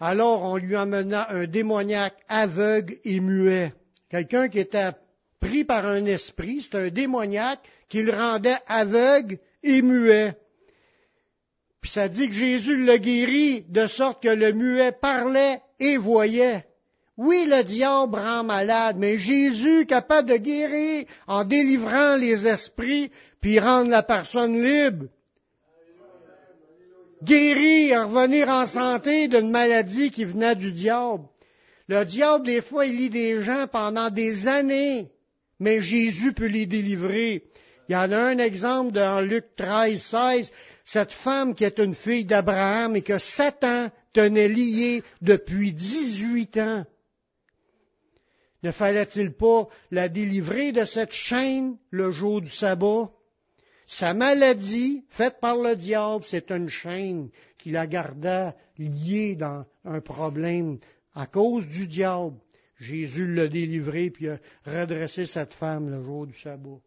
alors 0.00 0.42
on 0.42 0.56
lui 0.56 0.76
amena 0.76 1.30
un 1.30 1.46
démoniaque 1.46 2.18
aveugle 2.28 2.96
et 3.04 3.20
muet. 3.20 3.72
Quelqu'un 4.10 4.48
qui 4.48 4.60
était 4.60 4.92
pris 5.40 5.64
par 5.64 5.86
un 5.86 6.04
esprit, 6.04 6.60
c'est 6.60 6.76
un 6.76 6.88
démoniaque 6.88 7.60
qui 7.88 8.02
le 8.02 8.12
rendait 8.12 8.58
aveugle 8.66 9.38
et 9.62 9.82
muet. 9.82 10.36
Puis 11.80 11.90
ça 11.90 12.08
dit 12.08 12.28
que 12.28 12.34
Jésus 12.34 12.76
le 12.76 12.96
guérit 12.98 13.64
de 13.68 13.86
sorte 13.86 14.22
que 14.22 14.28
le 14.28 14.52
muet 14.52 14.92
parlait 14.92 15.60
et 15.80 15.96
voyait. 15.96 16.64
Oui, 17.16 17.46
le 17.48 17.64
diable 17.64 18.16
rend 18.16 18.44
malade, 18.44 18.96
mais 18.98 19.18
Jésus 19.18 19.86
capable 19.86 20.28
de 20.28 20.36
guérir 20.36 21.04
en 21.26 21.44
délivrant 21.44 22.14
les 22.16 22.46
esprits 22.46 23.10
puis 23.40 23.58
rendre 23.58 23.90
la 23.90 24.02
personne 24.02 24.62
libre. 24.62 25.06
Guérir, 27.22 28.08
revenir 28.08 28.48
en 28.48 28.66
santé 28.66 29.28
d'une 29.28 29.50
maladie 29.50 30.10
qui 30.10 30.24
venait 30.24 30.56
du 30.56 30.72
diable. 30.72 31.24
Le 31.88 32.04
diable, 32.04 32.46
des 32.46 32.62
fois, 32.62 32.86
il 32.86 32.96
lit 32.96 33.10
des 33.10 33.42
gens 33.42 33.66
pendant 33.66 34.10
des 34.10 34.46
années, 34.46 35.08
mais 35.58 35.80
Jésus 35.80 36.32
peut 36.32 36.46
les 36.46 36.66
délivrer. 36.66 37.44
Il 37.88 37.92
y 37.92 37.96
en 37.96 38.12
a 38.12 38.18
un 38.18 38.38
exemple 38.38 38.92
dans 38.92 39.20
Luc 39.20 39.46
13, 39.56 40.00
16 40.00 40.52
cette 40.84 41.12
femme 41.12 41.54
qui 41.54 41.64
est 41.64 41.78
une 41.78 41.94
fille 41.94 42.24
d'Abraham 42.24 42.96
et 42.96 43.02
que 43.02 43.18
Satan 43.18 43.90
tenait 44.14 44.48
liée 44.48 45.02
depuis 45.20 45.74
18 45.74 46.56
ans. 46.58 46.86
Ne 48.62 48.70
fallait-il 48.70 49.32
pas 49.34 49.68
la 49.90 50.08
délivrer 50.08 50.72
de 50.72 50.84
cette 50.84 51.12
chaîne 51.12 51.76
le 51.90 52.10
jour 52.10 52.40
du 52.40 52.50
sabbat? 52.50 53.10
Sa 53.88 54.12
maladie, 54.12 55.02
faite 55.08 55.40
par 55.40 55.56
le 55.56 55.74
diable, 55.74 56.22
c'est 56.22 56.50
une 56.50 56.68
chaîne 56.68 57.30
qui 57.56 57.70
la 57.70 57.86
garda 57.86 58.54
liée 58.76 59.34
dans 59.34 59.64
un 59.86 60.02
problème 60.02 60.76
à 61.14 61.26
cause 61.26 61.66
du 61.66 61.88
diable. 61.88 62.36
Jésus 62.76 63.26
l'a 63.34 63.48
délivré 63.48 64.10
puis 64.10 64.28
a 64.28 64.38
redressé 64.66 65.24
cette 65.24 65.54
femme 65.54 65.88
le 65.88 66.04
jour 66.04 66.26
du 66.26 66.38
sabbat. 66.38 66.80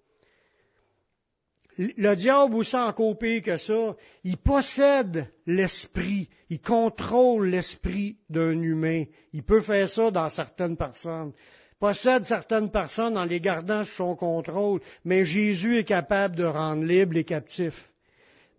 le 1.80 2.14
diable 2.14 2.54
aussi 2.56 2.76
encore 2.76 3.18
pire 3.18 3.42
que 3.42 3.58
ça, 3.58 3.96
il 4.24 4.38
possède 4.38 5.34
l'esprit, 5.48 6.30
il 6.52 6.62
contrôle 6.62 7.48
l'esprit 7.48 8.20
d'un 8.30 8.62
humain. 8.62 9.06
Il 9.34 9.42
peut 9.42 9.62
faire 9.62 9.90
ça 9.90 10.12
dans 10.12 10.30
certaines 10.30 10.78
personnes. 10.78 11.34
Possède 11.82 12.26
certaines 12.26 12.70
personnes 12.70 13.18
en 13.18 13.26
les 13.26 13.42
gardant 13.42 13.84
sous 13.84 13.96
son 13.96 14.16
contrôle, 14.16 14.82
mais 15.04 15.26
Jésus 15.26 15.80
est 15.80 15.84
capable 15.84 16.36
de 16.36 16.44
rendre 16.44 16.84
libres 16.84 17.16
les 17.16 17.24
captifs. 17.24 17.90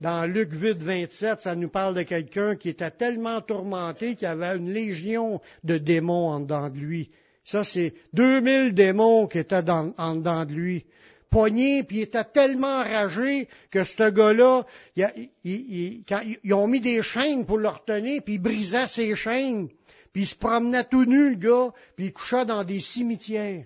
Dans 0.00 0.28
Luc 0.28 0.50
8, 0.50 0.82
27, 0.82 1.40
ça 1.40 1.54
nous 1.54 1.68
parle 1.68 1.94
de 1.94 2.02
quelqu'un 2.02 2.56
qui 2.56 2.70
était 2.70 2.90
tellement 2.90 3.40
tourmenté 3.40 4.16
qu'il 4.16 4.26
avait 4.26 4.56
une 4.56 4.72
légion 4.72 5.40
de 5.62 5.78
démons 5.78 6.30
en 6.30 6.40
dedans 6.40 6.68
de 6.68 6.76
lui. 6.76 7.10
Ça, 7.44 7.62
c'est 7.62 7.94
2000 8.12 8.74
démons 8.74 9.28
qui 9.28 9.38
étaient 9.38 9.70
en 9.70 10.16
dedans 10.16 10.44
de 10.44 10.52
lui 10.52 10.84
pogné, 11.30 11.84
puis 11.84 11.98
il 11.98 12.02
était 12.02 12.24
tellement 12.24 12.80
enragé 12.80 13.48
que 13.70 13.84
ce 13.84 14.10
gars-là, 14.10 14.66
ils 15.44 16.54
ont 16.54 16.66
mis 16.66 16.80
des 16.80 17.04
chaînes 17.04 17.46
pour 17.46 17.58
le 17.58 17.68
retenir, 17.68 18.20
puis 18.24 18.34
il 18.34 18.38
brisait 18.40 18.88
ses 18.88 19.14
chaînes, 19.14 19.68
puis 20.12 20.22
il 20.22 20.26
se 20.26 20.36
promenait 20.36 20.84
tout 20.84 21.04
nu, 21.04 21.30
le 21.30 21.36
gars, 21.36 21.72
puis 21.96 22.06
il 22.06 22.12
couchait 22.12 22.44
dans 22.44 22.64
des 22.64 22.80
cimetières. 22.80 23.64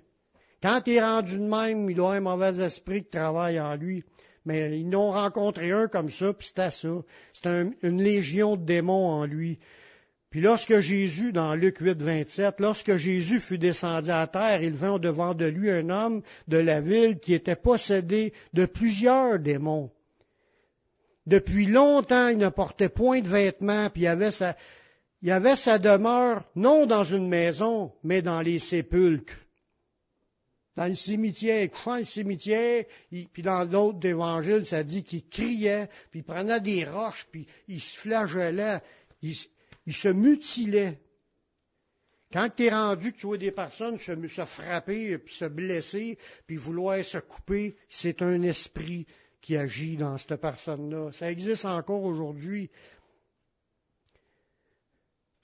Quand 0.63 0.83
il 0.87 0.95
est 0.95 1.05
rendu 1.05 1.39
de 1.39 1.45
même, 1.45 1.91
il 1.91 1.97
doit 1.97 2.15
avoir 2.15 2.35
un 2.35 2.37
mauvais 2.37 2.65
esprit 2.65 3.05
qui 3.05 3.11
travaille 3.11 3.61
en 3.61 3.75
lui. 3.75 4.05
Mais 4.45 4.79
ils 4.79 4.89
n'ont 4.89 5.11
rencontré 5.11 5.73
un 5.73 5.89
comme 5.89 6.09
ça, 6.09 6.33
puis 6.33 6.47
c'était 6.47 6.71
ça. 6.71 6.89
C'était 7.33 7.71
une 7.83 8.03
légion 8.03 8.57
de 8.57 8.65
démons 8.65 9.09
en 9.09 9.25
lui. 9.25 9.59
Puis 10.31 10.41
lorsque 10.41 10.81
Jésus, 10.81 11.33
dans 11.33 11.55
Luc 11.55 11.79
8, 11.79 12.01
27, 12.01 12.61
lorsque 12.61 12.97
Jésus 12.97 13.41
fut 13.41 13.59
descendu 13.59 14.11
à 14.11 14.27
terre, 14.27 14.63
il 14.63 14.75
vint 14.75 14.93
au-devant 14.93 15.35
de 15.35 15.47
lui 15.47 15.71
un 15.71 15.89
homme 15.91 16.23
de 16.47 16.59
la 16.59 16.81
ville 16.81 17.19
qui 17.19 17.35
était 17.35 17.57
possédé 17.57 18.33
de 18.53 18.67
plusieurs 18.67 19.39
démons. 19.39 19.91
Depuis 21.27 21.67
longtemps, 21.67 22.29
il 22.29 22.39
ne 22.39 22.49
portait 22.49 22.89
point 22.89 23.21
de 23.21 23.29
vêtements, 23.29 23.91
puis 23.91 24.03
il 24.03 24.07
avait 24.07 24.31
sa, 24.31 24.57
il 25.27 25.33
avait 25.33 25.57
sa 25.57 25.81
demeure 25.81 26.45
non 26.55 26.87
dans 26.87 27.03
une 27.03 27.27
maison, 27.27 27.93
mais 28.05 28.23
dans 28.23 28.41
les 28.41 28.61
sépulcres. 28.61 29.35
Dans 30.77 30.87
le 30.87 30.95
cimetière, 30.95 31.65
il 31.65 31.99
le 31.99 32.05
cimetière, 32.05 32.85
puis 33.33 33.43
dans 33.43 33.65
l'autre 33.65 34.07
évangile, 34.07 34.65
ça 34.65 34.85
dit 34.85 35.03
qu'il 35.03 35.27
criait, 35.29 35.89
puis 36.13 36.21
il 36.21 36.23
prenait 36.23 36.61
des 36.61 36.85
roches, 36.85 37.27
puis 37.33 37.45
il 37.67 37.81
se 37.81 37.97
flagellait. 37.97 38.81
Il, 39.21 39.35
il 39.87 39.95
se 39.95 40.07
mutilait. 40.07 41.01
Quand 42.33 42.49
tu 42.57 42.67
es 42.67 42.71
rendu 42.71 43.13
que 43.13 43.19
tu 43.19 43.27
vois 43.27 43.37
des 43.37 43.51
personnes 43.51 43.99
se, 43.99 44.29
se 44.29 44.45
frapper, 44.45 45.19
puis 45.19 45.35
se 45.35 45.47
blesser, 45.47 46.19
puis 46.47 46.55
vouloir 46.55 47.05
se 47.05 47.19
couper, 47.19 47.75
c'est 47.89 48.23
un 48.23 48.43
esprit 48.43 49.09
qui 49.41 49.57
agit 49.57 49.97
dans 49.97 50.19
cette 50.19 50.41
personne-là. 50.41 51.11
Ça 51.11 51.33
existe 51.33 51.65
encore 51.65 52.05
aujourd'hui. 52.05 52.71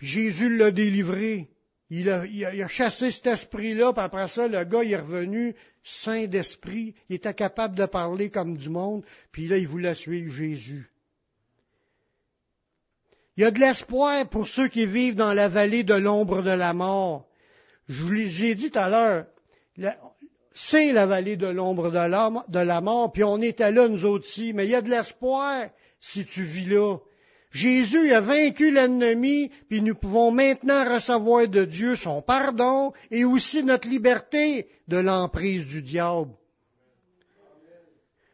Jésus 0.03 0.55
l'a 0.57 0.72
délivré. 0.72 1.48
Il 1.88 2.11
a, 2.11 2.26
il 2.26 2.44
a, 2.44 2.68
chassé 2.68 3.11
cet 3.11 3.26
esprit-là, 3.26 3.92
puis 3.92 4.03
après 4.03 4.26
ça, 4.28 4.48
le 4.48 4.64
gars 4.64 4.82
est 4.82 4.96
revenu 4.96 5.55
saint 5.84 6.26
d'esprit. 6.26 6.94
Il 7.09 7.16
était 7.16 7.34
capable 7.34 7.76
de 7.76 7.86
parler 7.86 8.30
comme 8.30 8.57
du 8.57 8.68
monde, 8.68 9.05
puis 9.30 9.46
là, 9.46 9.59
il 9.59 9.68
voulait 9.68 9.94
suivre 9.94 10.32
Jésus. 10.32 10.90
Il 13.36 13.42
y 13.42 13.46
a 13.46 13.50
de 13.50 13.59
l'espoir 13.59 14.28
pour 14.28 14.48
ceux 14.48 14.68
qui 14.68 14.86
vivent 14.86 15.14
dans 15.14 15.34
la 15.34 15.48
vallée 15.48 15.84
de 15.84 15.94
l'ombre 15.94 16.42
de 16.42 16.50
la 16.50 16.72
mort. 16.72 17.28
Je 17.88 18.03
vous 18.03 18.11
l'ai 18.11 18.55
dit 18.55 18.70
tout 18.70 18.78
à 18.78 18.88
l'heure, 18.88 19.26
c'est 20.53 20.92
la 20.92 21.07
vallée 21.07 21.36
de 21.36 21.46
l'ombre 21.46 21.90
de 21.90 22.59
la 22.59 22.80
mort, 22.80 23.12
puis 23.12 23.22
on 23.22 23.40
était 23.40 23.70
là 23.70 23.88
nous 23.88 24.07
aussi, 24.07 24.53
mais 24.53 24.66
il 24.66 24.70
y 24.70 24.74
a 24.74 24.82
de 24.82 24.90
l'espoir 24.90 25.68
si 26.00 26.24
tu 26.24 26.42
vis 26.42 26.66
là. 26.66 26.98
Jésus 27.53 28.12
a 28.12 28.22
vaincu 28.22 28.70
l'ennemi, 28.70 29.50
puis 29.68 29.82
nous 29.82 29.94
pouvons 29.94 30.30
maintenant 30.30 30.90
recevoir 30.90 31.46
de 31.48 31.64
Dieu 31.66 31.96
son 31.96 32.22
pardon 32.22 32.94
et 33.11 33.24
aussi 33.24 33.62
notre 33.62 33.88
liberté 33.88 34.68
de 34.88 34.96
l'emprise 34.96 35.66
du 35.66 35.82
diable. 35.82 36.30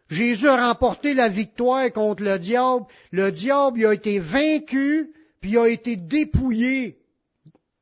Jésus 0.09 0.47
a 0.47 0.69
remporté 0.69 1.15
la 1.15 1.29
victoire 1.29 1.93
contre 1.93 2.23
le 2.23 2.39
diable. 2.39 2.87
Le 3.11 3.33
diable 3.33 3.87
a 3.87 3.93
été 3.93 4.21
vaincu, 4.21 5.13
puis 5.41 5.51
il 5.51 5.59
a 5.59 5.69
été 5.69 5.97
dépouillé. 5.97 6.97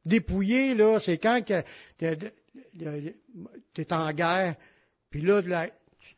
Dépouillé, 0.06 0.74
là, 0.74 0.98
c'est 0.98 1.18
quand 1.18 1.40
tu 1.44 1.54
es 2.02 3.92
en 3.92 4.12
guerre, 4.12 4.56
puis 5.10 5.20
là, 5.20 5.42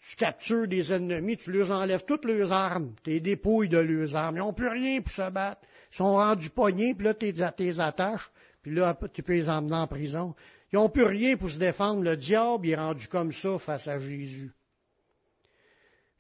tu, 0.03 0.17
captures 0.17 0.69
des 0.69 0.93
ennemis, 0.93 1.37
tu 1.37 1.53
leur 1.53 1.71
enlèves 1.71 2.05
toutes 2.05 2.25
leurs 2.25 2.53
armes, 2.53 2.95
tu 3.03 3.21
dépouilles 3.21 3.69
de 3.69 3.79
leurs 3.79 4.17
armes. 4.17 4.37
Ils 4.37 4.41
n'ont 4.41 4.53
plus 4.53 4.69
rien 4.69 5.01
pour 5.01 5.13
se 5.13 5.31
battre. 5.31 5.63
Ils 5.93 5.97
sont 5.97 6.15
rendus 6.15 6.51
poignets, 6.51 6.95
puis 6.95 7.07
là, 7.07 7.15
tu 7.15 7.33
les 7.59 7.81
attaches, 7.81 8.31
puis 8.63 8.75
là, 8.75 8.99
tu 9.13 9.23
peux 9.23 9.33
les 9.33 9.49
emmener 9.49 9.75
en 9.75 9.87
prison. 9.87 10.35
Ils 10.73 10.77
n'ont 10.77 10.91
plus 10.91 11.05
rien 11.05 11.37
pour 11.37 11.51
se 11.51 11.59
défendre. 11.59 12.03
Le 12.03 12.17
diable 12.17 12.67
il 12.67 12.73
est 12.73 12.77
rendu 12.77 13.09
comme 13.09 13.33
ça 13.33 13.59
face 13.59 13.89
à 13.89 13.99
Jésus. 14.01 14.53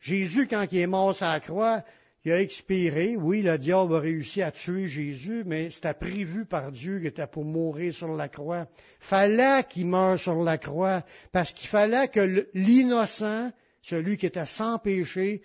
Jésus, 0.00 0.46
quand 0.46 0.66
il 0.70 0.78
est 0.78 0.86
mort 0.86 1.14
sur 1.14 1.26
la 1.26 1.40
croix, 1.40 1.82
il 2.24 2.32
a 2.32 2.40
expiré. 2.40 3.16
Oui, 3.16 3.42
le 3.42 3.58
diable 3.58 3.94
a 3.94 4.00
réussi 4.00 4.42
à 4.42 4.50
tuer 4.50 4.88
Jésus, 4.88 5.44
mais 5.46 5.70
c'était 5.70 5.94
prévu 5.94 6.44
par 6.44 6.72
Dieu 6.72 6.98
qu'il 6.98 7.06
était 7.06 7.26
pour 7.26 7.44
mourir 7.44 7.92
sur 7.92 8.14
la 8.14 8.28
croix. 8.28 8.66
Fallait 9.00 9.64
qu'il 9.68 9.86
meure 9.86 10.18
sur 10.18 10.42
la 10.42 10.58
croix, 10.58 11.04
parce 11.32 11.52
qu'il 11.52 11.68
fallait 11.68 12.08
que 12.08 12.46
l'innocent, 12.54 13.50
celui 13.82 14.16
qui 14.18 14.26
était 14.26 14.46
sans 14.46 14.78
péché, 14.78 15.42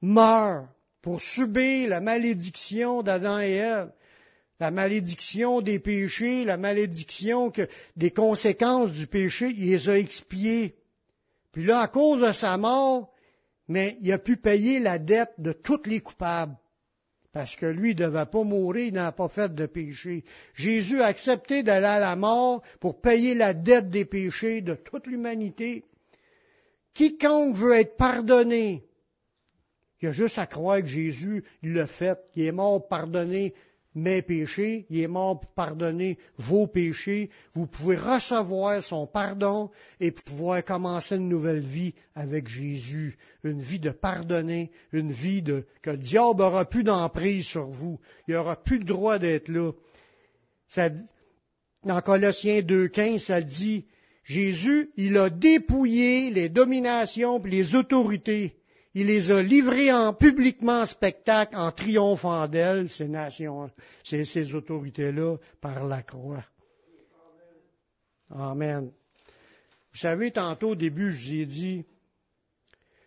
meure 0.00 0.68
pour 1.02 1.20
subir 1.20 1.90
la 1.90 2.00
malédiction 2.00 3.02
d'Adam 3.02 3.38
et 3.38 3.52
Ève. 3.52 3.92
La 4.60 4.72
malédiction 4.72 5.60
des 5.60 5.78
péchés, 5.78 6.44
la 6.44 6.56
malédiction 6.56 7.52
que, 7.52 7.68
des 7.96 8.10
conséquences 8.10 8.90
du 8.90 9.06
péché, 9.06 9.54
il 9.56 9.66
les 9.66 9.88
a 9.88 9.96
expiées. 9.96 10.74
Puis 11.52 11.64
là, 11.64 11.80
à 11.80 11.86
cause 11.86 12.20
de 12.20 12.32
sa 12.32 12.56
mort, 12.56 13.12
mais 13.68 13.98
il 14.00 14.12
a 14.12 14.18
pu 14.18 14.36
payer 14.36 14.80
la 14.80 14.98
dette 14.98 15.34
de 15.38 15.52
tous 15.52 15.82
les 15.86 16.00
coupables. 16.00 16.56
Parce 17.32 17.54
que 17.56 17.66
lui 17.66 17.90
ne 17.90 18.06
devait 18.06 18.26
pas 18.26 18.42
mourir, 18.42 18.86
il 18.86 18.94
n'a 18.94 19.12
pas 19.12 19.28
fait 19.28 19.54
de 19.54 19.66
péché. 19.66 20.24
Jésus 20.54 21.02
a 21.02 21.06
accepté 21.06 21.62
d'aller 21.62 21.86
à 21.86 22.00
la 22.00 22.16
mort 22.16 22.62
pour 22.80 23.00
payer 23.00 23.34
la 23.34 23.52
dette 23.52 23.90
des 23.90 24.06
péchés 24.06 24.62
de 24.62 24.74
toute 24.74 25.06
l'humanité. 25.06 25.84
Quiconque 26.94 27.54
veut 27.54 27.74
être 27.74 27.96
pardonné, 27.96 28.88
il 30.00 30.08
a 30.08 30.12
juste 30.12 30.38
à 30.38 30.46
croire 30.46 30.80
que 30.80 30.86
Jésus 30.86 31.44
l'a 31.62 31.86
fait, 31.86 32.18
qu'il 32.32 32.44
est 32.44 32.52
mort 32.52 32.86
pardonné 32.86 33.54
mes 33.94 34.22
péchés, 34.22 34.86
il 34.90 35.00
est 35.00 35.08
mort 35.08 35.40
pour 35.40 35.52
pardonner 35.52 36.18
vos 36.36 36.66
péchés, 36.66 37.30
vous 37.52 37.66
pouvez 37.66 37.96
recevoir 37.96 38.82
son 38.82 39.06
pardon 39.06 39.70
et 40.00 40.10
pouvoir 40.10 40.64
commencer 40.64 41.16
une 41.16 41.28
nouvelle 41.28 41.60
vie 41.60 41.94
avec 42.14 42.48
Jésus, 42.48 43.18
une 43.44 43.60
vie 43.60 43.80
de 43.80 43.90
pardonner, 43.90 44.70
une 44.92 45.12
vie 45.12 45.42
de 45.42 45.66
que 45.82 45.90
le 45.90 45.96
diable 45.96 46.42
aura 46.42 46.64
plus 46.64 46.84
d'emprise 46.84 47.46
sur 47.46 47.66
vous, 47.66 47.98
il 48.26 48.34
aura 48.34 48.62
plus 48.62 48.78
le 48.78 48.84
droit 48.84 49.18
d'être 49.18 49.48
là. 49.48 49.72
Dans 51.84 52.00
Colossiens 52.02 52.60
2.15, 52.60 53.18
ça 53.18 53.40
dit, 53.40 53.86
Jésus, 54.24 54.90
il 54.96 55.16
a 55.16 55.30
dépouillé 55.30 56.30
les 56.30 56.48
dominations 56.48 57.42
et 57.42 57.48
les 57.48 57.74
autorités 57.74 58.58
il 58.94 59.06
les 59.06 59.30
a 59.30 59.42
livrés 59.42 59.92
en 59.92 60.12
publiquement 60.12 60.80
en 60.80 60.86
spectacle 60.86 61.56
en 61.56 61.70
triomphant 61.72 62.48
d'elles, 62.48 62.88
ces 62.88 63.08
nations, 63.08 63.70
ces, 64.02 64.54
autorités-là, 64.54 65.36
par 65.60 65.84
la 65.84 66.02
croix. 66.02 66.44
Amen. 68.30 68.90
Vous 69.92 69.98
savez, 69.98 70.30
tantôt 70.30 70.70
au 70.70 70.74
début, 70.74 71.12
je 71.12 71.26
vous 71.28 71.40
ai 71.40 71.46
dit, 71.46 71.84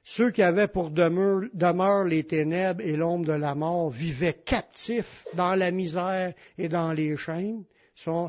ceux 0.03 0.31
qui 0.31 0.41
avaient 0.41 0.67
pour 0.67 0.89
demeure 0.89 2.05
les 2.05 2.23
ténèbres 2.23 2.81
et 2.81 2.95
l'ombre 2.95 3.27
de 3.27 3.33
la 3.33 3.53
mort 3.55 3.89
vivaient 3.89 4.41
captifs 4.45 5.25
dans 5.35 5.55
la 5.55 5.71
misère 5.71 6.33
et 6.57 6.69
dans 6.69 6.91
les 6.91 7.15
chaînes 7.17 7.63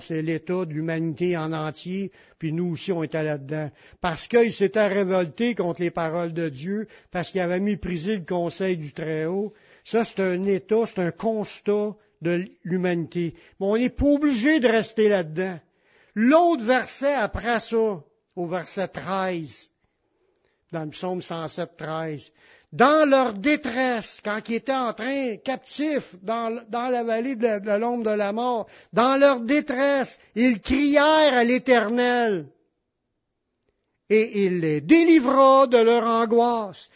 c'est 0.00 0.22
l'état 0.22 0.64
de 0.64 0.72
l'humanité 0.72 1.36
en 1.36 1.52
entier, 1.52 2.12
puis 2.38 2.52
nous 2.52 2.72
aussi 2.72 2.92
on 2.92 3.02
était 3.02 3.22
là-dedans. 3.22 3.70
Parce 4.00 4.26
qu'il 4.28 4.52
s'était 4.52 4.86
révolté 4.86 5.54
contre 5.54 5.80
les 5.80 5.90
paroles 5.90 6.32
de 6.32 6.48
Dieu, 6.48 6.86
parce 7.10 7.30
qu'il 7.30 7.40
avait 7.40 7.60
méprisé 7.60 8.16
le 8.16 8.24
conseil 8.24 8.76
du 8.76 8.92
Très-Haut. 8.92 9.52
Ça, 9.84 10.04
c'est 10.04 10.20
un 10.20 10.44
état, 10.46 10.84
c'est 10.86 11.00
un 11.00 11.10
constat 11.10 11.96
de 12.20 12.44
l'humanité. 12.64 13.34
Mais 13.60 13.66
on 13.66 13.76
n'est 13.76 13.90
pas 13.90 14.06
obligé 14.06 14.60
de 14.60 14.68
rester 14.68 15.08
là-dedans. 15.08 15.58
L'autre 16.14 16.64
verset 16.64 17.14
après 17.14 17.60
ça, 17.60 18.02
au 18.36 18.46
verset 18.46 18.88
13, 18.88 19.70
dans 20.72 20.84
le 20.84 20.90
psaume 20.90 21.20
107, 21.20 21.76
13, 21.76 22.32
dans 22.72 23.08
leur 23.08 23.34
détresse, 23.34 24.20
quand 24.24 24.40
ils 24.48 24.56
étaient 24.56 24.72
en 24.72 24.94
train, 24.94 25.36
captifs, 25.44 26.14
dans, 26.22 26.48
la 26.72 27.04
vallée 27.04 27.36
de, 27.36 27.58
de 27.58 27.78
l'ombre 27.78 28.04
de 28.04 28.16
la 28.16 28.32
mort, 28.32 28.66
dans 28.92 29.18
leur 29.18 29.40
détresse, 29.40 30.18
ils 30.34 30.60
crièrent 30.60 31.34
à 31.34 31.44
l'Éternel 31.44 32.46
et 34.08 34.44
il 34.44 34.60
les 34.60 34.80
délivra 34.80 35.66
de 35.66 35.78
leur 35.78 36.04
angoisse. 36.04 36.90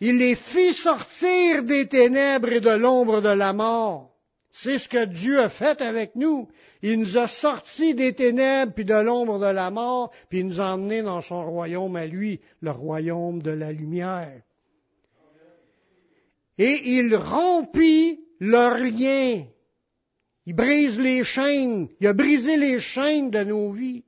Il 0.00 0.18
les 0.18 0.34
fit 0.34 0.72
sortir 0.72 1.62
des 1.62 1.88
ténèbres 1.88 2.52
et 2.52 2.60
de 2.60 2.70
l'ombre 2.70 3.20
de 3.20 3.28
la 3.28 3.52
mort. 3.52 4.10
C'est 4.50 4.78
ce 4.78 4.88
que 4.88 5.04
Dieu 5.04 5.40
a 5.40 5.48
fait 5.48 5.80
avec 5.80 6.14
nous. 6.16 6.48
Il 6.82 7.00
nous 7.00 7.18
a 7.18 7.28
sortis 7.28 7.94
des 7.94 8.14
ténèbres 8.14 8.72
puis 8.72 8.84
de 8.84 8.94
l'ombre 8.94 9.38
de 9.38 9.46
la 9.46 9.70
mort, 9.70 10.10
puis 10.28 10.40
il 10.40 10.46
nous 10.46 10.60
a 10.60 10.74
emmenés 10.74 11.02
dans 11.02 11.22
son 11.22 11.44
royaume 11.44 11.96
à 11.96 12.06
lui, 12.06 12.40
le 12.60 12.70
royaume 12.70 13.42
de 13.42 13.50
la 13.50 13.72
lumière. 13.72 14.42
Et 16.58 16.96
il 16.98 17.14
rompit 17.16 18.20
leurs 18.40 18.78
liens. 18.78 19.44
Il 20.46 20.54
brise 20.54 20.98
les 21.00 21.24
chaînes. 21.24 21.88
Il 22.00 22.06
a 22.06 22.12
brisé 22.12 22.56
les 22.56 22.80
chaînes 22.80 23.30
de 23.30 23.42
nos 23.44 23.72
vies. 23.72 24.04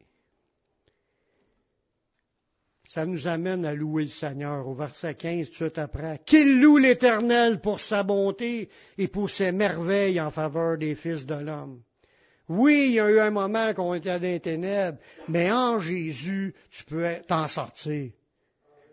Ça 2.89 3.05
nous 3.05 3.27
amène 3.27 3.65
à 3.65 3.75
louer 3.75 4.05
le 4.05 4.09
Seigneur 4.09 4.67
au 4.69 4.75
verset 4.75 5.15
15 5.15 5.51
tout 5.51 5.73
après. 5.77 6.21
Qu'il 6.25 6.61
loue 6.61 6.79
l'Éternel 6.79 7.61
pour 7.61 7.81
sa 7.81 8.03
bonté 8.03 8.69
et 8.97 9.09
pour 9.09 9.29
ses 9.29 9.53
merveilles 9.53 10.21
en 10.21 10.31
faveur 10.31 10.79
des 10.79 10.95
fils 10.95 11.27
de 11.27 11.35
l'homme. 11.35 11.83
Oui, 12.49 12.87
il 12.87 12.93
y 12.93 13.01
a 13.01 13.11
eu 13.11 13.19
un 13.19 13.31
moment 13.31 13.75
qu'on 13.75 13.95
était 13.95 14.21
dans 14.21 14.23
les 14.23 14.41
ténèbres, 14.41 14.99
mais 15.29 15.51
en 15.51 15.81
Jésus, 15.81 16.55
tu 16.71 16.85
peux 16.85 17.05
t'en 17.27 17.49
sortir. 17.49 18.13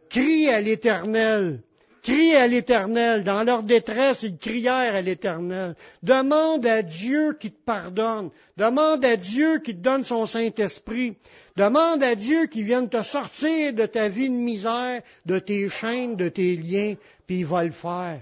Crie 0.10 0.49
à 0.49 0.60
l'Éternel. 0.60 1.62
Crie 2.04 2.36
à 2.36 2.47
l'Éternel. 2.47 3.24
Dans 3.24 3.43
leur 3.43 3.64
détresse, 3.64 4.24
ils 4.24 4.38
crièrent 4.38 4.93
à 4.93 5.01
l'Éternel. 5.01 5.74
Demande 6.04 6.66
à 6.66 6.82
Dieu 6.82 7.38
qui 7.39 7.49
te 7.49 7.64
pardonne. 7.64 8.30
Demande 8.58 9.06
à 9.06 9.16
Dieu 9.16 9.60
qui 9.60 9.74
te 9.74 9.82
donne 9.82 10.04
son 10.04 10.26
Saint-Esprit. 10.26 11.16
Demande 11.56 12.04
à 12.04 12.16
Dieu 12.16 12.47
qui 12.47 12.64
vienne 12.64 12.89
te 12.89 13.01
sortir 13.04 13.74
de 13.74 13.86
ta 13.86 14.10
vie 14.10 14.30
de 14.30 14.36
misère, 14.36 15.01
de 15.26 15.39
tes 15.39 15.70
chaînes, 15.70 16.18
de 16.18 16.28
tes 16.28 16.58
liens, 16.58 16.95
puis 17.26 17.39
il 17.39 17.45
va 17.45 17.64
le 17.64 17.72
faire. 17.72 18.22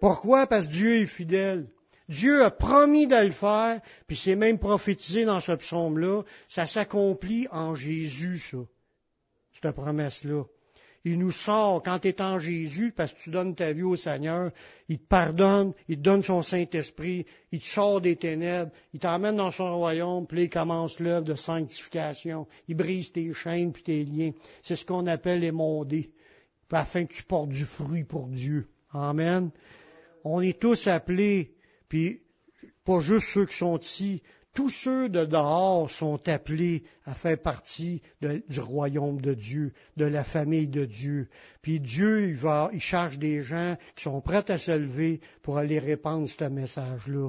Pourquoi? 0.00 0.48
Parce 0.48 0.66
que 0.66 0.72
Dieu 0.72 1.02
est 1.02 1.06
fidèle. 1.06 1.68
Dieu 2.08 2.42
a 2.42 2.50
promis 2.50 3.06
de 3.06 3.16
le 3.16 3.30
faire, 3.30 3.80
puis 4.08 4.16
c'est 4.16 4.34
même 4.34 4.58
prophétisé 4.58 5.24
dans 5.24 5.40
ce 5.40 5.52
psaume-là. 5.52 6.22
Ça 6.48 6.66
s'accomplit 6.66 7.46
en 7.52 7.76
Jésus, 7.76 8.38
ça. 8.38 8.58
Cette 9.52 9.72
promesse-là. 9.72 10.44
Il 11.04 11.18
nous 11.18 11.30
sort 11.30 11.82
quand 11.82 12.00
tu 12.00 12.08
es 12.08 12.20
en 12.20 12.40
Jésus, 12.40 12.92
parce 12.94 13.12
que 13.12 13.20
tu 13.20 13.30
donnes 13.30 13.54
ta 13.54 13.72
vie 13.72 13.82
au 13.82 13.96
Seigneur. 13.96 14.50
Il 14.88 14.98
te 14.98 15.06
pardonne, 15.06 15.72
il 15.88 15.96
te 15.96 16.02
donne 16.02 16.22
son 16.22 16.42
Saint-Esprit, 16.42 17.24
il 17.52 17.60
te 17.60 17.64
sort 17.66 18.00
des 18.00 18.16
ténèbres, 18.16 18.72
il 18.92 19.00
t'emmène 19.00 19.36
dans 19.36 19.50
son 19.50 19.76
royaume, 19.76 20.26
puis 20.26 20.44
il 20.44 20.50
commence 20.50 20.98
l'œuvre 20.98 21.24
de 21.24 21.34
sanctification. 21.34 22.46
Il 22.66 22.76
brise 22.76 23.12
tes 23.12 23.32
chaînes 23.32 23.72
puis 23.72 23.82
tes 23.82 24.04
liens. 24.04 24.32
C'est 24.62 24.76
ce 24.76 24.84
qu'on 24.84 25.06
appelle 25.06 25.44
émonder, 25.44 26.10
afin 26.70 27.06
que 27.06 27.14
tu 27.14 27.22
portes 27.22 27.50
du 27.50 27.64
fruit 27.64 28.04
pour 28.04 28.26
Dieu. 28.28 28.68
Amen. 28.92 29.50
On 30.24 30.40
est 30.40 30.58
tous 30.58 30.88
appelés, 30.88 31.54
puis 31.88 32.20
pas 32.84 33.00
juste 33.00 33.28
ceux 33.28 33.46
qui 33.46 33.56
sont 33.56 33.78
ici, 33.78 34.22
tous 34.58 34.70
ceux 34.70 35.08
de 35.08 35.24
dehors 35.24 35.88
sont 35.88 36.28
appelés 36.28 36.82
à 37.04 37.14
faire 37.14 37.40
partie 37.40 38.02
du 38.20 38.58
royaume 38.58 39.20
de 39.20 39.32
Dieu, 39.32 39.72
de 39.96 40.04
la 40.04 40.24
famille 40.24 40.66
de 40.66 40.84
Dieu. 40.84 41.28
Puis 41.62 41.78
Dieu, 41.78 42.30
il, 42.30 42.34
va, 42.34 42.68
il 42.72 42.80
charge 42.80 43.20
des 43.20 43.44
gens 43.44 43.76
qui 43.94 44.02
sont 44.02 44.20
prêts 44.20 44.50
à 44.50 44.58
se 44.58 44.76
lever 44.76 45.20
pour 45.42 45.58
aller 45.58 45.78
répandre 45.78 46.28
ce 46.28 46.42
message-là. 46.42 47.28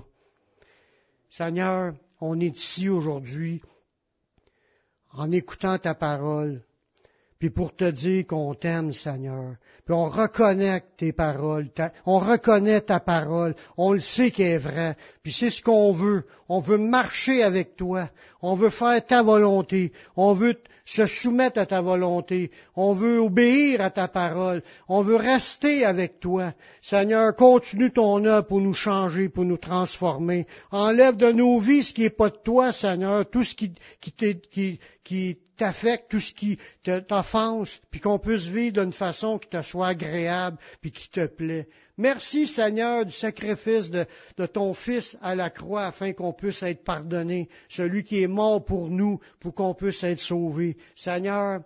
Seigneur, 1.30 1.93
on 2.19 2.39
est 2.39 2.57
ici 2.57 2.89
aujourd'hui 2.89 3.61
en 5.11 5.32
écoutant 5.32 5.77
ta 5.77 5.93
parole, 5.93 6.63
puis 7.39 7.49
pour 7.49 7.73
te 7.73 7.89
dire 7.89 8.27
qu'on 8.27 8.53
t'aime, 8.53 8.91
Seigneur. 8.91 9.55
Puis 9.85 9.95
on 9.95 10.09
reconnaît 10.09 10.83
tes 10.97 11.13
paroles, 11.13 11.69
on 12.05 12.19
reconnaît 12.19 12.81
ta 12.81 12.99
parole, 12.99 13.55
on 13.77 13.93
le 13.93 14.01
sait 14.01 14.29
qu'elle 14.29 14.47
est 14.47 14.57
vraie. 14.57 14.97
Puis 15.23 15.31
c'est 15.31 15.49
ce 15.49 15.61
qu'on 15.61 15.93
veut. 15.93 16.25
On 16.49 16.59
veut 16.59 16.77
marcher 16.77 17.41
avec 17.41 17.77
toi. 17.77 18.09
On 18.41 18.55
veut 18.55 18.69
faire 18.69 19.05
ta 19.05 19.23
volonté. 19.23 19.93
On 20.17 20.33
veut 20.33 20.57
se 20.83 21.05
soumettre 21.05 21.59
à 21.59 21.65
ta 21.65 21.79
volonté. 21.79 22.51
On 22.75 22.91
veut 22.91 23.19
obéir 23.21 23.79
à 23.79 23.89
ta 23.89 24.09
parole. 24.09 24.61
On 24.89 25.01
veut 25.01 25.15
rester 25.15 25.85
avec 25.85 26.19
toi. 26.19 26.51
Seigneur, 26.81 27.33
continue 27.37 27.91
ton 27.91 28.25
œuvre 28.25 28.47
pour 28.47 28.59
nous 28.59 28.73
changer, 28.73 29.29
pour 29.29 29.45
nous 29.45 29.57
transformer. 29.57 30.45
Enlève 30.71 31.15
de 31.15 31.31
nos 31.31 31.57
vies 31.59 31.83
ce 31.83 31.93
qui 31.93 32.01
n'est 32.01 32.09
pas 32.09 32.29
de 32.29 32.37
toi, 32.43 32.73
Seigneur, 32.73 33.29
tout 33.29 33.45
ce 33.45 33.55
qui, 33.55 33.73
qui, 34.01 34.11
qui, 34.11 34.79
qui 35.05 35.37
t'affecte, 35.60 36.10
tout 36.10 36.20
ce 36.20 36.34
qui 36.34 36.57
t'offense, 36.84 37.80
puis 37.91 37.99
qu'on 37.99 38.18
puisse 38.18 38.47
vivre 38.47 38.82
d'une 38.82 38.93
façon 38.93 39.38
qui 39.38 39.49
te 39.49 39.62
soit 39.62 39.89
agréable, 39.89 40.57
puis 40.82 40.91
qui 40.91 41.10
te 41.10 41.28
plaît. 41.28 41.68
Merci 41.97 42.47
Seigneur 42.47 43.05
du 43.05 43.12
sacrifice 43.12 43.91
de, 43.91 44.05
ton 44.45 44.74
Fils 44.74 45.18
à 45.22 45.36
la 45.36 45.49
croix 45.49 45.86
afin 45.86 46.14
qu'on 46.14 46.34
puisse 46.34 46.64
être 46.64 46.84
pardonné, 46.84 47.49
celui 47.68 48.03
qui 48.03 48.24
est 48.24 48.28
mort 48.28 48.64
pour 48.64 48.89
nous, 48.89 49.20
pour 49.39 49.53
qu'on 49.53 49.74
puisse 49.74 50.03
être 50.03 50.22
sauvé. 50.22 50.78
Seigneur, 50.95 51.62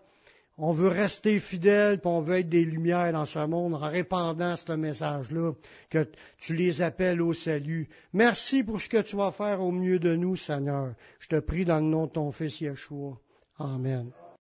on 0.57 0.71
veut 0.71 0.87
rester 0.87 1.39
fidèle, 1.39 1.99
puis 1.99 2.09
on 2.09 2.21
veut 2.21 2.39
être 2.39 2.49
des 2.49 2.65
lumières 2.65 3.11
dans 3.11 3.25
ce 3.25 3.45
monde 3.45 3.75
en 3.75 3.89
répandant 3.89 4.55
ce 4.55 4.73
message-là, 4.73 5.53
que 5.89 6.07
tu 6.39 6.55
les 6.55 6.81
appelles 6.81 7.21
au 7.21 7.33
salut. 7.33 7.87
Merci 8.13 8.63
pour 8.63 8.81
ce 8.81 8.89
que 8.89 9.01
tu 9.01 9.15
vas 9.15 9.31
faire 9.31 9.61
au 9.61 9.71
milieu 9.71 9.99
de 9.99 10.15
nous, 10.15 10.35
Seigneur. 10.35 10.93
Je 11.19 11.27
te 11.27 11.39
prie 11.39 11.65
dans 11.65 11.79
le 11.79 11.85
nom 11.85 12.05
de 12.05 12.11
ton 12.11 12.31
Fils 12.31 12.61
Yeshua. 12.61 13.17
Amen. 13.59 14.13